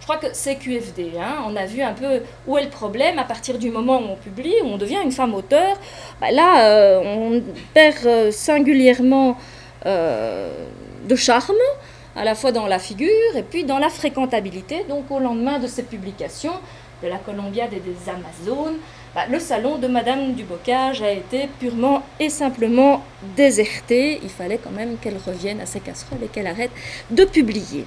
Je 0.00 0.06
crois 0.06 0.16
que 0.16 0.28
c'est 0.32 0.56
QFD, 0.56 1.18
hein. 1.20 1.44
on 1.46 1.54
a 1.54 1.66
vu 1.66 1.82
un 1.82 1.92
peu 1.92 2.22
où 2.46 2.56
est 2.56 2.64
le 2.64 2.70
problème 2.70 3.18
à 3.18 3.24
partir 3.24 3.58
du 3.58 3.68
moment 3.68 3.98
où 3.98 4.12
on 4.12 4.16
publie, 4.16 4.54
où 4.64 4.68
on 4.68 4.78
devient 4.78 5.00
une 5.04 5.12
femme 5.12 5.34
auteur. 5.34 5.76
Bah 6.18 6.30
là, 6.30 6.64
euh, 6.64 7.02
on 7.04 7.42
perd 7.74 8.06
euh, 8.06 8.30
singulièrement 8.30 9.36
euh, 9.84 10.50
de 11.06 11.14
charme, 11.14 11.56
à 12.16 12.24
la 12.24 12.34
fois 12.34 12.52
dans 12.52 12.66
la 12.66 12.78
figure 12.78 13.36
et 13.36 13.42
puis 13.42 13.64
dans 13.64 13.78
la 13.78 13.90
fréquentabilité. 13.90 14.86
Donc 14.88 15.10
au 15.10 15.18
lendemain 15.18 15.58
de 15.58 15.66
ces 15.66 15.82
publications 15.82 16.54
de 17.02 17.08
la 17.08 17.18
Colombiade 17.18 17.74
et 17.74 17.80
des 17.80 18.10
Amazones, 18.10 18.78
bah, 19.18 19.24
le 19.28 19.40
salon 19.40 19.78
de 19.78 19.88
Madame 19.88 20.34
du 20.34 20.44
Bocage 20.44 21.02
a 21.02 21.10
été 21.10 21.48
purement 21.58 22.04
et 22.20 22.28
simplement 22.28 23.02
déserté. 23.36 24.20
Il 24.22 24.28
fallait 24.28 24.60
quand 24.62 24.70
même 24.70 24.96
qu'elle 24.96 25.16
revienne 25.16 25.60
à 25.60 25.66
ses 25.66 25.80
casseroles 25.80 26.22
et 26.22 26.28
qu'elle 26.28 26.46
arrête 26.46 26.70
de 27.10 27.24
publier. 27.24 27.84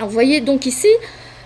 vous 0.00 0.08
voyez 0.08 0.40
donc 0.40 0.64
ici, 0.64 0.88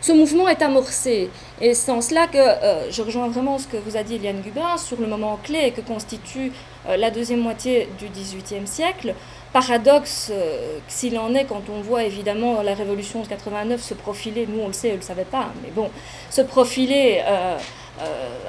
ce 0.00 0.12
mouvement 0.12 0.46
est 0.46 0.62
amorcé. 0.62 1.28
Et 1.60 1.74
c'est 1.74 1.90
en 1.90 2.00
cela 2.00 2.28
que 2.28 2.38
euh, 2.38 2.88
je 2.92 3.02
rejoins 3.02 3.26
vraiment 3.26 3.58
ce 3.58 3.66
que 3.66 3.78
vous 3.78 3.96
a 3.96 4.04
dit 4.04 4.14
Eliane 4.14 4.42
Gubin 4.42 4.78
sur 4.78 5.00
le 5.00 5.08
moment 5.08 5.40
clé 5.42 5.72
que 5.72 5.80
constitue 5.80 6.52
euh, 6.88 6.96
la 6.96 7.10
deuxième 7.10 7.40
moitié 7.40 7.88
du 7.98 8.06
XVIIIe 8.06 8.68
siècle 8.68 9.16
paradoxe 9.52 10.30
euh, 10.32 10.78
s'il 10.86 11.18
en 11.18 11.34
est 11.34 11.46
quand 11.46 11.64
on 11.68 11.80
voit 11.80 12.04
évidemment 12.04 12.62
la 12.62 12.74
révolution 12.74 13.22
de 13.22 13.26
89 13.26 13.82
se 13.82 13.94
profiler, 13.94 14.46
nous 14.48 14.60
on 14.60 14.68
le 14.68 14.72
sait, 14.72 14.86
elle 14.86 14.94
ne 14.94 15.00
le 15.00 15.04
savait 15.04 15.24
pas, 15.24 15.48
mais 15.64 15.70
bon, 15.74 15.90
se 16.30 16.42
profiler 16.42 17.20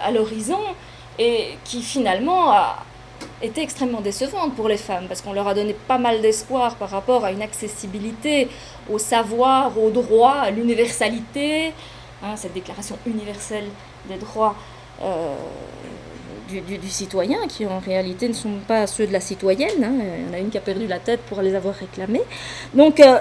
à 0.03 0.11
l'horizon 0.11 0.59
et 1.19 1.57
qui 1.63 1.81
finalement 1.81 2.51
a 2.51 2.83
été 3.41 3.61
extrêmement 3.61 4.01
décevante 4.01 4.55
pour 4.55 4.67
les 4.67 4.77
femmes 4.77 5.05
parce 5.07 5.21
qu'on 5.21 5.33
leur 5.33 5.47
a 5.47 5.53
donné 5.53 5.73
pas 5.73 5.97
mal 5.97 6.21
d'espoir 6.21 6.75
par 6.75 6.89
rapport 6.89 7.25
à 7.25 7.31
une 7.31 7.41
accessibilité 7.41 8.47
au 8.89 8.97
savoir, 8.97 9.77
au 9.77 9.89
droit, 9.89 10.33
à 10.33 10.51
l'universalité, 10.51 11.73
hein, 12.23 12.35
cette 12.35 12.53
déclaration 12.53 12.97
universelle 13.05 13.65
des 14.07 14.17
droits 14.17 14.55
du, 16.59 16.89
citoyen, 16.89 17.47
qui 17.47 17.65
en 17.65 17.79
réalité 17.79 18.27
ne 18.27 18.33
sont 18.33 18.59
pas 18.67 18.87
ceux 18.87 19.07
de 19.07 19.13
la 19.13 19.19
citoyenne. 19.19 19.83
Hein. 19.83 19.93
Il 20.19 20.27
y 20.27 20.29
en 20.29 20.33
a 20.33 20.39
une 20.39 20.49
qui 20.49 20.57
a 20.57 20.61
perdu 20.61 20.87
la 20.87 20.99
tête 20.99 21.21
pour 21.21 21.41
les 21.41 21.55
avoir 21.55 21.75
réclamés. 21.75 22.21
Donc, 22.73 22.99
euh, 22.99 23.19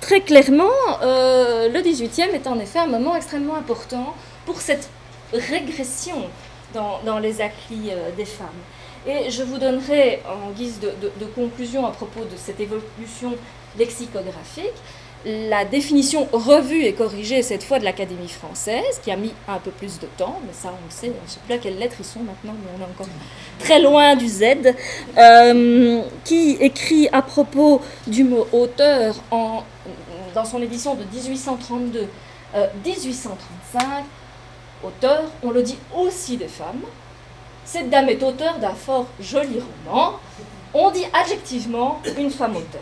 très 0.00 0.20
clairement, 0.20 0.70
euh, 1.02 1.68
le 1.68 1.80
18e 1.80 2.34
est 2.34 2.46
en 2.46 2.58
effet 2.58 2.78
un 2.78 2.86
moment 2.86 3.16
extrêmement 3.16 3.56
important 3.56 4.14
pour 4.46 4.60
cette 4.60 4.88
régression 5.32 6.24
dans, 6.74 7.18
les 7.18 7.40
acquis 7.40 7.90
euh, 7.90 8.10
des 8.16 8.24
femmes. 8.24 8.48
Et 9.06 9.30
je 9.30 9.42
vous 9.42 9.58
donnerai, 9.58 10.20
en 10.26 10.50
guise 10.50 10.80
de, 10.80 11.24
conclusion 11.34 11.86
à 11.86 11.90
propos 11.90 12.20
de 12.20 12.36
cette 12.36 12.60
évolution 12.60 13.34
lexicographique, 13.78 14.74
la 15.24 15.64
définition 15.64 16.28
revue 16.32 16.84
et 16.84 16.92
corrigée 16.92 17.42
cette 17.42 17.64
fois 17.64 17.78
de 17.78 17.84
l'Académie 17.84 18.28
française, 18.28 19.00
qui 19.02 19.10
a 19.10 19.16
mis 19.16 19.32
un 19.48 19.58
peu 19.58 19.70
plus 19.70 19.98
de 19.98 20.06
temps, 20.16 20.40
mais 20.46 20.52
ça 20.52 20.68
on 20.68 20.84
le 20.84 20.90
sait, 20.90 21.08
on 21.08 21.24
ne 21.24 21.28
sait 21.28 21.40
plus 21.44 21.54
à 21.54 21.58
quelles 21.58 21.78
lettres 21.78 21.96
ils 21.98 22.04
sont 22.04 22.20
maintenant, 22.20 22.54
mais 22.54 22.70
on 22.76 22.80
est 22.80 22.84
encore 22.84 23.08
très 23.58 23.80
loin 23.80 24.14
du 24.14 24.28
Z, 24.28 24.74
euh, 25.16 26.02
qui 26.24 26.56
écrit 26.60 27.08
à 27.12 27.22
propos 27.22 27.80
du 28.06 28.24
mot 28.24 28.46
auteur 28.52 29.16
en, 29.30 29.64
dans 30.34 30.44
son 30.44 30.62
édition 30.62 30.94
de 30.94 31.02
1832, 31.12 32.06
1835, 32.84 33.82
euh, 33.82 34.00
auteur, 34.84 35.24
on 35.42 35.50
le 35.50 35.62
dit 35.62 35.78
aussi 35.96 36.36
des 36.36 36.48
femmes, 36.48 36.82
cette 37.64 37.90
dame 37.90 38.08
est 38.08 38.22
auteur 38.22 38.58
d'un 38.58 38.74
fort 38.74 39.06
joli 39.20 39.60
roman. 39.86 40.14
On 40.74 40.90
dit 40.90 41.04
adjectivement 41.12 42.00
une 42.16 42.30
femme 42.30 42.56
auteur. 42.56 42.80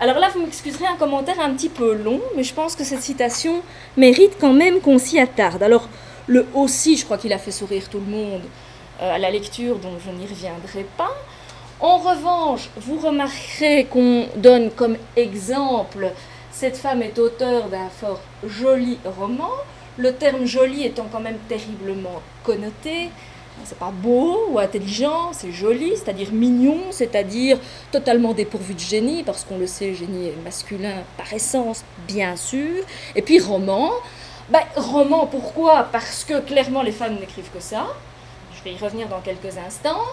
Alors 0.00 0.18
là, 0.18 0.30
vous 0.32 0.40
m'excuserez 0.40 0.86
un 0.86 0.96
commentaire 0.96 1.38
un 1.40 1.50
petit 1.50 1.68
peu 1.68 1.94
long, 1.94 2.20
mais 2.36 2.42
je 2.42 2.54
pense 2.54 2.74
que 2.74 2.84
cette 2.84 3.02
citation 3.02 3.62
mérite 3.96 4.36
quand 4.40 4.52
même 4.52 4.80
qu'on 4.80 4.98
s'y 4.98 5.18
attarde. 5.20 5.62
Alors, 5.62 5.88
le 6.26 6.46
aussi, 6.54 6.96
je 6.96 7.04
crois 7.04 7.18
qu'il 7.18 7.32
a 7.32 7.38
fait 7.38 7.50
sourire 7.50 7.88
tout 7.88 7.98
le 7.98 8.10
monde 8.10 8.42
euh, 9.02 9.14
à 9.14 9.18
la 9.18 9.30
lecture, 9.30 9.78
donc 9.78 9.98
je 10.04 10.10
n'y 10.10 10.26
reviendrai 10.26 10.86
pas. 10.96 11.10
En 11.80 11.98
revanche, 11.98 12.70
vous 12.76 12.98
remarquerez 12.98 13.84
qu'on 13.84 14.26
donne 14.36 14.70
comme 14.70 14.96
exemple 15.16 16.12
cette 16.60 16.76
femme 16.76 17.00
est 17.00 17.18
auteur 17.18 17.68
d'un 17.68 17.88
fort 17.88 18.20
joli 18.46 18.98
roman, 19.04 19.50
le 20.00 20.14
terme 20.14 20.46
joli 20.46 20.84
étant 20.84 21.06
quand 21.10 21.20
même 21.20 21.38
terriblement 21.48 22.22
connoté. 22.44 23.10
C'est 23.64 23.78
pas 23.78 23.92
beau 23.92 24.48
ou 24.50 24.58
intelligent, 24.58 25.32
c'est 25.32 25.52
joli, 25.52 25.92
c'est-à-dire 25.94 26.32
mignon, 26.32 26.78
c'est-à-dire 26.90 27.58
totalement 27.92 28.32
dépourvu 28.32 28.72
de 28.72 28.80
génie, 28.80 29.22
parce 29.22 29.44
qu'on 29.44 29.58
le 29.58 29.66
sait, 29.66 29.94
génie 29.94 30.28
est 30.28 30.42
masculin 30.42 30.94
par 31.18 31.30
essence, 31.30 31.84
bien 32.08 32.36
sûr. 32.36 32.82
Et 33.14 33.20
puis 33.20 33.38
roman, 33.38 33.90
ben, 34.48 34.62
roman 34.76 35.26
pourquoi? 35.26 35.88
Parce 35.92 36.24
que 36.24 36.40
clairement 36.40 36.82
les 36.82 36.92
femmes 36.92 37.16
n'écrivent 37.20 37.50
que 37.52 37.60
ça. 37.60 37.86
Je 38.56 38.64
vais 38.64 38.74
y 38.74 38.78
revenir 38.78 39.08
dans 39.08 39.20
quelques 39.20 39.58
instants. 39.58 40.04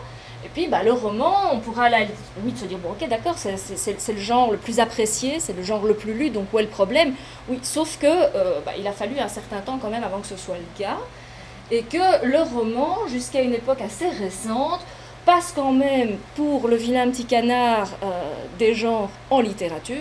Et 0.45 0.49
puis, 0.49 0.67
bah, 0.67 0.83
le 0.83 0.93
roman, 0.93 1.51
on 1.51 1.59
pourra 1.59 1.85
à 1.85 1.89
la 1.89 1.99
limite 2.37 2.57
se 2.57 2.65
dire, 2.65 2.77
bon, 2.77 2.91
ok, 2.91 3.07
d'accord, 3.09 3.35
c'est 3.37 4.13
le 4.13 4.19
genre 4.19 4.51
le 4.51 4.57
plus 4.57 4.79
apprécié, 4.79 5.39
c'est 5.39 5.53
le 5.53 5.63
genre 5.63 5.83
le 5.83 5.95
plus 5.95 6.13
lu, 6.13 6.29
donc 6.29 6.53
où 6.53 6.59
est 6.59 6.63
le 6.63 6.69
problème? 6.69 7.13
Oui, 7.49 7.59
sauf 7.63 7.97
que 7.97 8.05
euh, 8.07 8.59
bah, 8.65 8.73
il 8.77 8.87
a 8.87 8.91
fallu 8.91 9.19
un 9.19 9.27
certain 9.27 9.61
temps 9.61 9.79
quand 9.81 9.89
même 9.89 10.03
avant 10.03 10.19
que 10.19 10.27
ce 10.27 10.37
soit 10.37 10.57
le 10.57 10.83
cas, 10.83 10.97
et 11.71 11.83
que 11.83 12.25
le 12.25 12.41
roman, 12.41 13.07
jusqu'à 13.07 13.41
une 13.41 13.53
époque 13.53 13.81
assez 13.81 14.09
récente, 14.09 14.79
passe 15.25 15.51
quand 15.53 15.73
même 15.73 16.17
pour 16.35 16.67
le 16.67 16.77
vilain 16.77 17.09
petit 17.09 17.25
canard 17.25 17.89
euh, 18.03 18.33
des 18.57 18.73
genres 18.73 19.09
en 19.29 19.41
littérature, 19.41 19.97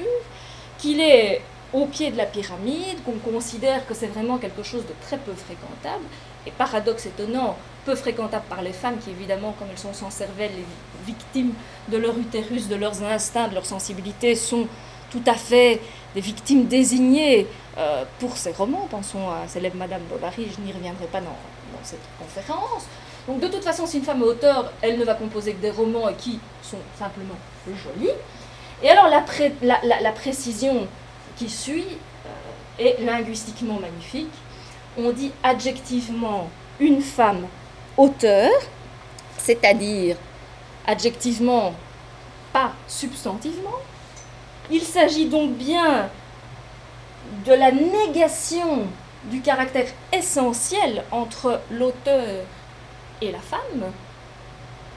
qu'il 0.79 1.01
est 1.01 1.41
au 1.73 1.87
pied 1.87 2.11
de 2.11 2.17
la 2.17 2.27
pyramide, 2.27 3.03
qu'on 3.05 3.19
considère 3.33 3.87
que 3.87 3.95
c'est 3.95 4.07
vraiment 4.07 4.39
quelque 4.39 4.63
chose 4.63 4.83
de 4.83 4.95
très 5.01 5.19
peu 5.19 5.33
fréquentable, 5.33 6.05
et 6.47 6.51
paradoxe 6.51 7.07
étonnant, 7.07 7.57
peu 7.85 7.95
fréquentable 7.95 8.45
par 8.49 8.63
les 8.63 8.73
femmes 8.73 8.99
qui, 8.99 9.11
évidemment, 9.11 9.55
comme 9.59 9.69
elles 9.71 9.79
sont 9.79 9.93
sans 9.93 10.11
cervelle, 10.11 10.51
les 10.57 10.65
victimes 11.07 11.53
de 11.89 11.97
leur 11.97 12.19
utérus, 12.19 12.69
de 12.69 12.77
leurs 12.77 13.03
instincts, 13.03 13.49
de 13.49 13.55
leur 13.55 13.67
sensibilité, 13.67 14.35
sont 14.35 14.67
tout 15.11 15.23
à 15.27 15.35
fait 15.35 15.81
des 16.15 16.21
victimes 16.21 16.67
désignées 16.67 17.47
euh, 17.79 18.05
pour 18.19 18.37
ces 18.37 18.53
romans. 18.53 18.89
Pensons 18.91 19.31
à 19.31 19.47
célèbre 19.49 19.77
Madame 19.77 20.03
Bovary, 20.11 20.49
je 20.55 20.61
n'y 20.63 20.73
reviendrai 20.73 21.07
pas 21.07 21.21
dans, 21.21 21.37
cette 21.83 22.01
conférence. 22.19 22.87
Donc 23.29 23.41
de 23.41 23.47
toute 23.47 23.63
façon, 23.63 23.87
si 23.87 23.99
une 23.99 24.05
femme 24.05 24.21
est 24.23 24.25
auteur, 24.25 24.73
elle 24.83 24.99
ne 24.99 25.05
va 25.05 25.15
composer 25.15 25.53
que 25.53 25.63
des 25.63 25.71
romans 25.71 26.09
qui 26.19 26.41
sont 26.63 26.79
simplement 26.99 27.37
jolis. 27.67 28.11
Et 28.83 28.91
alors 28.91 29.09
la, 29.09 30.13
précision 30.13 30.89
qui 31.37 31.49
suit 31.49 31.87
euh, 32.27 32.83
est 32.83 33.01
linguistiquement 33.05 33.79
magnifique. 33.79 34.33
On 34.99 35.11
dit 35.11 35.33
adjectivement 35.43 36.49
une 36.81 37.03
femme 37.03 37.47
auteur, 37.97 38.51
c'est-à-dire 39.37 40.17
adjectivement, 40.87 41.75
pas 42.53 42.73
substantivement. 42.89 43.79
Il 44.71 44.81
s'agit 44.83 45.27
donc 45.27 45.53
bien 45.53 46.09
de 47.45 47.53
la 47.53 47.71
négation 47.71 48.87
du 49.25 49.41
caractère 49.41 49.89
essentiel 50.13 51.05
entre 51.11 51.61
l'auteur 51.71 52.45
et 53.21 53.33
la 53.33 53.41
femme. 53.41 53.93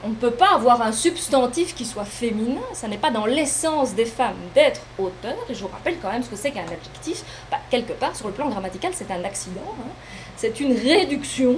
On 0.03 0.09
ne 0.09 0.15
peut 0.15 0.31
pas 0.31 0.53
avoir 0.53 0.81
un 0.81 0.93
substantif 0.93 1.75
qui 1.75 1.85
soit 1.85 2.05
féminin, 2.05 2.61
ça 2.73 2.87
n'est 2.87 2.97
pas 2.97 3.11
dans 3.11 3.25
l'essence 3.25 3.95
des 3.95 4.05
femmes 4.05 4.37
d'être 4.55 4.81
auteur, 4.97 5.35
et 5.49 5.53
je 5.53 5.61
vous 5.61 5.67
rappelle 5.67 5.97
quand 6.01 6.09
même 6.09 6.23
ce 6.23 6.29
que 6.29 6.37
c'est 6.37 6.51
qu'un 6.51 6.63
adjectif, 6.63 7.23
bah, 7.51 7.57
quelque 7.69 7.91
part 7.91 8.15
sur 8.15 8.27
le 8.27 8.33
plan 8.33 8.47
grammatical 8.47 8.91
c'est 8.93 9.11
un 9.11 9.23
accident, 9.25 9.75
hein. 9.79 9.91
c'est 10.37 10.61
une 10.61 10.73
réduction 10.73 11.57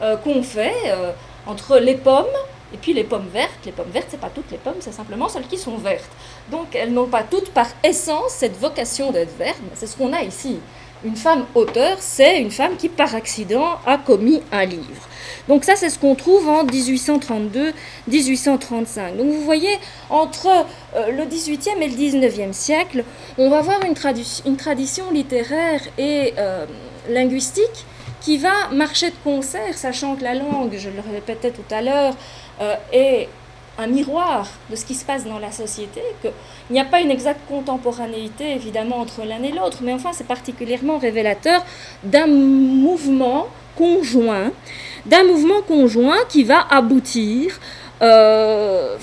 euh, 0.00 0.16
qu'on 0.16 0.42
fait 0.42 0.74
euh, 0.86 1.12
entre 1.46 1.78
les 1.78 1.96
pommes 1.96 2.24
et 2.72 2.76
puis 2.76 2.92
les 2.92 3.04
pommes 3.04 3.28
vertes. 3.32 3.64
Les 3.64 3.72
pommes 3.72 3.90
vertes, 3.90 4.08
c'est 4.10 4.20
pas 4.20 4.30
toutes 4.30 4.50
les 4.50 4.58
pommes, 4.58 4.76
c'est 4.80 4.92
simplement 4.92 5.28
celles 5.28 5.46
qui 5.46 5.58
sont 5.58 5.76
vertes. 5.76 6.10
Donc 6.50 6.74
elles 6.74 6.92
n'ont 6.92 7.06
pas 7.06 7.22
toutes 7.22 7.50
par 7.50 7.66
essence 7.84 8.32
cette 8.32 8.58
vocation 8.58 9.12
d'être 9.12 9.36
vertes. 9.36 9.60
C'est 9.74 9.86
ce 9.86 9.96
qu'on 9.96 10.12
a 10.12 10.22
ici. 10.22 10.58
Une 11.06 11.14
femme 11.14 11.46
auteur, 11.54 11.98
c'est 12.00 12.40
une 12.40 12.50
femme 12.50 12.76
qui 12.76 12.88
par 12.88 13.14
accident 13.14 13.78
a 13.86 13.96
commis 13.96 14.42
un 14.50 14.64
livre. 14.64 15.06
Donc 15.46 15.62
ça, 15.62 15.76
c'est 15.76 15.88
ce 15.88 16.00
qu'on 16.00 16.16
trouve 16.16 16.48
en 16.48 16.66
1832-1835. 16.66 19.16
Donc 19.16 19.28
vous 19.28 19.42
voyez, 19.42 19.78
entre 20.10 20.48
euh, 20.96 21.12
le 21.12 21.22
18e 21.22 21.80
et 21.80 21.88
le 21.88 21.94
19e 21.94 22.52
siècle, 22.52 23.04
on 23.38 23.50
va 23.50 23.60
voir 23.60 23.84
une, 23.84 23.94
une 24.46 24.56
tradition 24.56 25.12
littéraire 25.12 25.80
et 25.96 26.34
linguistique 27.08 27.86
qui 28.20 28.38
va 28.38 28.68
marcher 28.72 29.10
de 29.10 29.16
concert, 29.22 29.78
sachant 29.78 30.16
que 30.16 30.24
la 30.24 30.34
langue, 30.34 30.74
je 30.76 30.88
le 30.88 31.00
répétais 31.12 31.52
tout 31.52 31.62
à 31.70 31.80
l'heure, 31.80 32.16
euh, 32.60 32.74
est 32.92 33.28
un 33.78 33.86
miroir 33.86 34.48
de 34.70 34.76
ce 34.76 34.84
qui 34.84 34.94
se 34.94 35.04
passe 35.04 35.24
dans 35.24 35.38
la 35.38 35.52
société, 35.52 36.00
qu'il 36.22 36.32
n'y 36.70 36.80
a 36.80 36.84
pas 36.84 37.00
une 37.00 37.10
exacte 37.10 37.40
contemporanéité 37.48 38.52
évidemment 38.52 38.98
entre 38.98 39.24
l'un 39.24 39.42
et 39.42 39.52
l'autre, 39.52 39.78
mais 39.82 39.92
enfin 39.92 40.10
c'est 40.12 40.26
particulièrement 40.26 40.98
révélateur 40.98 41.64
d'un 42.02 42.26
mouvement 42.26 43.46
conjoint, 43.76 44.52
d'un 45.04 45.24
mouvement 45.24 45.62
conjoint 45.62 46.18
qui 46.28 46.44
va 46.44 46.66
aboutir 46.70 47.60
euh, 48.02 48.96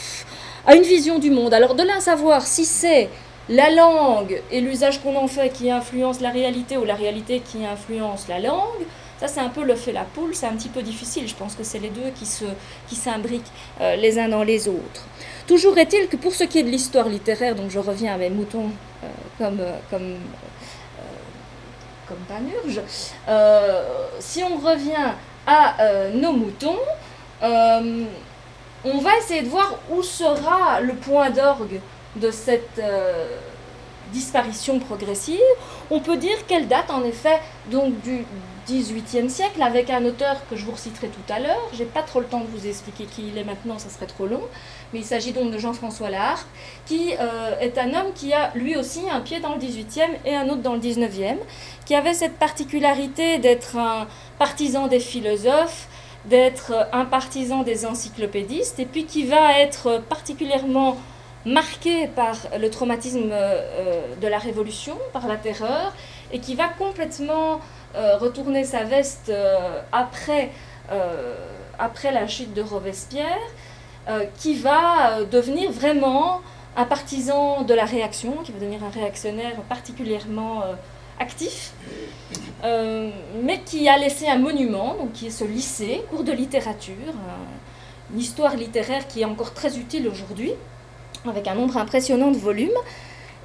à 0.65 0.75
une 0.75 0.83
vision 0.83 1.19
du 1.19 1.29
monde. 1.29 1.53
Alors 1.53 1.75
de 1.75 1.83
là 1.83 1.99
savoir 1.99 2.41
si 2.41 2.65
c'est 2.65 3.09
la 3.49 3.69
langue 3.69 4.41
et 4.51 4.61
l'usage 4.61 5.01
qu'on 5.01 5.15
en 5.15 5.27
fait 5.27 5.49
qui 5.49 5.69
influence 5.69 6.21
la 6.21 6.29
réalité 6.29 6.77
ou 6.77 6.85
la 6.85 6.95
réalité 6.95 7.41
qui 7.41 7.65
influence 7.65 8.27
la 8.27 8.39
langue, 8.39 8.85
ça, 9.23 9.29
c'est 9.35 9.39
un 9.39 9.49
peu 9.49 9.63
le 9.63 9.75
fait 9.75 9.93
la 9.93 10.03
poule, 10.03 10.35
c'est 10.35 10.47
un 10.47 10.55
petit 10.57 10.67
peu 10.67 10.81
difficile. 10.81 11.29
Je 11.29 11.35
pense 11.35 11.55
que 11.55 11.63
c'est 11.63 11.79
les 11.79 11.89
deux 11.89 12.09
qui 12.13 12.25
se 12.25 12.43
qui 12.89 12.95
s'imbriquent 12.95 13.51
euh, 13.79 13.95
les 13.95 14.19
uns 14.19 14.27
dans 14.27 14.43
les 14.43 14.67
autres. 14.67 15.07
Toujours 15.47 15.77
est-il 15.77 16.09
que 16.09 16.17
pour 16.17 16.33
ce 16.33 16.43
qui 16.43 16.59
est 16.59 16.63
de 16.63 16.69
l'histoire 16.69 17.07
littéraire, 17.07 17.55
donc 17.55 17.69
je 17.69 17.79
reviens 17.79 18.15
à 18.15 18.17
mes 18.17 18.29
moutons 18.29 18.69
euh, 19.03 19.07
comme, 19.37 19.61
euh, 19.61 19.77
comme, 19.89 20.17
comme 22.07 22.17
panurge, 22.27 22.81
si 24.19 24.43
on 24.43 24.57
revient 24.57 25.13
à 25.47 25.75
nos 26.13 26.33
moutons, 26.33 26.79
on 27.41 28.97
va 28.99 29.17
essayer 29.19 29.41
de 29.41 29.47
voir 29.47 29.73
où 29.89 30.03
sera 30.03 30.81
le 30.81 30.95
point 30.95 31.29
d'orgue 31.29 31.79
de 32.17 32.29
cette 32.29 32.81
disparition 34.11 34.79
progressive. 34.79 35.39
On 35.89 36.01
peut 36.01 36.17
dire 36.17 36.45
qu'elle 36.45 36.67
date 36.67 36.91
en 36.91 37.03
effet 37.03 37.39
donc 37.71 37.99
du 38.01 38.25
18e 38.67 39.29
siècle 39.29 39.61
avec 39.61 39.89
un 39.89 40.05
auteur 40.05 40.37
que 40.49 40.55
je 40.55 40.65
vous 40.65 40.71
reciterai 40.71 41.07
tout 41.07 41.33
à 41.33 41.39
l'heure. 41.39 41.69
J'ai 41.73 41.85
pas 41.85 42.01
trop 42.01 42.19
le 42.19 42.25
temps 42.25 42.39
de 42.39 42.47
vous 42.47 42.67
expliquer 42.67 43.05
qui 43.05 43.27
il 43.27 43.37
est 43.37 43.43
maintenant, 43.43 43.77
ça 43.77 43.89
serait 43.89 44.05
trop 44.05 44.25
long. 44.25 44.41
Mais 44.93 44.99
il 44.99 45.05
s'agit 45.05 45.33
donc 45.33 45.51
de 45.51 45.57
Jean-François 45.57 46.09
Laharpe, 46.09 46.47
qui 46.85 47.13
euh, 47.19 47.59
est 47.59 47.77
un 47.77 47.93
homme 47.93 48.13
qui 48.15 48.33
a 48.33 48.51
lui 48.55 48.75
aussi 48.75 49.01
un 49.11 49.21
pied 49.21 49.39
dans 49.39 49.55
le 49.55 49.59
18e 49.59 50.09
et 50.25 50.35
un 50.35 50.47
autre 50.49 50.61
dans 50.61 50.73
le 50.73 50.79
19e, 50.79 51.37
qui 51.85 51.95
avait 51.95 52.13
cette 52.13 52.37
particularité 52.37 53.39
d'être 53.39 53.77
un 53.77 54.07
partisan 54.39 54.87
des 54.87 54.99
philosophes, 54.99 55.87
d'être 56.25 56.87
un 56.93 57.05
partisan 57.05 57.63
des 57.63 57.85
encyclopédistes, 57.85 58.79
et 58.79 58.85
puis 58.85 59.05
qui 59.05 59.25
va 59.25 59.59
être 59.59 60.01
particulièrement 60.07 60.97
marqué 61.45 62.07
par 62.07 62.35
le 62.57 62.69
traumatisme 62.69 63.29
euh, 63.31 64.15
de 64.21 64.27
la 64.27 64.37
Révolution, 64.37 64.97
par 65.11 65.27
la 65.27 65.35
terreur, 65.35 65.93
et 66.31 66.39
qui 66.39 66.55
va 66.55 66.69
complètement 66.69 67.59
retourner 67.95 68.63
sa 68.63 68.83
veste 68.83 69.29
euh, 69.29 69.81
après, 69.91 70.51
euh, 70.91 71.35
après 71.77 72.11
la 72.11 72.27
chute 72.27 72.53
de 72.53 72.61
Robespierre, 72.61 73.39
qui 74.37 74.55
va 74.55 75.23
devenir 75.31 75.71
vraiment 75.71 76.41
un 76.75 76.83
partisan 76.83 77.61
de 77.61 77.73
la 77.73 77.85
réaction, 77.85 78.33
qui 78.43 78.51
va 78.51 78.59
devenir 78.59 78.83
un 78.83 78.89
réactionnaire 78.89 79.55
particulièrement 79.69 80.61
actif, 81.21 81.71
mais 82.61 83.61
qui 83.65 83.87
a 83.87 83.97
laissé 83.97 84.27
un 84.27 84.39
monument, 84.39 84.97
qui 85.13 85.27
est 85.27 85.29
ce 85.29 85.45
lycée, 85.45 86.03
cours 86.09 86.25
de 86.25 86.33
littérature, 86.33 87.13
une 88.13 88.19
histoire 88.19 88.57
littéraire 88.57 89.07
qui 89.07 89.21
est 89.21 89.25
encore 89.25 89.53
très 89.53 89.77
utile 89.77 90.09
aujourd'hui, 90.09 90.51
avec 91.25 91.47
un 91.47 91.55
nombre 91.55 91.77
impressionnant 91.77 92.31
de 92.31 92.37
volumes, 92.37 92.71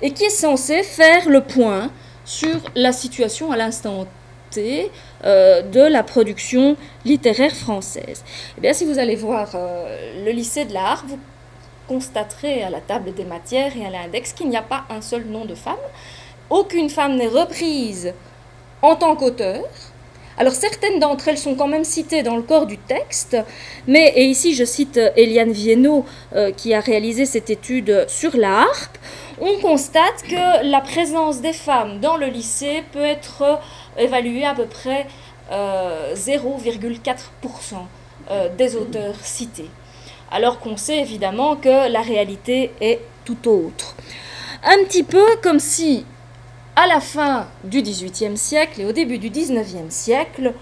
et 0.02 0.10
qui 0.10 0.24
est 0.24 0.30
censé 0.30 0.82
faire 0.82 1.28
le 1.28 1.42
point 1.42 1.92
sur 2.24 2.58
la 2.74 2.90
situation 2.90 3.52
à 3.52 3.56
l'instant 3.56 4.08
euh, 4.56 5.62
de 5.62 5.80
la 5.80 6.02
production 6.02 6.76
littéraire 7.04 7.54
française. 7.54 8.24
Eh 8.56 8.60
bien, 8.60 8.72
si 8.72 8.84
vous 8.84 8.98
allez 8.98 9.16
voir 9.16 9.50
euh, 9.54 10.24
le 10.24 10.30
lycée 10.30 10.64
de 10.64 10.72
l'art, 10.72 11.04
vous 11.06 11.18
constaterez 11.86 12.62
à 12.62 12.70
la 12.70 12.80
table 12.80 13.14
des 13.14 13.24
matières 13.24 13.76
et 13.76 13.84
à 13.84 13.90
l'index 13.90 14.32
qu'il 14.32 14.48
n'y 14.48 14.56
a 14.56 14.62
pas 14.62 14.84
un 14.90 15.00
seul 15.00 15.24
nom 15.24 15.44
de 15.44 15.54
femme. 15.54 15.76
Aucune 16.50 16.88
femme 16.88 17.16
n'est 17.16 17.28
reprise 17.28 18.12
en 18.80 18.94
tant 18.96 19.16
qu'auteur, 19.16 19.64
Alors 20.38 20.52
certaines 20.52 21.00
d'entre 21.00 21.26
elles 21.26 21.38
sont 21.38 21.56
quand 21.56 21.66
même 21.66 21.82
citées 21.82 22.22
dans 22.22 22.36
le 22.36 22.42
corps 22.42 22.66
du 22.66 22.78
texte, 22.78 23.36
mais, 23.88 24.12
et 24.14 24.24
ici 24.24 24.54
je 24.54 24.64
cite 24.64 25.00
Eliane 25.16 25.50
Viennot 25.50 26.04
qui 26.56 26.74
a 26.74 26.80
réalisé 26.80 27.26
cette 27.26 27.50
étude 27.50 28.04
sur 28.06 28.36
la 28.36 28.60
harpe, 28.60 28.98
on 29.40 29.58
constate 29.60 30.22
que 30.28 30.68
la 30.68 30.80
présence 30.80 31.40
des 31.40 31.52
femmes 31.52 32.00
dans 32.00 32.16
le 32.16 32.26
lycée 32.26 32.82
peut 32.92 33.04
être 33.04 33.60
évaluée 33.98 34.44
à 34.44 34.54
peu 34.54 34.66
près 34.66 35.06
0,4% 35.50 37.16
des 38.56 38.76
auteurs 38.76 39.16
cités 39.22 39.70
alors 40.30 40.60
qu'on 40.60 40.76
sait 40.76 40.98
évidemment 40.98 41.56
que 41.56 41.90
la 41.90 42.02
réalité 42.02 42.72
est 42.80 43.00
tout 43.24 43.48
autre. 43.48 43.94
Un 44.62 44.84
petit 44.84 45.02
peu 45.02 45.24
comme 45.42 45.60
si, 45.60 46.04
à 46.76 46.86
la 46.86 47.00
fin 47.00 47.48
du 47.64 47.82
XVIIIe 47.82 48.36
siècle 48.36 48.80
et 48.80 48.84
au 48.84 48.92
début 48.92 49.18
du 49.18 49.30
XIXe 49.30 49.88
siècle, 49.88 50.54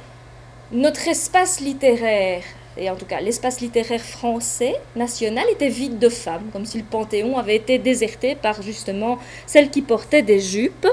notre 0.72 1.08
espace 1.08 1.60
littéraire, 1.60 2.42
et 2.76 2.90
en 2.90 2.96
tout 2.96 3.06
cas 3.06 3.20
l'espace 3.20 3.60
littéraire 3.60 4.00
français 4.00 4.74
national, 4.94 5.44
était 5.50 5.68
vide 5.68 5.98
de 5.98 6.08
femmes, 6.08 6.48
comme 6.52 6.66
si 6.66 6.78
le 6.78 6.84
Panthéon 6.84 7.38
avait 7.38 7.56
été 7.56 7.78
déserté 7.78 8.34
par 8.34 8.62
justement 8.62 9.18
celles 9.46 9.70
qui 9.70 9.82
portaient 9.82 10.22
des 10.22 10.40
jupes. 10.40 10.86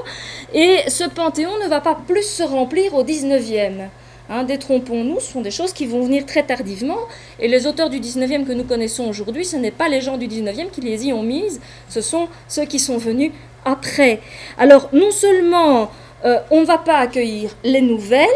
Et 0.52 0.78
ce 0.88 1.04
Panthéon 1.04 1.52
ne 1.62 1.68
va 1.68 1.80
pas 1.80 1.98
plus 2.06 2.26
se 2.26 2.42
remplir 2.42 2.94
au 2.94 3.04
XIXe. 3.04 3.88
Hein, 4.30 4.44
détrompons-nous, 4.44 5.20
ce 5.20 5.32
sont 5.32 5.42
des 5.42 5.50
choses 5.50 5.74
qui 5.74 5.84
vont 5.84 6.02
venir 6.02 6.24
très 6.24 6.42
tardivement. 6.42 6.98
Et 7.38 7.48
les 7.48 7.66
auteurs 7.66 7.90
du 7.90 8.00
19e 8.00 8.46
que 8.46 8.52
nous 8.52 8.64
connaissons 8.64 9.06
aujourd'hui, 9.06 9.44
ce 9.44 9.56
n'est 9.56 9.70
pas 9.70 9.88
les 9.88 10.00
gens 10.00 10.16
du 10.16 10.26
19e 10.26 10.70
qui 10.70 10.80
les 10.80 11.06
y 11.06 11.12
ont 11.12 11.22
mises, 11.22 11.60
ce 11.90 12.00
sont 12.00 12.28
ceux 12.48 12.64
qui 12.64 12.78
sont 12.78 12.96
venus 12.96 13.32
après. 13.66 14.20
Alors, 14.56 14.88
non 14.92 15.10
seulement 15.10 15.90
euh, 16.24 16.38
on 16.50 16.60
ne 16.60 16.66
va 16.66 16.78
pas 16.78 16.98
accueillir 16.98 17.50
les 17.64 17.82
nouvelles, 17.82 18.28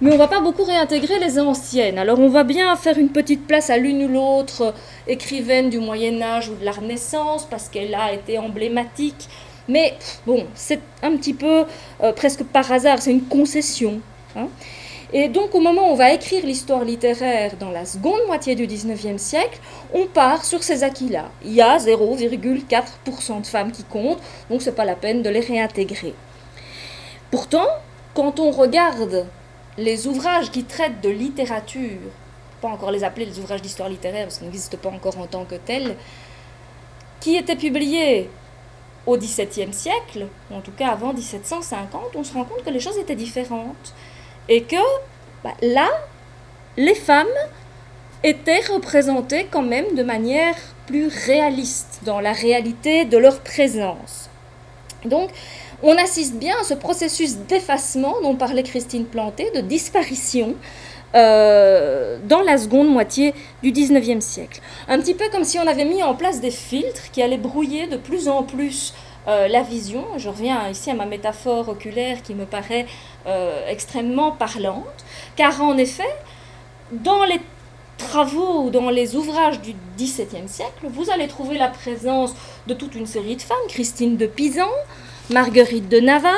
mais 0.00 0.12
on 0.12 0.16
va 0.16 0.28
pas 0.28 0.40
beaucoup 0.40 0.64
réintégrer 0.64 1.18
les 1.18 1.38
anciennes. 1.38 1.98
Alors, 1.98 2.18
on 2.18 2.28
va 2.28 2.44
bien 2.44 2.74
faire 2.76 2.98
une 2.98 3.10
petite 3.10 3.46
place 3.46 3.68
à 3.70 3.76
l'une 3.76 4.04
ou 4.04 4.08
l'autre 4.08 4.74
écrivaine 5.06 5.68
du 5.68 5.78
Moyen 5.78 6.20
Âge 6.22 6.48
ou 6.48 6.54
de 6.54 6.64
la 6.64 6.72
Renaissance, 6.72 7.44
parce 7.44 7.68
qu'elle 7.68 7.94
a 7.94 8.12
été 8.12 8.38
emblématique. 8.38 9.28
Mais 9.68 9.94
bon, 10.26 10.46
c'est 10.54 10.80
un 11.02 11.16
petit 11.16 11.34
peu 11.34 11.64
euh, 12.02 12.12
presque 12.12 12.44
par 12.44 12.70
hasard, 12.72 13.00
c'est 13.00 13.12
une 13.12 13.24
concession. 13.24 14.00
Hein. 14.36 14.48
Et 15.12 15.28
donc 15.28 15.54
au 15.54 15.60
moment 15.60 15.88
où 15.88 15.92
on 15.92 15.96
va 15.96 16.12
écrire 16.12 16.46
l'histoire 16.46 16.84
littéraire 16.84 17.52
dans 17.58 17.70
la 17.70 17.84
seconde 17.84 18.20
moitié 18.26 18.54
du 18.54 18.66
19e 18.66 19.18
siècle, 19.18 19.58
on 19.92 20.06
part 20.06 20.44
sur 20.44 20.62
ces 20.62 20.84
acquis-là. 20.84 21.30
Il 21.44 21.52
y 21.52 21.60
a 21.60 21.78
0,4% 21.78 23.40
de 23.40 23.46
femmes 23.46 23.72
qui 23.72 23.82
comptent, 23.82 24.20
donc 24.48 24.62
ce 24.62 24.70
n'est 24.70 24.76
pas 24.76 24.84
la 24.84 24.94
peine 24.94 25.22
de 25.22 25.30
les 25.30 25.40
réintégrer. 25.40 26.14
Pourtant, 27.30 27.66
quand 28.14 28.38
on 28.38 28.50
regarde 28.52 29.26
les 29.80 30.06
ouvrages 30.06 30.50
qui 30.50 30.64
traitent 30.64 31.00
de 31.00 31.08
littérature, 31.08 31.98
pas 32.60 32.68
encore 32.68 32.90
les 32.90 33.02
appeler 33.02 33.24
les 33.24 33.38
ouvrages 33.38 33.62
d'histoire 33.62 33.88
littéraire 33.88 34.24
parce 34.24 34.38
qu'ils 34.38 34.46
n'existent 34.46 34.76
pas 34.76 34.90
encore 34.90 35.18
en 35.18 35.26
tant 35.26 35.44
que 35.44 35.54
tels, 35.54 35.96
qui 37.18 37.36
étaient 37.36 37.56
publiés 37.56 38.30
au 39.06 39.16
XVIIe 39.16 39.72
siècle, 39.72 40.28
ou 40.50 40.54
en 40.54 40.60
tout 40.60 40.72
cas 40.72 40.88
avant 40.88 41.14
1750, 41.14 42.14
on 42.14 42.24
se 42.24 42.34
rend 42.34 42.44
compte 42.44 42.62
que 42.62 42.70
les 42.70 42.80
choses 42.80 42.98
étaient 42.98 43.16
différentes. 43.16 43.94
Et 44.48 44.62
que 44.62 44.76
bah, 45.42 45.54
là, 45.62 45.88
les 46.76 46.94
femmes 46.94 47.26
étaient 48.22 48.60
représentées 48.72 49.46
quand 49.50 49.62
même 49.62 49.94
de 49.94 50.02
manière 50.02 50.54
plus 50.86 51.08
réaliste 51.08 52.00
dans 52.02 52.20
la 52.20 52.32
réalité 52.32 53.06
de 53.06 53.16
leur 53.16 53.40
présence. 53.40 54.28
Donc, 55.04 55.30
on 55.82 55.96
assiste 55.96 56.34
bien 56.34 56.54
à 56.60 56.64
ce 56.64 56.74
processus 56.74 57.36
d'effacement 57.36 58.14
dont 58.22 58.34
parlait 58.34 58.62
Christine 58.62 59.06
Planté, 59.06 59.50
de 59.54 59.60
disparition 59.60 60.54
euh, 61.14 62.18
dans 62.24 62.42
la 62.42 62.58
seconde 62.58 62.88
moitié 62.88 63.34
du 63.62 63.72
19e 63.72 64.20
siècle. 64.20 64.60
Un 64.88 64.98
petit 64.98 65.14
peu 65.14 65.24
comme 65.30 65.44
si 65.44 65.58
on 65.58 65.66
avait 65.66 65.84
mis 65.84 66.02
en 66.02 66.14
place 66.14 66.40
des 66.40 66.50
filtres 66.50 67.10
qui 67.10 67.22
allaient 67.22 67.36
brouiller 67.36 67.86
de 67.86 67.96
plus 67.96 68.28
en 68.28 68.42
plus 68.42 68.94
euh, 69.26 69.48
la 69.48 69.62
vision. 69.62 70.04
Je 70.18 70.28
reviens 70.28 70.68
ici 70.68 70.90
à 70.90 70.94
ma 70.94 71.06
métaphore 71.06 71.68
oculaire 71.68 72.22
qui 72.22 72.34
me 72.34 72.44
paraît 72.44 72.86
euh, 73.26 73.66
extrêmement 73.68 74.30
parlante, 74.32 75.04
car 75.36 75.60
en 75.62 75.76
effet, 75.78 76.14
dans 76.92 77.24
les 77.24 77.40
travaux 77.98 78.64
ou 78.64 78.70
dans 78.70 78.90
les 78.90 79.16
ouvrages 79.16 79.60
du 79.60 79.74
XVIIe 79.98 80.48
siècle, 80.48 80.86
vous 80.88 81.10
allez 81.10 81.26
trouver 81.26 81.58
la 81.58 81.68
présence 81.68 82.34
de 82.66 82.74
toute 82.74 82.94
une 82.94 83.06
série 83.06 83.36
de 83.36 83.42
femmes, 83.42 83.58
Christine 83.68 84.16
de 84.16 84.26
Pisan, 84.26 84.70
Marguerite 85.30 85.88
de 85.88 86.00
Navarre, 86.00 86.34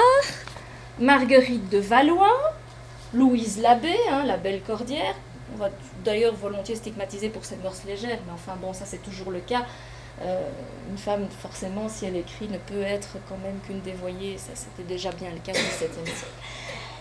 Marguerite 0.99 1.71
de 1.71 1.79
Valois, 1.79 2.53
Louise 3.15 3.59
Labbé, 3.63 3.95
hein, 4.11 4.25
la 4.27 4.37
belle 4.37 4.61
cordière. 4.61 5.15
On 5.55 5.59
va 5.59 5.71
d'ailleurs 6.05 6.35
volontiers 6.35 6.77
stigmatiser 6.77 7.31
pour 7.31 7.43
ses 7.47 7.57
mœurs 7.57 7.81
légères, 7.87 8.19
mais 8.27 8.33
enfin 8.35 8.53
bon, 8.61 8.75
ça 8.75 8.85
c'est 8.85 9.03
toujours 9.03 9.31
le 9.31 9.41
cas. 9.41 9.65
Euh, 10.21 10.47
une 10.91 10.99
femme, 10.99 11.27
forcément, 11.41 11.89
si 11.89 12.05
elle 12.05 12.17
écrit, 12.17 12.49
ne 12.49 12.59
peut 12.59 12.83
être 12.83 13.17
quand 13.31 13.39
même 13.39 13.59
qu'une 13.67 13.81
dévoyée. 13.81 14.37
Ça, 14.37 14.53
c'était 14.55 14.87
déjà 14.87 15.11
bien 15.11 15.31
le 15.31 15.39
cas 15.39 15.53
au 15.53 15.55
XVIIe 15.55 16.05
siècle. 16.05 16.27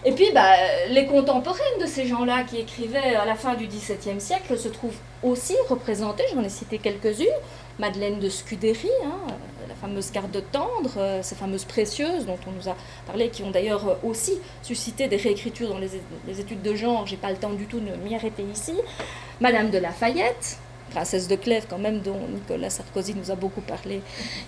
Et 0.05 0.13
puis, 0.13 0.31
bah, 0.33 0.55
les 0.89 1.05
contemporaines 1.05 1.79
de 1.81 1.85
ces 1.85 2.07
gens-là 2.07 2.43
qui 2.43 2.57
écrivaient 2.57 3.15
à 3.15 3.25
la 3.25 3.35
fin 3.35 3.53
du 3.55 3.67
XVIIe 3.67 4.19
siècle 4.19 4.57
se 4.57 4.69
trouvent 4.69 4.97
aussi 5.23 5.55
représentées. 5.67 6.23
J'en 6.33 6.41
ai 6.41 6.49
cité 6.49 6.77
quelques-unes. 6.79 7.27
Madeleine 7.81 8.19
de 8.19 8.29
Scudéry, 8.29 8.91
hein, 9.03 9.33
la 9.67 9.73
fameuse 9.73 10.11
carte 10.11 10.29
de 10.29 10.39
tendre, 10.39 10.91
euh, 10.97 11.23
ces 11.23 11.33
fameuses 11.33 11.65
précieuses 11.65 12.27
dont 12.27 12.37
on 12.47 12.51
nous 12.51 12.69
a 12.69 12.75
parlé, 13.07 13.29
qui 13.29 13.41
ont 13.41 13.49
d'ailleurs 13.49 13.97
aussi 14.03 14.33
suscité 14.61 15.07
des 15.07 15.17
réécritures 15.17 15.69
dans 15.69 15.79
les, 15.79 15.89
les 16.27 16.39
études 16.39 16.61
de 16.61 16.75
genre. 16.75 17.07
J'ai 17.07 17.17
pas 17.17 17.31
le 17.31 17.37
temps 17.37 17.49
du 17.53 17.65
tout 17.65 17.79
de 17.79 17.89
m'y 18.03 18.13
arrêter 18.13 18.43
ici. 18.43 18.73
Madame 19.39 19.71
de 19.71 19.79
Lafayette, 19.79 20.59
princesse 20.91 21.27
de 21.27 21.35
Clèves, 21.35 21.65
quand 21.69 21.77
même, 21.77 21.99
dont 21.99 22.19
Nicolas 22.29 22.69
Sarkozy 22.69 23.15
nous 23.15 23.31
a 23.31 23.35
beaucoup 23.35 23.61
parlé 23.61 24.01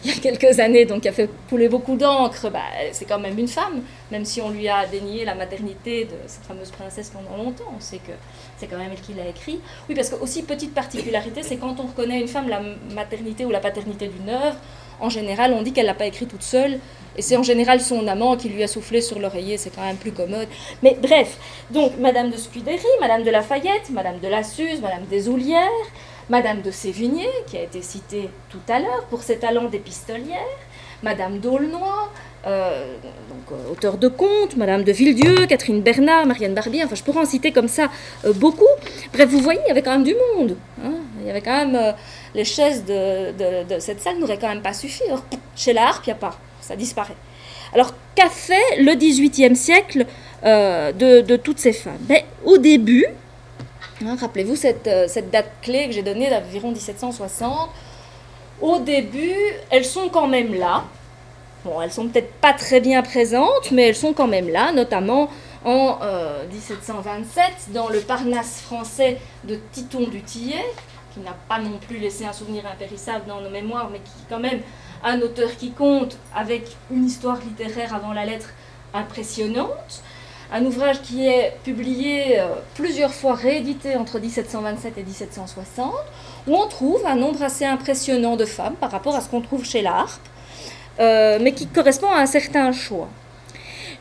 il 0.03 0.11
y 0.11 0.13
a 0.13 0.19
quelques 0.19 0.59
années, 0.59 0.85
donc 0.85 1.01
qui 1.01 1.09
a 1.09 1.11
fait 1.11 1.29
couler 1.49 1.69
beaucoup 1.69 1.95
d'encre, 1.95 2.49
bah, 2.51 2.59
c'est 2.91 3.05
quand 3.05 3.19
même 3.19 3.37
une 3.39 3.47
femme, 3.47 3.81
même 4.11 4.25
si 4.25 4.41
on 4.41 4.49
lui 4.49 4.67
a 4.67 4.85
dénié 4.85 5.25
la 5.25 5.35
maternité 5.35 6.05
de 6.05 6.15
cette 6.27 6.43
fameuse 6.43 6.71
princesse 6.71 7.09
pendant 7.09 7.41
longtemps. 7.41 7.73
On 7.75 7.79
sait 7.79 7.97
que 7.97 8.11
c'est 8.57 8.67
quand 8.67 8.77
même 8.77 8.91
elle 8.91 9.01
qui 9.01 9.13
l'a 9.13 9.27
écrit. 9.27 9.59
Oui, 9.87 9.95
parce 9.95 10.09
que 10.09 10.15
aussi, 10.15 10.43
petite 10.43 10.73
particularité, 10.73 11.41
c'est 11.43 11.57
quand 11.57 11.79
on 11.79 11.87
reconnaît 11.87 12.19
une 12.19 12.27
femme 12.27 12.49
la 12.49 12.61
maternité 12.93 13.45
ou 13.45 13.49
la 13.49 13.59
paternité 13.59 14.07
d'une 14.07 14.29
œuvre, 14.29 14.57
en 14.99 15.09
général, 15.09 15.53
on 15.53 15.63
dit 15.63 15.73
qu'elle 15.73 15.87
l'a 15.87 15.93
pas 15.93 16.05
écrit 16.05 16.27
toute 16.27 16.43
seule, 16.43 16.79
et 17.17 17.21
c'est 17.21 17.35
en 17.35 17.43
général 17.43 17.81
son 17.81 18.07
amant 18.07 18.37
qui 18.37 18.49
lui 18.49 18.63
a 18.63 18.67
soufflé 18.67 19.01
sur 19.01 19.19
l'oreiller, 19.19 19.57
c'est 19.57 19.69
quand 19.69 19.81
même 19.81 19.97
plus 19.97 20.11
commode. 20.11 20.47
Mais 20.81 20.97
bref, 21.01 21.37
donc 21.71 21.97
Madame 21.99 22.29
de 22.29 22.37
Scudéry, 22.37 22.85
Madame 23.01 23.23
de 23.23 23.29
Lafayette, 23.29 23.89
Madame 23.91 24.19
de 24.19 24.27
la 24.27 24.43
Suze, 24.43 24.81
Madame 24.81 25.05
des 25.09 25.27
Oulières, 25.27 25.67
Madame 26.30 26.61
de 26.61 26.71
Sévigné, 26.71 27.28
qui 27.47 27.57
a 27.57 27.61
été 27.61 27.82
citée 27.82 28.30
tout 28.49 28.61
à 28.69 28.80
l'heure 28.80 29.05
pour 29.09 29.24
ses 29.24 29.38
talents 29.38 29.69
d'épistolière, 29.69 30.39
Madame 31.03 31.39
d'Aulnoy, 31.39 32.09
euh, 32.45 32.95
donc, 33.30 33.57
euh, 33.57 33.71
auteur 33.71 33.97
de 33.97 34.09
contes, 34.09 34.57
Madame 34.57 34.84
de 34.84 34.91
Villedieu, 34.91 35.45
Catherine 35.47 35.82
Bernard, 35.82 36.26
Marianne 36.26 36.53
Barbier, 36.53 36.84
enfin 36.84 36.95
je 36.95 37.03
pourrais 37.03 37.21
en 37.21 37.26
citer 37.26 37.51
comme 37.51 37.69
ça 37.69 37.89
euh, 38.26 38.34
beaucoup. 38.34 38.67
Bref, 39.13 39.30
vous 39.30 39.39
voyez, 39.39 39.61
il 39.65 39.67
y 39.69 39.71
avait 39.71 39.82
quand 39.82 39.91
même 39.91 40.03
du 40.03 40.15
monde. 40.36 40.57
Hein. 40.84 40.91
il 41.21 41.28
y 41.28 41.30
avait 41.30 41.41
quand 41.41 41.65
même 41.65 41.93
les 42.36 42.43
chaises 42.43 42.84
de, 42.84 43.32
de, 43.63 43.80
cette 43.80 44.01
salle 44.01 44.17
n'auraient 44.19 44.38
quand 44.38 44.49
même 44.49 44.61
pas 44.61 44.74
suffi. 44.74 45.03
Alors, 45.07 45.24
chez 45.55 45.71
la 45.71 45.88
harpe, 45.88 46.05
il 46.05 46.09
n'y 46.09 46.13
a 46.13 46.17
pas, 46.17 46.38
ça 46.59 46.76
disparaît. 46.76 47.15
Alors, 47.74 47.93
qu'a 48.13 48.30
fait 48.30 48.78
le 48.80 48.93
XVIIIe 48.93 49.55
siècle 49.55 50.05
de, 50.43 51.21
de, 51.21 51.36
toutes 51.38 51.59
ces 51.59 51.74
femmes? 51.74 51.97
Ben, 52.01 52.21
Au 52.43 52.57
début, 52.57 53.05
Hein, 54.01 54.15
rappelez-vous 54.19 54.55
cette, 54.55 54.87
euh, 54.87 55.07
cette, 55.07 55.29
date 55.29 55.51
clé 55.61 55.87
que 55.87 55.93
j'ai 55.93 56.01
donnée 56.01 56.29
d'environ 56.29 56.71
1760. 56.71 57.69
Au 58.61 58.79
début, 58.79 59.35
elles 59.69 59.85
sont 59.85 60.09
quand 60.09 60.27
même 60.27 60.53
là. 60.53 60.85
Bon, 61.63 61.81
elles 61.81 61.91
sont 61.91 62.07
peut-être 62.07 62.33
pas 62.35 62.53
très 62.53 62.81
bien 62.81 63.01
présentes, 63.01 63.71
mais 63.71 63.87
elles 63.87 63.95
sont 63.95 64.13
quand 64.13 64.27
même 64.27 64.49
là, 64.49 64.71
notamment 64.71 65.29
en 65.63 65.99
1727 66.51 67.43
euh, 67.45 67.73
dans 67.73 67.87
le 67.87 67.99
Parnasse 67.99 68.61
français 68.61 69.19
de 69.45 69.57
Titon 69.71 70.07
du 70.07 70.21
Tillet, 70.21 70.65
qui 71.13 71.21
n'a 71.21 71.35
pas 71.47 71.59
non 71.59 71.77
plus 71.77 71.99
laissé 71.99 72.25
un 72.25 72.33
souvenir 72.33 72.65
impérissable 72.65 73.25
dans 73.27 73.39
nos 73.39 73.49
mémoires, 73.49 73.89
mais 73.91 73.99
qui 73.99 74.11
est 74.11 74.29
quand 74.29 74.39
même 74.39 74.59
un 75.03 75.21
auteur 75.21 75.55
qui 75.55 75.71
compte 75.71 76.17
avec 76.35 76.75
une 76.91 77.05
histoire 77.05 77.37
littéraire 77.39 77.93
avant 77.93 78.11
la 78.11 78.25
lettre 78.25 78.49
impressionnante 78.93 80.03
un 80.54 80.64
ouvrage 80.66 81.01
qui 81.01 81.28
est 81.28 81.58
publié 81.64 82.39
euh, 82.39 82.45
plusieurs 82.76 83.12
fois, 83.12 83.34
réédité 83.34 83.95
entre 83.95 84.20
1727 84.20 84.97
et 84.99 85.04
1760, 85.04 85.91
où 86.47 86.56
on 86.56 86.68
trouve 86.68 87.04
un 87.08 87.16
nombre 87.16 87.41
assez 87.41 87.66
impressionnant 87.66 88.36
de 88.36 88.45
femmes 88.45 88.76
par 88.76 88.91
rapport 88.91 89.16
à 89.16 89.22
ce 89.22 89.30
qu'on 89.30 89.41
trouve 89.41 89.66
chez 89.66 89.82
l'Arp, 89.82 90.22
euh, 90.99 91.39
mais 91.41 91.54
qui 91.54 91.66
correspond 91.66 92.08
à 92.08 92.20
un 92.20 92.28
certain 92.28 92.72
choix. 92.72 93.10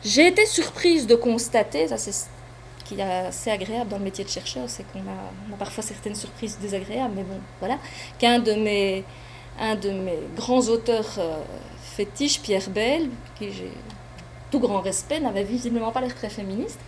J'ai 0.05 0.27
été 0.27 0.45
surprise 0.45 1.07
de 1.07 1.15
constater, 1.15 1.87
ça 1.87 1.97
c'est 1.97 2.11
ce 2.11 2.25
qui 2.85 2.99
est 2.99 3.01
assez 3.01 3.49
agréable 3.49 3.89
dans 3.89 3.97
le 3.97 4.03
métier 4.03 4.23
de 4.23 4.29
chercheur, 4.29 4.65
c'est 4.67 4.83
qu'on 4.91 4.99
a, 4.99 5.57
parfois 5.57 5.83
certaines 5.83 6.15
surprises 6.15 6.59
désagréables, 6.61 7.13
mais 7.15 7.23
bon, 7.23 7.39
voilà, 7.59 7.79
qu'un 8.19 8.37
de 8.37 8.53
mes, 8.53 9.03
un 9.59 9.75
de 9.75 9.91
grands 10.35 10.67
auteurs 10.67 11.15
euh, 11.17 11.37
fétiches, 11.95 12.41
Pierre 12.41 12.69
Bell, 12.69 13.09
qui 13.39 13.51
j'ai 13.51 13.71
tout 14.53 14.59
grand 14.59 14.81
respect, 14.81 15.19
n'avait 15.19 15.43
visiblement 15.43 15.91
pas 15.91 15.99
l'air 15.99 16.13
très 16.13 16.29
féministe, 16.29 16.79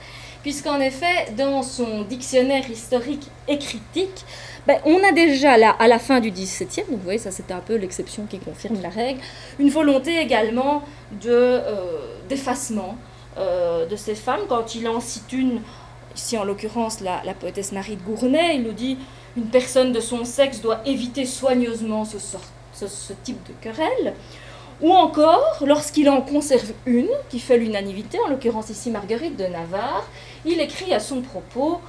puisqu'en 0.43 0.80
effet, 0.80 1.32
dans 1.36 1.63
son 1.63 2.03
dictionnaire 2.03 2.70
historique 2.70 3.28
et 3.47 3.57
critique, 3.57 4.24
ben, 4.68 4.78
on 4.86 5.03
a 5.03 5.11
déjà 5.11 5.57
là, 5.57 5.72
à 5.80 5.88
la 5.88 5.97
fin 5.97 6.20
du 6.20 6.30
XVIIe, 6.30 6.86
donc 6.88 6.99
vous 6.99 7.03
voyez, 7.03 7.18
ça 7.18 7.32
c'était 7.32 7.55
un 7.55 7.61
peu 7.61 7.76
l'exception 7.76 8.28
qui 8.28 8.38
confirme 8.38 8.80
la 8.84 8.89
règle, 8.89 9.20
une 9.57 9.72
volonté 9.72 10.20
également 10.20 10.84
de, 11.24 11.32
euh, 11.32 12.20
d'effacement 12.30 12.97
euh, 13.39 13.88
de 13.88 13.95
ces 13.95 14.13
femmes. 14.13 14.41
Quand 14.47 14.76
il 14.76 14.88
en 14.88 14.99
cite 14.99 15.34
une, 15.34 15.61
ici 16.16 16.38
en 16.38 16.43
l'occurrence 16.43 17.01
la, 17.01 17.34
poétesse 17.34 17.72
Marie 17.72 17.95
de 17.95 18.03
Gournay, 18.03 18.57
il 18.57 18.61
nous 18.61 18.74
dit 18.74 18.99
une 19.36 19.47
personne 19.47 19.91
de 19.91 19.99
son 19.99 20.24
sexe 20.24 20.61
doit 20.61 20.82
éviter 20.86 21.26
soigneusement 21.26 22.05
ce, 22.05 22.20
ce 22.88 23.13
type 23.24 23.41
de 23.47 23.53
querelle. 23.59 24.13
Ou 24.82 24.91
encore, 24.91 25.63
lorsqu'il 25.65 26.09
en 26.09 26.21
conserve 26.21 26.73
une, 26.86 27.09
qui 27.30 27.39
fait 27.39 27.57
l'unanimité, 27.57 28.19
en 28.26 28.30
l'occurrence 28.30 28.69
ici 28.69 28.91
Marguerite 28.91 29.38
de 29.38 29.45
Navarre, 29.45 30.05
il 30.45 30.59
écrit 30.59 30.93
à 30.93 30.99
son 30.99 31.21
propos 31.21 31.80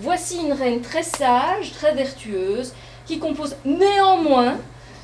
Voici 0.00 0.38
une 0.38 0.52
reine 0.52 0.80
très 0.80 1.02
sage, 1.02 1.72
très 1.72 1.92
vertueuse, 1.92 2.72
qui 3.04 3.18
compose 3.18 3.56
néanmoins 3.64 4.56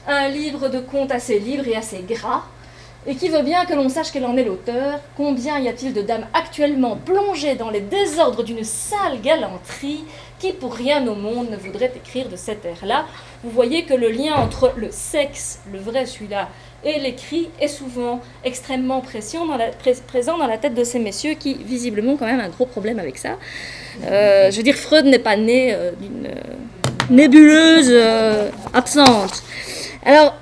un 0.06 0.28
livre 0.28 0.68
de 0.68 0.78
contes 0.78 1.10
assez 1.10 1.40
libre 1.40 1.66
et 1.66 1.74
assez 1.74 2.04
gras, 2.08 2.42
et 3.06 3.16
qui 3.16 3.28
veut 3.28 3.42
bien 3.42 3.64
que 3.64 3.74
l'on 3.74 3.88
sache 3.88 4.12
qu'elle 4.12 4.24
en 4.24 4.36
est 4.36 4.44
l'auteur. 4.44 5.00
Combien 5.16 5.58
y 5.58 5.68
a-t-il 5.68 5.92
de 5.92 6.02
dames 6.02 6.26
actuellement 6.32 6.96
plongées 6.96 7.56
dans 7.56 7.70
les 7.70 7.80
désordres 7.80 8.44
d'une 8.44 8.64
sale 8.64 9.20
galanterie 9.20 10.04
qui 10.38 10.52
pour 10.52 10.74
rien 10.74 11.06
au 11.08 11.14
monde 11.14 11.50
ne 11.50 11.56
voudrait 11.56 11.92
écrire 11.96 12.28
de 12.28 12.36
cette 12.36 12.64
ère-là? 12.64 13.06
Vous 13.42 13.50
voyez 13.50 13.84
que 13.84 13.94
le 13.94 14.10
lien 14.10 14.36
entre 14.36 14.72
le 14.76 14.90
sexe, 14.90 15.60
le 15.72 15.80
vrai 15.80 16.06
celui-là, 16.06 16.48
et 16.84 16.98
l'écrit 16.98 17.48
est 17.60 17.68
souvent 17.68 18.20
extrêmement 18.44 19.00
présent 19.00 19.46
dans 19.46 20.46
la 20.46 20.58
tête 20.58 20.74
de 20.74 20.84
ces 20.84 20.98
messieurs 20.98 21.34
qui 21.34 21.54
visiblement 21.54 22.16
quand 22.16 22.26
même 22.26 22.40
un 22.40 22.48
gros 22.48 22.66
problème 22.66 22.98
avec 22.98 23.18
ça. 23.18 23.36
Euh, 24.06 24.50
je 24.50 24.56
veux 24.56 24.62
dire, 24.62 24.74
Freud 24.74 25.06
n'est 25.06 25.18
pas 25.18 25.36
né 25.36 25.72
euh, 25.72 25.92
d'une 25.92 26.26
euh, 26.26 27.10
nébuleuse 27.10 27.92
absente. 28.72 29.42
Alors, 30.04 30.34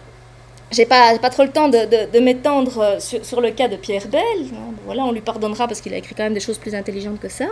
j'ai 0.70 0.86
pas, 0.86 1.18
pas 1.18 1.28
trop 1.28 1.44
le 1.44 1.50
temps 1.50 1.68
de, 1.68 2.18
m'étendre 2.18 2.96
sur, 2.98 3.40
le 3.40 3.50
cas 3.50 3.68
de 3.68 3.76
Pierre 3.76 4.08
Bell. 4.08 4.22
Hein. 4.52 4.72
voilà, 4.86 5.04
on 5.04 5.12
lui 5.12 5.20
pardonnera 5.20 5.68
parce 5.68 5.80
qu'il 5.80 5.92
a 5.92 5.98
écrit 5.98 6.14
quand 6.14 6.22
même 6.24 6.34
des 6.34 6.40
choses 6.40 6.58
plus 6.58 6.74
intelligentes 6.74 7.20
que 7.20 7.28
ça. 7.28 7.44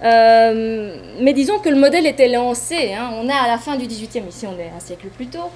mais 0.00 1.32
disons 1.34 1.58
que 1.58 1.68
le 1.68 1.76
modèle 1.76 2.06
était 2.06 2.28
lancé. 2.28 2.94
Hein. 2.94 3.10
On 3.20 3.28
a 3.28 3.34
à 3.34 3.48
la 3.48 3.58
fin 3.58 3.76
du 3.76 3.86
XVIIIe, 3.86 4.24
ici 4.28 4.46
on 4.46 4.58
est 4.58 4.70
un 4.74 4.80
siècle 4.80 5.08
plus 5.08 5.26
tôt, 5.26 5.50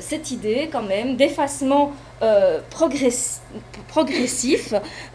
cette 0.00 0.30
idée 0.30 0.68
quand 0.72 0.82
même 0.82 1.16
d'effacement 1.16 1.92
progressif. 2.70 3.42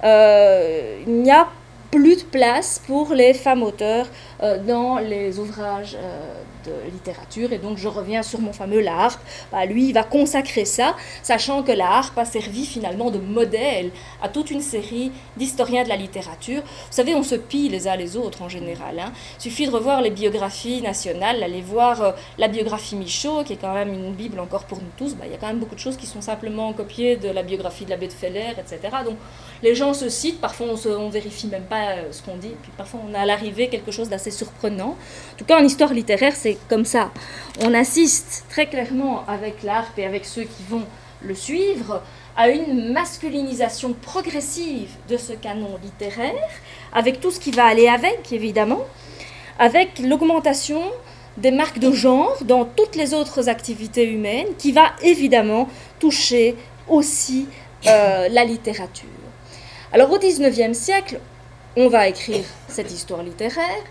il 0.03 1.21
n'y 1.21 1.31
a 1.31 1.47
plus 1.93 2.17
de 2.17 2.23
place 2.23 2.81
pour 2.87 3.13
les 3.13 3.35
femmes 3.35 3.61
auteurs 3.61 4.07
euh, 4.07 4.09
dans 4.43 4.97
les 4.97 5.39
ouvrages 5.39 5.95
euh, 5.95 6.43
de 6.65 6.91
littérature. 6.91 7.51
Et 7.53 7.57
donc 7.57 7.77
je 7.77 7.87
reviens 7.87 8.23
sur 8.23 8.39
mon 8.39 8.53
fameux 8.53 8.79
La 8.79 8.97
Harpe. 8.97 9.21
Bah, 9.51 9.65
lui, 9.65 9.87
il 9.87 9.93
va 9.93 10.03
consacrer 10.03 10.65
ça, 10.65 10.95
sachant 11.21 11.63
que 11.63 11.71
la 11.71 11.89
Harpe 11.89 12.17
a 12.17 12.25
servi 12.25 12.65
finalement 12.65 13.11
de 13.11 13.19
modèle 13.19 13.91
à 14.21 14.29
toute 14.29 14.51
une 14.51 14.61
série 14.61 15.11
d'historiens 15.37 15.83
de 15.83 15.89
la 15.89 15.95
littérature. 15.95 16.61
Vous 16.61 16.91
savez, 16.91 17.15
on 17.15 17.23
se 17.23 17.35
pille 17.35 17.69
les 17.69 17.87
uns 17.87 17.95
les 17.95 18.17
autres 18.17 18.41
en 18.41 18.49
général. 18.49 18.99
Hein. 18.99 19.11
Il 19.39 19.43
suffit 19.43 19.65
de 19.65 19.71
revoir 19.71 20.01
les 20.01 20.09
biographies 20.09 20.81
nationales, 20.81 21.41
aller 21.43 21.61
voir 21.61 22.01
euh, 22.01 22.11
la 22.37 22.47
biographie 22.47 22.95
Michaud, 22.95 23.43
qui 23.43 23.53
est 23.53 23.61
quand 23.61 23.73
même 23.73 23.93
une 23.93 24.13
Bible 24.13 24.39
encore 24.39 24.65
pour 24.65 24.79
nous 24.79 24.91
tous. 24.97 25.15
Bah, 25.15 25.25
il 25.25 25.31
y 25.31 25.35
a 25.35 25.37
quand 25.37 25.47
même 25.47 25.59
beaucoup 25.59 25.75
de 25.75 25.79
choses 25.79 25.97
qui 25.97 26.05
sont 26.05 26.21
simplement 26.21 26.73
copiées 26.73 27.17
de 27.17 27.29
la 27.29 27.43
biographie 27.43 27.85
de 27.85 27.89
l'abbé 27.89 28.07
de 28.07 28.13
Feller, 28.13 28.55
etc. 28.57 28.79
Donc 29.05 29.17
les 29.61 29.75
gens 29.75 29.93
se 29.93 30.09
citent, 30.09 30.41
parfois 30.41 30.67
on 30.67 31.05
ne 31.05 31.11
vérifie 31.11 31.47
même 31.47 31.63
pas 31.63 31.91
euh, 31.91 32.11
ce 32.11 32.21
qu'on 32.21 32.35
dit, 32.35 32.51
puis 32.61 32.71
parfois 32.77 32.99
on 33.09 33.13
a 33.13 33.19
à 33.19 33.25
l'arrivée 33.25 33.69
quelque 33.69 33.91
chose 33.91 34.09
d'assez 34.09 34.31
surprenant. 34.33 34.97
En 35.33 35.37
tout 35.37 35.45
cas, 35.45 35.59
en 35.59 35.63
histoire 35.63 35.93
littéraire, 35.93 36.33
c'est 36.35 36.57
comme 36.69 36.85
ça. 36.85 37.11
On 37.61 37.73
assiste 37.73 38.45
très 38.49 38.67
clairement 38.67 39.23
avec 39.27 39.63
l'art 39.63 39.87
et 39.97 40.05
avec 40.05 40.25
ceux 40.25 40.43
qui 40.43 40.63
vont 40.69 40.83
le 41.21 41.35
suivre 41.35 42.01
à 42.35 42.49
une 42.49 42.91
masculinisation 42.91 43.93
progressive 43.93 44.89
de 45.07 45.17
ce 45.17 45.33
canon 45.33 45.77
littéraire, 45.81 46.49
avec 46.91 47.21
tout 47.21 47.31
ce 47.31 47.39
qui 47.39 47.51
va 47.51 47.65
aller 47.65 47.87
avec, 47.87 48.31
évidemment, 48.31 48.81
avec 49.59 49.99
l'augmentation 49.99 50.81
des 51.37 51.51
marques 51.51 51.79
de 51.79 51.91
genre 51.91 52.37
dans 52.43 52.65
toutes 52.65 52.95
les 52.95 53.13
autres 53.13 53.49
activités 53.49 54.09
humaines, 54.09 54.47
qui 54.57 54.71
va 54.71 54.93
évidemment 55.01 55.69
toucher 55.99 56.55
aussi 56.87 57.47
euh, 57.87 58.27
la 58.29 58.43
littérature. 58.43 59.09
Alors 59.91 60.11
au 60.11 60.17
XIXe 60.17 60.77
siècle, 60.77 61.19
on 61.75 61.87
va 61.87 62.07
écrire 62.07 62.45
cette 62.67 62.91
histoire 62.91 63.23
littéraire, 63.23 63.83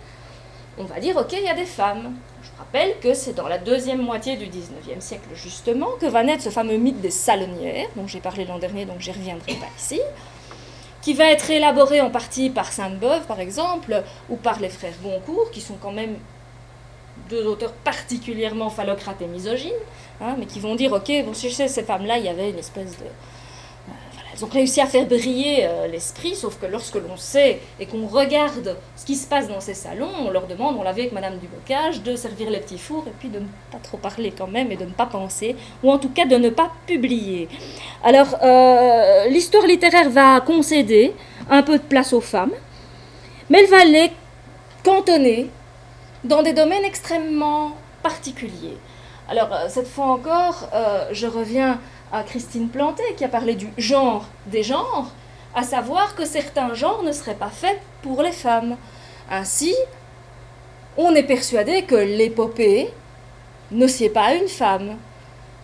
on 0.79 0.85
va 0.85 1.01
dire, 1.01 1.16
ok, 1.16 1.33
il 1.33 1.45
y 1.45 1.49
a 1.49 1.55
des 1.55 1.66
femmes, 1.66 2.14
rappelle 2.62 2.99
que 3.01 3.12
c'est 3.12 3.35
dans 3.35 3.49
la 3.49 3.59
deuxième 3.59 4.01
moitié 4.01 4.37
du 4.37 4.47
19e 4.47 5.01
siècle 5.01 5.29
justement 5.35 5.91
que 6.01 6.07
va 6.07 6.23
naître 6.23 6.43
ce 6.43 6.51
fameux 6.51 6.77
mythe 6.77 7.01
des 7.01 7.11
salonnières, 7.11 7.89
dont 7.97 8.07
j'ai 8.07 8.20
parlé 8.20 8.45
l'an 8.45 8.59
dernier, 8.59 8.85
donc 8.85 9.01
j'y 9.01 9.11
reviendrai 9.11 9.55
pas 9.55 9.66
ici, 9.77 10.01
qui 11.01 11.14
va 11.14 11.25
être 11.25 11.51
élaboré 11.51 12.01
en 12.01 12.11
partie 12.11 12.51
par 12.51 12.73
Sainte-Beuve 12.73 13.27
par 13.27 13.41
exemple, 13.41 14.03
ou 14.31 14.37
par 14.37 14.61
les 14.61 14.68
frères 14.68 14.95
Goncourt, 15.03 15.51
qui 15.51 15.61
sont 15.61 15.77
quand 15.81 15.93
même 15.93 16.16
deux 17.29 17.47
auteurs 17.47 17.73
particulièrement 17.73 18.70
phallocrates 18.70 19.20
et 19.20 19.27
misogynes, 19.27 19.73
hein, 20.20 20.37
mais 20.39 20.47
qui 20.47 20.61
vont 20.61 20.75
dire, 20.75 20.93
ok, 20.93 21.11
bon, 21.25 21.35
si 21.35 21.51
je 21.51 21.55
sais, 21.55 21.68
ces 21.68 21.83
femmes-là, 21.83 22.18
il 22.18 22.25
y 22.25 22.29
avait 22.29 22.51
une 22.51 22.59
espèce 22.59 22.97
de 22.99 23.07
ont 24.45 24.49
réussi 24.49 24.80
à 24.80 24.86
faire 24.86 25.07
briller 25.07 25.66
euh, 25.66 25.86
l'esprit, 25.86 26.34
sauf 26.34 26.59
que 26.59 26.66
lorsque 26.66 26.95
l'on 26.95 27.16
sait 27.16 27.61
et 27.78 27.86
qu'on 27.86 28.07
regarde 28.07 28.76
ce 28.97 29.05
qui 29.05 29.14
se 29.14 29.26
passe 29.26 29.49
dans 29.49 29.61
ces 29.61 29.74
salons, 29.74 30.11
on 30.26 30.30
leur 30.30 30.47
demande, 30.47 30.76
on 30.78 30.82
l'avait 30.82 31.03
avec 31.03 31.12
Madame 31.12 31.38
Dubocage, 31.38 32.03
de 32.03 32.16
servir 32.16 32.51
les 32.51 32.61
petits 32.61 32.78
fours 32.78 33.05
et 33.07 33.12
puis 33.18 33.28
de 33.28 33.38
ne 33.38 33.47
pas 33.70 33.78
trop 33.82 33.97
parler 33.97 34.32
quand 34.36 34.47
même 34.47 34.70
et 34.72 34.76
de 34.76 34.84
ne 34.84 34.90
pas 34.90 35.07
penser, 35.07 35.57
ou 35.82 35.90
en 35.90 35.99
tout 35.99 36.09
cas 36.09 36.24
de 36.24 36.36
ne 36.36 36.51
pas 36.51 36.70
publier. 36.86 37.49
Alors, 38.03 38.36
euh, 38.43 39.26
l'histoire 39.28 39.66
littéraire 39.66 40.11
va 40.11 40.40
concéder 40.40 41.12
un 41.51 41.62
peu 41.62 41.78
de 41.78 41.84
place 41.84 42.12
aux 42.12 42.20
femmes, 42.20 42.53
mais 43.51 43.61
elle 43.61 43.70
va 43.70 43.84
les 43.84 44.11
cantonner 44.84 45.51
dans 46.24 46.43
des 46.43 46.53
domaines 46.53 46.84
extrêmement 46.84 47.72
particuliers. 48.03 48.76
Alors, 49.28 49.53
euh, 49.53 49.66
cette 49.68 49.88
fois 49.88 50.07
encore, 50.07 50.68
je 51.12 51.26
reviens 51.26 51.78
à 52.12 52.22
Christine 52.22 52.68
Planté 52.68 53.02
qui 53.16 53.24
a 53.24 53.28
parlé 53.28 53.54
du 53.54 53.68
genre 53.78 54.26
des 54.46 54.62
genres, 54.62 55.10
à 55.54 55.62
savoir 55.62 56.14
que 56.14 56.24
certains 56.24 56.74
genres 56.74 57.02
ne 57.02 57.12
seraient 57.12 57.34
pas 57.34 57.50
faits 57.50 57.80
pour 58.02 58.22
les 58.22 58.32
femmes. 58.32 58.76
Ainsi, 59.30 59.74
on 60.96 61.14
est 61.14 61.22
persuadé 61.22 61.82
que 61.82 61.94
l'épopée 61.94 62.92
ne 63.70 63.86
sied 63.86 64.10
pas 64.10 64.26
à 64.26 64.34
une 64.34 64.48
femme, 64.48 64.96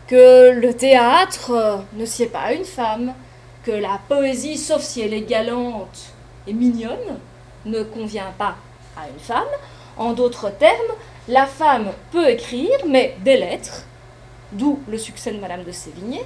que 0.06 0.52
le 0.52 0.72
théâtre 0.72 1.84
ne 1.92 2.06
sied 2.06 2.26
pas 2.26 2.40
à 2.40 2.52
une 2.52 2.64
femme, 2.64 3.12
que 3.62 3.70
la 3.70 4.00
poésie, 4.08 4.56
sauf 4.56 4.82
si 4.82 5.02
elle 5.02 5.12
est 5.12 5.28
galante 5.28 6.14
et 6.46 6.54
mignonne, 6.54 7.18
ne 7.66 7.82
convient 7.82 8.32
pas 8.38 8.56
à 8.96 9.08
une 9.08 9.20
femme. 9.20 9.44
En 9.98 10.14
d'autres 10.14 10.50
termes, 10.50 10.94
la 11.28 11.44
femme 11.44 11.92
peut 12.10 12.30
écrire, 12.30 12.78
mais 12.86 13.16
des 13.22 13.36
lettres, 13.36 13.84
d'où 14.52 14.80
le 14.88 14.98
succès 14.98 15.32
de 15.32 15.38
Madame 15.38 15.64
de 15.64 15.72
Sévigné, 15.72 16.20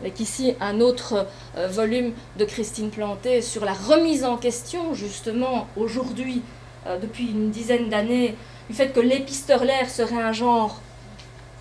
avec 0.00 0.20
ici 0.20 0.54
un 0.60 0.80
autre 0.80 1.26
euh, 1.56 1.68
volume 1.68 2.12
de 2.36 2.44
Christine 2.44 2.90
Planté 2.90 3.42
sur 3.42 3.64
la 3.64 3.72
remise 3.72 4.24
en 4.24 4.36
question, 4.36 4.94
justement, 4.94 5.66
aujourd'hui, 5.76 6.42
euh, 6.86 6.98
depuis 6.98 7.26
une 7.26 7.50
dizaine 7.50 7.88
d'années, 7.88 8.34
du 8.68 8.74
fait 8.74 8.88
que 8.88 9.00
l'épistolaire 9.00 9.88
serait 9.88 10.22
un 10.22 10.32
genre 10.32 10.80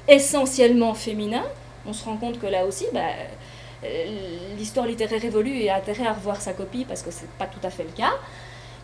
essentiellement 0.08 0.94
féminin. 0.94 1.44
On 1.86 1.94
se 1.94 2.04
rend 2.06 2.18
compte 2.18 2.40
que 2.40 2.48
là 2.48 2.66
aussi, 2.66 2.86
bah, 2.94 3.02
euh, 3.84 4.06
l'histoire 4.58 4.86
littéraire 4.86 5.24
évolue 5.24 5.56
et 5.56 5.70
a 5.70 5.78
intérêt 5.78 6.08
à 6.08 6.14
revoir 6.14 6.42
sa 6.42 6.54
copie 6.54 6.86
parce 6.86 7.02
que 7.02 7.12
ce 7.12 7.22
n'est 7.22 7.30
pas 7.38 7.46
tout 7.46 7.66
à 7.66 7.70
fait 7.70 7.84
le 7.84 7.92
cas. 7.92 8.12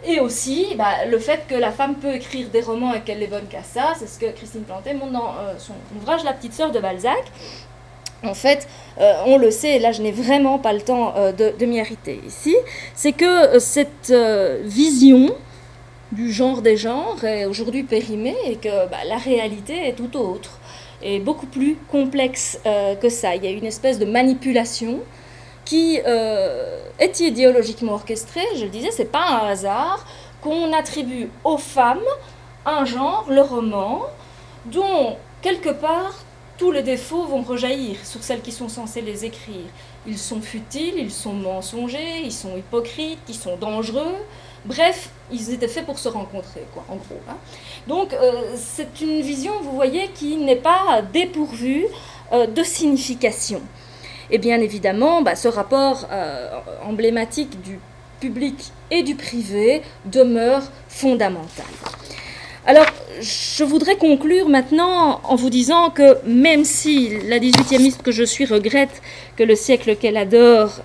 Et 0.05 0.19
aussi, 0.19 0.75
bah, 0.77 1.05
le 1.05 1.19
fait 1.19 1.45
que 1.47 1.55
la 1.55 1.71
femme 1.71 1.95
peut 1.95 2.13
écrire 2.13 2.47
des 2.49 2.61
romans 2.61 2.93
et 2.93 3.01
qu'elle 3.01 3.19
les 3.19 3.27
bonne 3.27 3.47
qu'à 3.47 3.63
ça, 3.63 3.93
c'est 3.97 4.07
ce 4.07 4.17
que 4.17 4.31
Christine 4.31 4.63
Planté 4.63 4.93
montre 4.93 5.11
dans 5.11 5.33
son 5.57 5.73
ouvrage 5.97 6.23
La 6.23 6.33
petite 6.33 6.53
sœur 6.53 6.71
de 6.71 6.79
Balzac. 6.79 7.25
En 8.23 8.33
fait, 8.33 8.67
euh, 8.99 9.13
on 9.25 9.37
le 9.37 9.49
sait, 9.49 9.77
et 9.77 9.79
là 9.79 9.91
je 9.91 10.01
n'ai 10.01 10.11
vraiment 10.11 10.59
pas 10.59 10.73
le 10.73 10.81
temps 10.81 11.13
euh, 11.15 11.31
de, 11.31 11.65
m'y 11.65 11.79
arrêter 11.79 12.19
ici, 12.27 12.55
c'est 12.93 13.13
que 13.13 13.55
euh, 13.55 13.59
cette 13.59 14.13
vision 14.63 15.29
du 16.11 16.31
genre 16.31 16.61
des 16.61 16.75
genres 16.75 17.23
est 17.23 17.45
aujourd'hui 17.45 17.83
périmée 17.83 18.35
et 18.45 18.55
que 18.55 18.87
bah, 18.89 18.97
la 19.07 19.17
réalité 19.17 19.87
est 19.87 19.93
tout 19.93 20.17
autre 20.17 20.59
et 21.01 21.19
beaucoup 21.19 21.45
plus 21.45 21.77
complexe 21.89 22.59
que 22.99 23.09
ça. 23.09 23.35
Il 23.35 23.45
y 23.45 23.47
a 23.47 23.51
une 23.51 23.65
espèce 23.65 23.99
de 23.99 24.05
manipulation 24.05 24.99
qui 25.63 25.99
est 26.99 27.19
idéologiquement 27.19 27.93
orchestrée. 27.93 28.45
Je 28.55 28.65
le 28.65 28.69
disais, 28.69 28.91
c'est 28.91 29.11
pas 29.11 29.41
un 29.41 29.47
hasard 29.47 30.05
qu'on 30.41 30.71
attribue 30.73 31.29
aux 31.43 31.57
femmes 31.57 31.99
un 32.65 32.85
genre, 32.85 33.25
le 33.29 33.41
roman, 33.41 34.03
dont 34.65 35.17
quelque 35.41 35.69
part 35.69 36.13
tous 36.57 36.71
les 36.71 36.83
défauts 36.83 37.23
vont 37.23 37.41
rejaillir 37.41 38.05
sur 38.05 38.21
celles 38.21 38.41
qui 38.41 38.51
sont 38.51 38.67
censées 38.67 39.01
les 39.01 39.23
écrire. 39.23 39.65
Ils 40.05 40.17
sont 40.17 40.41
futiles, 40.41 40.95
ils 40.97 41.11
sont 41.11 41.33
mensongers, 41.33 42.21
ils 42.23 42.33
sont 42.33 42.57
hypocrites, 42.57 43.19
ils 43.29 43.35
sont 43.35 43.55
dangereux. 43.55 44.15
Bref, 44.65 45.09
ils 45.31 45.53
étaient 45.53 45.69
faits 45.69 45.85
pour 45.85 45.97
se 45.97 46.09
rencontrer, 46.09 46.65
quoi, 46.73 46.83
en 46.89 46.95
gros. 46.95 47.21
Hein. 47.29 47.37
Donc 47.87 48.11
euh, 48.11 48.55
c'est 48.57 48.99
une 48.99 49.21
vision, 49.21 49.53
vous 49.61 49.71
voyez, 49.71 50.09
qui 50.09 50.35
n'est 50.35 50.57
pas 50.57 51.01
dépourvue 51.13 51.85
euh, 52.33 52.45
de 52.45 52.61
signification. 52.61 53.61
Et 54.31 54.37
bien 54.37 54.59
évidemment, 54.59 55.21
bah, 55.21 55.35
ce 55.35 55.47
rapport 55.47 56.07
euh, 56.11 56.49
emblématique 56.83 57.61
du 57.61 57.79
public 58.19 58.71
et 58.91 59.03
du 59.03 59.15
privé 59.15 59.81
demeure 60.05 60.63
fondamental. 60.87 61.65
Alors, 62.65 62.85
je 63.21 63.63
voudrais 63.63 63.95
conclure 63.95 64.49
maintenant 64.49 65.21
en 65.23 65.35
vous 65.35 65.49
disant 65.49 65.89
que 65.89 66.17
même 66.25 66.65
si 66.65 67.17
la 67.27 67.39
18e 67.39 68.01
que 68.01 68.11
je 68.11 68.23
suis 68.23 68.45
regrette 68.45 69.01
que 69.37 69.43
le 69.43 69.55
siècle 69.55 69.95
qu'elle 69.95 70.17
adore 70.17 70.81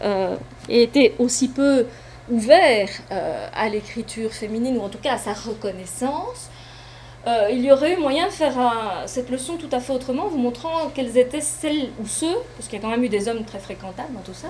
ait 0.68 0.82
été 0.82 1.14
aussi 1.18 1.48
peu 1.48 1.84
ouvert 2.30 2.88
euh, 3.10 3.46
à 3.54 3.68
l'écriture 3.68 4.32
féminine, 4.32 4.78
ou 4.78 4.82
en 4.82 4.88
tout 4.88 4.98
cas 4.98 5.14
à 5.14 5.18
sa 5.18 5.32
reconnaissance, 5.32 6.50
euh, 7.26 7.48
il 7.50 7.64
y 7.64 7.72
aurait 7.72 7.94
eu 7.94 7.96
moyen 7.96 8.26
de 8.26 8.32
faire 8.32 8.54
cette 9.06 9.30
leçon 9.30 9.56
tout 9.56 9.68
à 9.72 9.80
fait 9.80 9.92
autrement, 9.92 10.28
vous 10.28 10.38
montrant 10.38 10.90
quelles 10.94 11.16
étaient 11.16 11.40
celles 11.40 11.90
ou 12.02 12.06
ceux, 12.06 12.36
parce 12.56 12.68
qu'il 12.68 12.78
y 12.78 12.82
a 12.82 12.82
quand 12.82 12.90
même 12.90 13.04
eu 13.04 13.08
des 13.08 13.28
hommes 13.28 13.44
très 13.44 13.58
fréquentables 13.58 14.12
dans 14.12 14.20
tout 14.20 14.34
ça, 14.34 14.48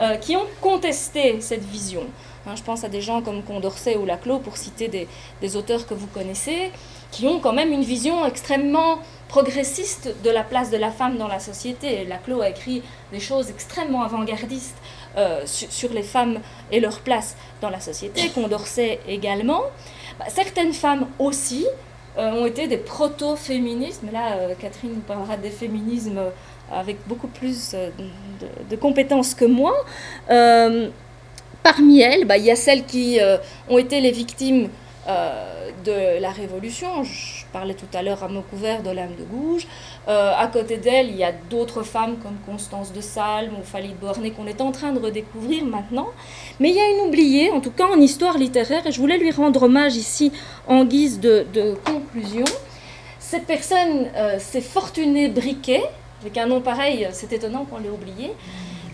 euh, 0.00 0.16
qui 0.16 0.36
ont 0.36 0.44
contesté 0.60 1.40
cette 1.40 1.64
vision. 1.64 2.02
Hein, 2.46 2.54
je 2.54 2.62
pense 2.62 2.84
à 2.84 2.88
des 2.88 3.00
gens 3.00 3.22
comme 3.22 3.42
Condorcet 3.42 3.96
ou 3.96 4.04
Laclos, 4.04 4.40
pour 4.40 4.58
citer 4.58 4.88
des, 4.88 5.56
auteurs 5.56 5.86
que 5.86 5.94
vous 5.94 6.06
connaissez, 6.06 6.70
qui 7.10 7.26
ont 7.26 7.40
quand 7.40 7.54
même 7.54 7.72
une 7.72 7.82
vision 7.82 8.26
extrêmement 8.26 8.98
progressiste 9.28 10.14
de 10.22 10.28
la 10.28 10.42
place 10.42 10.70
de 10.70 10.76
la 10.76 10.90
femme 10.90 11.16
dans 11.16 11.28
la 11.28 11.38
société. 11.38 12.04
Laclos 12.04 12.42
a 12.42 12.50
écrit 12.50 12.82
des 13.10 13.20
choses 13.20 13.48
extrêmement 13.48 14.02
avant-gardistes 14.02 14.76
euh, 15.16 15.44
sur, 15.46 15.90
les 15.94 16.02
femmes 16.02 16.40
et 16.70 16.80
leur 16.80 17.00
place 17.00 17.34
dans 17.62 17.70
la 17.70 17.80
société, 17.80 18.28
Condorcet 18.34 19.00
également. 19.08 19.62
Bah, 20.18 20.26
certaines 20.28 20.74
femmes 20.74 21.06
aussi 21.18 21.66
ont 22.16 22.46
été 22.46 22.66
des 22.66 22.76
proto-féministes, 22.78 24.02
mais 24.04 24.12
là, 24.12 24.36
euh, 24.36 24.54
Catherine 24.58 24.94
nous 24.94 25.00
parlera 25.00 25.36
des 25.36 25.50
féminismes 25.50 26.20
avec 26.72 26.96
beaucoup 27.06 27.28
plus 27.28 27.74
de, 28.70 28.76
compétences 28.76 29.34
que 29.34 29.44
moi. 29.44 29.74
parmi 31.62 32.00
elles, 32.00 32.24
bah, 32.24 32.36
il 32.36 32.44
y 32.44 32.50
a 32.50 32.56
celles 32.56 32.84
qui 32.84 33.18
ont 33.68 33.78
été 33.78 34.00
les 34.00 34.10
victimes 34.10 34.68
de 35.84 36.20
la 36.20 36.30
Révolution. 36.30 37.04
Je 37.04 37.44
parlais 37.52 37.74
tout 37.74 37.86
à 37.94 38.02
l'heure 38.02 38.22
à 38.22 38.28
mot 38.28 38.42
couvert 38.42 38.82
de 38.82 38.90
l'âme 38.90 39.14
de 39.18 39.24
Gouges. 39.24 39.66
Euh, 40.08 40.32
à 40.36 40.46
côté 40.46 40.76
d'elle, 40.76 41.08
il 41.08 41.16
y 41.16 41.24
a 41.24 41.32
d'autres 41.32 41.82
femmes 41.82 42.16
comme 42.22 42.36
Constance 42.46 42.92
de 42.92 43.00
Salm 43.00 43.54
ou 43.58 43.62
Falit 43.62 43.94
Borné 44.00 44.30
qu'on 44.30 44.46
est 44.46 44.60
en 44.60 44.72
train 44.72 44.92
de 44.92 45.00
redécouvrir 45.00 45.64
maintenant. 45.64 46.08
Mais 46.60 46.70
il 46.70 46.76
y 46.76 46.80
a 46.80 46.90
une 46.90 47.08
oubliée, 47.08 47.50
en 47.50 47.60
tout 47.60 47.70
cas 47.70 47.86
en 47.86 48.00
histoire 48.00 48.38
littéraire, 48.38 48.86
et 48.86 48.92
je 48.92 49.00
voulais 49.00 49.18
lui 49.18 49.30
rendre 49.30 49.64
hommage 49.64 49.96
ici 49.96 50.32
en 50.66 50.84
guise 50.84 51.20
de, 51.20 51.46
conclusion. 51.84 52.44
Cette 53.18 53.46
personne, 53.46 54.08
euh, 54.16 54.36
c'est 54.38 54.60
Fortuné 54.60 55.28
Briquet, 55.28 55.82
avec 56.22 56.38
un 56.38 56.46
nom 56.46 56.60
pareil, 56.60 57.08
c'est 57.12 57.32
étonnant 57.32 57.64
qu'on 57.64 57.78
l'ait 57.78 57.90
oublié 57.90 58.32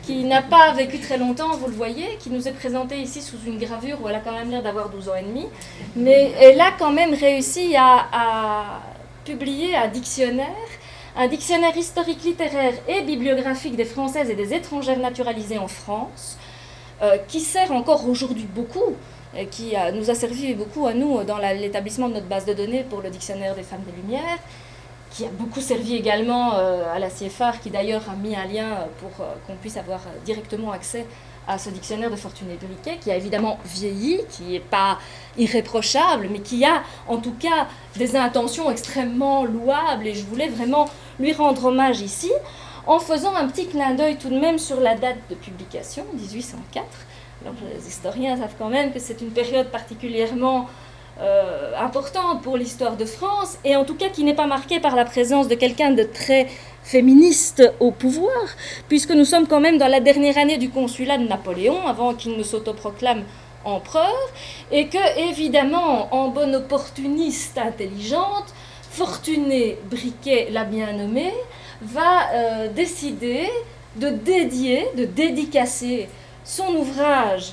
qui 0.02 0.24
n'a 0.24 0.42
pas 0.42 0.72
vécu 0.72 0.98
très 0.98 1.16
longtemps, 1.16 1.56
vous 1.56 1.68
le 1.68 1.74
voyez, 1.74 2.16
qui 2.18 2.30
nous 2.30 2.48
est 2.48 2.52
présentée 2.52 2.98
ici 2.98 3.22
sous 3.22 3.38
une 3.46 3.58
gravure 3.58 3.98
où 4.02 4.08
elle 4.08 4.16
a 4.16 4.20
quand 4.20 4.32
même 4.32 4.50
l'air 4.50 4.62
d'avoir 4.62 4.88
12 4.88 5.08
ans 5.08 5.14
et 5.14 5.22
demi, 5.22 5.46
mais 5.94 6.32
elle 6.40 6.60
a 6.60 6.72
quand 6.78 6.92
même 6.92 7.14
réussi 7.14 7.74
à, 7.76 8.80
publier 9.24 9.76
un 9.76 9.86
dictionnaire, 9.86 10.48
un 11.16 11.28
dictionnaire 11.28 11.76
historique, 11.76 12.24
littéraire 12.24 12.74
et 12.88 13.02
bibliographique 13.02 13.76
des 13.76 13.84
Françaises 13.84 14.28
et 14.30 14.34
des 14.34 14.52
étrangères 14.52 14.98
naturalisées 14.98 15.58
en 15.58 15.68
France, 15.68 16.36
euh, 17.02 17.18
qui 17.28 17.38
sert 17.38 17.70
encore 17.70 18.08
aujourd'hui 18.08 18.48
beaucoup, 18.52 18.96
et 19.36 19.46
qui 19.46 19.74
nous 19.94 20.10
a 20.10 20.14
servi 20.14 20.52
beaucoup 20.54 20.86
à 20.86 20.92
nous 20.92 21.22
dans 21.24 21.38
l'établissement 21.38 22.08
de 22.08 22.14
notre 22.14 22.26
base 22.26 22.44
de 22.44 22.52
données 22.52 22.84
pour 22.88 23.00
le 23.00 23.08
dictionnaire 23.10 23.54
des 23.54 23.62
femmes 23.62 23.82
des 23.86 24.02
Lumières, 24.02 24.38
qui 25.12 25.24
a 25.24 25.28
beaucoup 25.28 25.60
servi 25.60 25.94
également 25.94 26.54
euh, 26.54 26.94
à 26.94 26.98
la 26.98 27.08
CFR, 27.08 27.60
qui 27.62 27.70
d'ailleurs 27.70 28.08
a 28.08 28.14
mis 28.14 28.34
un 28.34 28.46
lien 28.46 28.86
pour 28.98 29.24
euh, 29.24 29.34
qu'on 29.46 29.56
puisse 29.56 29.76
avoir 29.76 30.00
directement 30.24 30.72
accès 30.72 31.06
à 31.46 31.58
ce 31.58 31.70
dictionnaire 31.70 32.10
de 32.10 32.16
Fortuné 32.16 32.56
Riquet, 32.60 32.98
qui 32.98 33.10
a 33.10 33.16
évidemment 33.16 33.58
vieilli, 33.64 34.20
qui 34.30 34.44
n'est 34.44 34.60
pas 34.60 34.98
irréprochable, 35.36 36.28
mais 36.30 36.38
qui 36.38 36.64
a 36.64 36.82
en 37.08 37.18
tout 37.18 37.34
cas 37.34 37.66
des 37.96 38.16
intentions 38.16 38.70
extrêmement 38.70 39.44
louables, 39.44 40.06
et 40.06 40.14
je 40.14 40.24
voulais 40.24 40.48
vraiment 40.48 40.88
lui 41.18 41.32
rendre 41.32 41.64
hommage 41.66 42.00
ici, 42.00 42.30
en 42.86 42.98
faisant 42.98 43.34
un 43.34 43.48
petit 43.48 43.66
clin 43.66 43.94
d'œil 43.94 44.16
tout 44.16 44.30
de 44.30 44.38
même 44.38 44.58
sur 44.58 44.80
la 44.80 44.94
date 44.94 45.18
de 45.30 45.34
publication, 45.34 46.04
1804. 46.14 46.86
Alors 47.42 47.54
les 47.74 47.88
historiens 47.88 48.36
savent 48.36 48.54
quand 48.58 48.70
même 48.70 48.92
que 48.92 49.00
c'est 49.00 49.20
une 49.20 49.30
période 49.30 49.68
particulièrement 49.68 50.68
euh, 51.20 51.72
importante 51.78 52.42
pour 52.42 52.56
l'histoire 52.56 52.96
de 52.96 53.04
France, 53.04 53.58
et 53.64 53.76
en 53.76 53.84
tout 53.84 53.94
cas 53.94 54.08
qui 54.08 54.24
n'est 54.24 54.34
pas 54.34 54.46
marquée 54.46 54.80
par 54.80 54.96
la 54.96 55.04
présence 55.04 55.46
de 55.46 55.54
quelqu'un 55.54 55.90
de 55.90 56.02
très 56.02 56.48
féministe 56.82 57.62
au 57.80 57.90
pouvoir, 57.90 58.42
puisque 58.88 59.12
nous 59.12 59.24
sommes 59.24 59.46
quand 59.46 59.60
même 59.60 59.78
dans 59.78 59.88
la 59.88 60.00
dernière 60.00 60.38
année 60.38 60.58
du 60.58 60.70
consulat 60.70 61.18
de 61.18 61.26
Napoléon, 61.26 61.86
avant 61.86 62.14
qu'il 62.14 62.36
ne 62.36 62.42
s'autoproclame 62.42 63.24
empereur, 63.64 64.14
et 64.70 64.88
que, 64.88 65.28
évidemment, 65.30 66.14
en 66.14 66.28
bonne 66.28 66.56
opportuniste 66.56 67.58
intelligente, 67.58 68.54
Fortuné 68.90 69.78
Briquet, 69.90 70.48
l'a 70.50 70.64
bien 70.64 70.92
nommé, 70.92 71.32
va 71.80 72.30
euh, 72.34 72.68
décider 72.68 73.48
de 73.96 74.08
dédier, 74.08 74.86
de 74.96 75.04
dédicacer 75.04 76.08
son 76.44 76.74
ouvrage 76.74 77.52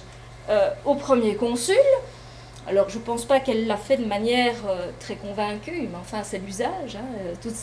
euh, 0.50 0.70
au 0.86 0.96
premier 0.96 1.36
consul, 1.36 1.76
alors 2.70 2.88
je 2.88 3.00
ne 3.00 3.04
pense 3.04 3.26
pas 3.26 3.40
qu'elle 3.40 3.66
l'a 3.66 3.78
fait 3.78 3.98
de 3.98 4.06
manière 4.06 4.54
euh, 4.68 4.92
très 5.00 5.16
convaincue, 5.16 5.88
mais 5.92 5.98
enfin 6.00 6.22
c'est 6.24 6.38
l'usage. 6.38 6.96
Hein. 6.96 7.06
Euh, 7.22 7.34
toutes, 7.42 7.56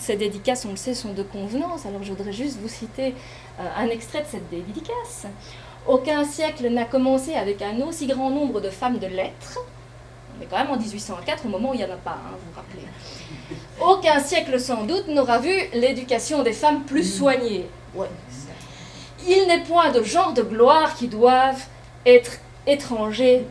ces, 0.00 0.16
dédicaces, 0.16 0.66
on 0.66 0.70
le 0.70 0.76
sait, 0.76 0.94
sont 0.94 1.14
de 1.14 1.22
convenance. 1.22 1.86
Alors 1.86 2.02
je 2.02 2.12
voudrais 2.12 2.32
juste 2.32 2.58
vous 2.60 2.68
citer 2.68 3.14
euh, 3.58 3.62
un 3.78 3.88
extrait 3.88 4.20
de 4.20 4.26
cette 4.26 4.50
dédicace. 4.50 5.26
Aucun 5.86 6.24
siècle 6.24 6.68
n'a 6.68 6.84
commencé 6.84 7.34
avec 7.34 7.62
un 7.62 7.80
aussi 7.80 8.06
grand 8.06 8.28
nombre 8.28 8.60
de 8.60 8.68
femmes 8.68 8.98
de 8.98 9.06
lettres. 9.06 9.58
On 10.38 10.42
est 10.42 10.46
quand 10.46 10.58
même 10.58 10.70
en 10.70 10.76
1804, 10.76 11.46
au 11.46 11.48
moment 11.48 11.70
où 11.70 11.74
il 11.74 11.78
n'y 11.78 11.84
en 11.84 11.94
a 11.94 11.96
pas, 11.96 12.10
hein, 12.10 12.32
vous 12.32 12.50
vous 12.52 12.56
rappelez. 12.56 12.82
Aucun 13.80 14.20
siècle 14.20 14.60
sans 14.60 14.84
doute 14.84 15.08
n'aura 15.08 15.38
vu 15.38 15.54
l'éducation 15.72 16.42
des 16.42 16.52
femmes 16.52 16.82
plus 16.84 17.16
soignée. 17.16 17.66
Il 19.26 19.46
n'est 19.48 19.62
point 19.62 19.92
de 19.92 20.02
genre 20.02 20.34
de 20.34 20.42
gloire 20.42 20.94
qui 20.94 21.08
doivent 21.08 21.64
être 22.04 22.32
étrangers 22.66 23.46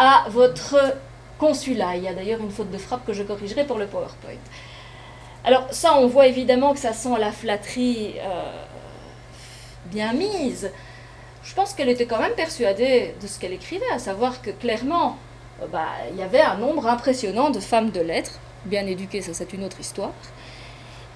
à 0.00 0.24
votre 0.30 0.96
consulat. 1.38 1.94
Il 1.96 2.02
y 2.02 2.08
a 2.08 2.14
d'ailleurs 2.14 2.40
une 2.40 2.50
faute 2.50 2.70
de 2.70 2.78
frappe 2.78 3.06
que 3.06 3.12
je 3.12 3.22
corrigerai 3.22 3.64
pour 3.64 3.78
le 3.78 3.86
PowerPoint. 3.86 4.32
Alors 5.44 5.66
ça, 5.70 5.94
on 5.96 6.06
voit 6.06 6.26
évidemment 6.26 6.72
que 6.72 6.80
ça 6.80 6.94
sent 6.94 7.16
la 7.18 7.30
flatterie 7.30 8.14
euh, 8.18 8.64
bien 9.86 10.14
mise. 10.14 10.72
Je 11.42 11.54
pense 11.54 11.74
qu'elle 11.74 11.90
était 11.90 12.06
quand 12.06 12.18
même 12.18 12.32
persuadée 12.32 13.14
de 13.20 13.26
ce 13.26 13.38
qu'elle 13.38 13.52
écrivait, 13.52 13.90
à 13.94 13.98
savoir 13.98 14.40
que 14.40 14.50
clairement, 14.50 15.18
euh, 15.62 15.66
bah, 15.66 15.88
il 16.10 16.18
y 16.18 16.22
avait 16.22 16.40
un 16.40 16.56
nombre 16.56 16.86
impressionnant 16.86 17.50
de 17.50 17.60
femmes 17.60 17.90
de 17.90 18.00
lettres, 18.00 18.38
bien 18.64 18.86
éduquées, 18.86 19.20
ça 19.20 19.34
c'est 19.34 19.52
une 19.52 19.64
autre 19.64 19.80
histoire. 19.80 20.12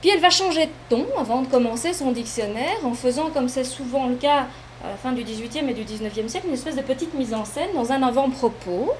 Puis 0.03 0.11
elle 0.11 0.21
va 0.21 0.29
changer 0.29 0.67
de 0.67 0.73
ton 0.91 1.07
avant 1.19 1.41
de 1.41 1.47
commencer 1.47 1.95
son 1.95 2.13
dictionnaire 2.13 2.85
en 2.85 2.93
faisant, 2.93 3.31
comme 3.31 3.49
c'est 3.49 3.65
souvent 3.65 4.09
le 4.09 4.17
cas 4.17 4.47
à 4.85 4.91
la 4.91 4.97
fin 4.97 5.13
du 5.13 5.23
XVIIIe 5.23 5.69
et 5.71 5.75
du 5.75 5.85
XIXe 5.85 6.31
siècle, 6.31 6.47
une 6.49 6.55
espèce 6.55 6.77
de 6.77 6.83
petite 6.83 7.15
mise 7.15 7.33
en 7.33 7.45
scène 7.45 7.71
dans 7.75 7.91
un 7.93 8.03
avant-propos, 8.03 8.93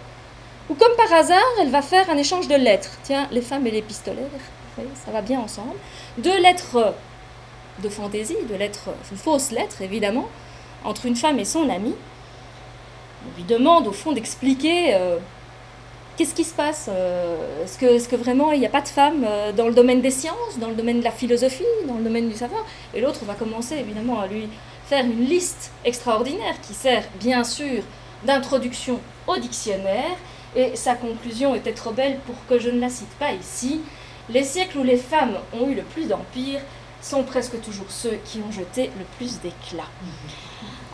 où 0.71 0.75
comme 0.75 0.97
par 0.97 1.13
hasard, 1.13 1.39
elle 1.61 1.71
va 1.71 1.83
faire 1.83 2.09
un 2.09 2.17
échange 2.17 2.49
de 2.49 2.55
lettres. 2.55 2.97
Tiens, 3.03 3.29
les 3.31 3.43
femmes 3.43 3.67
et 3.67 3.71
les 3.71 3.83
pistolets, 3.83 4.23
ça 4.77 5.11
va 5.11 5.21
bien 5.21 5.41
ensemble. 5.41 5.77
Deux 6.19 6.41
lettres 6.41 6.95
de 7.83 7.89
fantaisie, 7.89 8.37
de 8.49 8.55
lettres, 8.55 8.91
une 9.11 9.19
fausse 9.19 9.51
lettre 9.51 9.83
évidemment, 9.83 10.29
entre 10.85 11.07
une 11.07 11.17
femme 11.17 11.39
et 11.39 11.45
son 11.45 11.69
ami. 11.69 11.95
On 13.27 13.37
lui 13.37 13.45
demande 13.45 13.87
au 13.87 13.93
fond 13.93 14.13
d'expliquer 14.13 14.95
euh, 14.95 15.17
qu'est-ce 16.17 16.35
qui 16.35 16.45
se 16.45 16.55
passe 16.55 16.89
euh, 16.91 17.65
Est-ce 17.65 18.09
que, 18.09 18.17
vraiment 18.17 18.53
il 18.53 18.61
n'y 18.61 18.67
a 18.67 18.71
pas 18.71 18.83
de 18.83 18.89
femmes 18.89 19.25
euh, 19.27 19.53
dans 19.53 19.67
le 19.67 19.75
domaine 19.75 20.01
des 20.01 20.11
sciences, 20.11 20.59
dans 20.59 20.69
le 20.69 20.75
domaine 20.75 21.01
de 21.01 21.05
la 21.05 21.11
philosophie, 21.11 21.65
dans 21.87 21.95
le 21.95 22.05
domaine 22.05 22.29
du 22.29 22.37
savoir? 22.37 22.65
Et 22.95 23.01
l'autre 23.01 23.25
va 23.25 23.35
commencer 23.35 23.77
évidemment 23.77 24.21
à 24.21 24.27
lui 24.27 24.49
faire 24.87 25.05
une 25.05 25.25
liste 25.25 25.73
extraordinaire 25.85 26.61
qui 26.61 26.75
sert 26.75 27.05
bien 27.19 27.45
sûr 27.45 27.83
d'introduction 28.25 29.01
au 29.27 29.37
dictionnaire. 29.37 30.17
Et 30.57 30.77
sa 30.77 30.95
conclusion 30.95 31.55
était 31.55 31.73
trop 31.73 31.93
belle 31.93 32.19
pour 32.27 32.37
que 32.49 32.59
je 32.59 32.71
ne 32.71 32.81
la 32.81 32.89
cite 32.89 33.13
pas 33.19 33.33
ici. 33.33 33.81
Les 34.29 34.45
siècles 34.45 34.79
où 34.79 34.85
les 34.85 34.97
femmes 34.97 35.37
ont 35.53 35.69
eu 35.69 35.75
le 35.75 35.83
plus 35.83 36.07
d'empire 36.07 36.61
sont 37.03 37.25
presque 37.25 37.61
toujours 37.61 37.91
ceux 37.91 38.19
qui 38.25 38.39
ont 38.39 38.53
jeté 38.53 38.91
le 38.99 39.05
plus 39.17 39.41
d'éclat. 39.41 39.89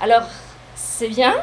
Alors, 0.00 0.26
c'est 0.74 1.08
bien, 1.08 1.34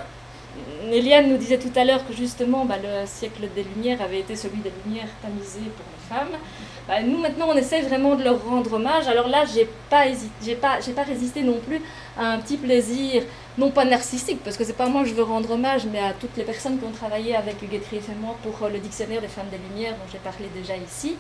Eliane 0.92 1.30
nous 1.30 1.38
disait 1.38 1.60
tout 1.60 1.72
à 1.76 1.86
l'heure 1.86 2.06
que 2.08 2.14
justement 2.14 2.66
bah, 2.66 2.78
le 2.82 3.06
siècle 3.06 3.48
des 3.56 3.64
Lumières 3.64 4.02
avait 4.02 4.20
été 4.20 4.36
celui 4.36 4.58
des 4.58 4.72
Lumières 4.84 5.10
tamisées 5.22 5.70
pour 5.76 5.86
les 5.94 6.16
femmes. 6.16 6.40
Bah, 6.88 7.02
nous 7.04 7.18
maintenant 7.18 7.48
on 7.50 7.56
essaie 7.58 7.82
vraiment 7.82 8.16
de 8.16 8.24
leur 8.24 8.42
rendre 8.46 8.74
hommage. 8.74 9.08
Alors 9.08 9.28
là 9.28 9.44
j'ai 9.46 9.68
pas 9.90 10.06
j'ai 10.42 10.56
pas, 10.56 10.80
pas 10.96 11.04
résisté 11.04 11.44
non 11.44 11.60
plus 11.60 11.82
à 12.18 12.32
un 12.32 12.40
petit 12.40 12.56
plaisir, 12.56 13.24
non 13.58 13.72
pas 13.72 13.84
narcissique, 13.84 14.42
parce 14.44 14.56
que 14.56 14.64
c'est 14.64 14.78
pas 14.78 14.88
moi 14.88 15.04
que 15.04 15.10
je 15.10 15.14
veux 15.14 15.24
rendre 15.24 15.52
hommage, 15.52 15.86
mais 15.92 16.00
à 16.00 16.14
toutes 16.14 16.38
les 16.38 16.44
personnes 16.44 16.80
qui 16.80 16.86
ont 16.86 16.92
travaillé 16.92 17.36
avec 17.36 17.60
Guetry 17.60 17.98
et 17.98 18.16
moi 18.22 18.38
pour 18.42 18.66
euh, 18.66 18.70
le 18.70 18.80
dictionnaire 18.80 19.20
des 19.20 19.28
femmes 19.28 19.50
des 19.52 19.58
Lumières 19.58 19.94
dont 19.94 20.10
j'ai 20.10 20.20
parlé 20.20 20.48
déjà 20.56 20.78
ici, 20.78 21.18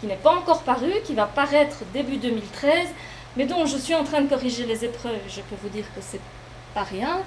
qui 0.00 0.06
n'est 0.06 0.16
pas 0.16 0.34
encore 0.34 0.62
paru, 0.62 0.90
qui 1.04 1.14
va 1.14 1.26
paraître 1.26 1.82
début 1.92 2.16
2013, 2.16 2.88
mais 3.36 3.44
dont 3.44 3.66
je 3.66 3.76
suis 3.76 3.94
en 3.94 4.04
train 4.04 4.22
de 4.22 4.28
corriger 4.28 4.64
les 4.64 4.86
épreuves. 4.86 5.20
Je 5.28 5.42
peux 5.42 5.56
vous 5.62 5.68
dire 5.68 5.84
que 5.94 6.00
c'est 6.00 6.20
pas 6.74 6.84
rien. 6.84 7.18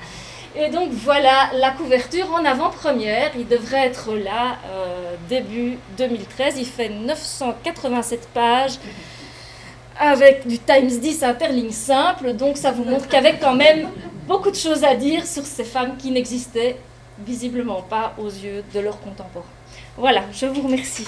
Et 0.56 0.70
donc 0.70 0.92
voilà 0.92 1.50
la 1.54 1.72
couverture 1.72 2.32
en 2.32 2.46
avant-première. 2.46 3.32
Il 3.38 3.48
devrait 3.48 3.88
être 3.88 4.14
là 4.14 4.58
euh, 4.68 5.16
début 5.28 5.78
2013. 5.98 6.56
Il 6.58 6.66
fait 6.66 6.90
987 6.90 8.30
pages 8.34 8.78
avec 10.00 10.48
du 10.48 10.60
Times 10.60 10.88
10 10.88 11.24
interligne 11.24 11.72
simple. 11.72 12.34
Donc 12.34 12.58
ça 12.58 12.72
vous 12.72 12.84
montre 12.84 13.08
qu'avec 13.08 13.40
quand 13.40 13.56
même 13.56 13.90
beaucoup 14.28 14.52
de 14.52 14.56
choses 14.56 14.84
à 14.84 14.96
dire 14.96 15.26
sur 15.26 15.46
ces 15.46 15.64
femmes 15.64 15.98
qui 15.98 16.12
n'existaient 16.12 16.78
visiblement 17.26 17.82
pas 17.82 18.14
aux 18.18 18.30
yeux 18.30 18.64
de 18.74 18.80
leurs 18.80 19.00
contemporains. 19.02 19.46
Voilà, 19.98 20.24
je 20.32 20.46
vous 20.46 20.62
remercie. 20.62 21.08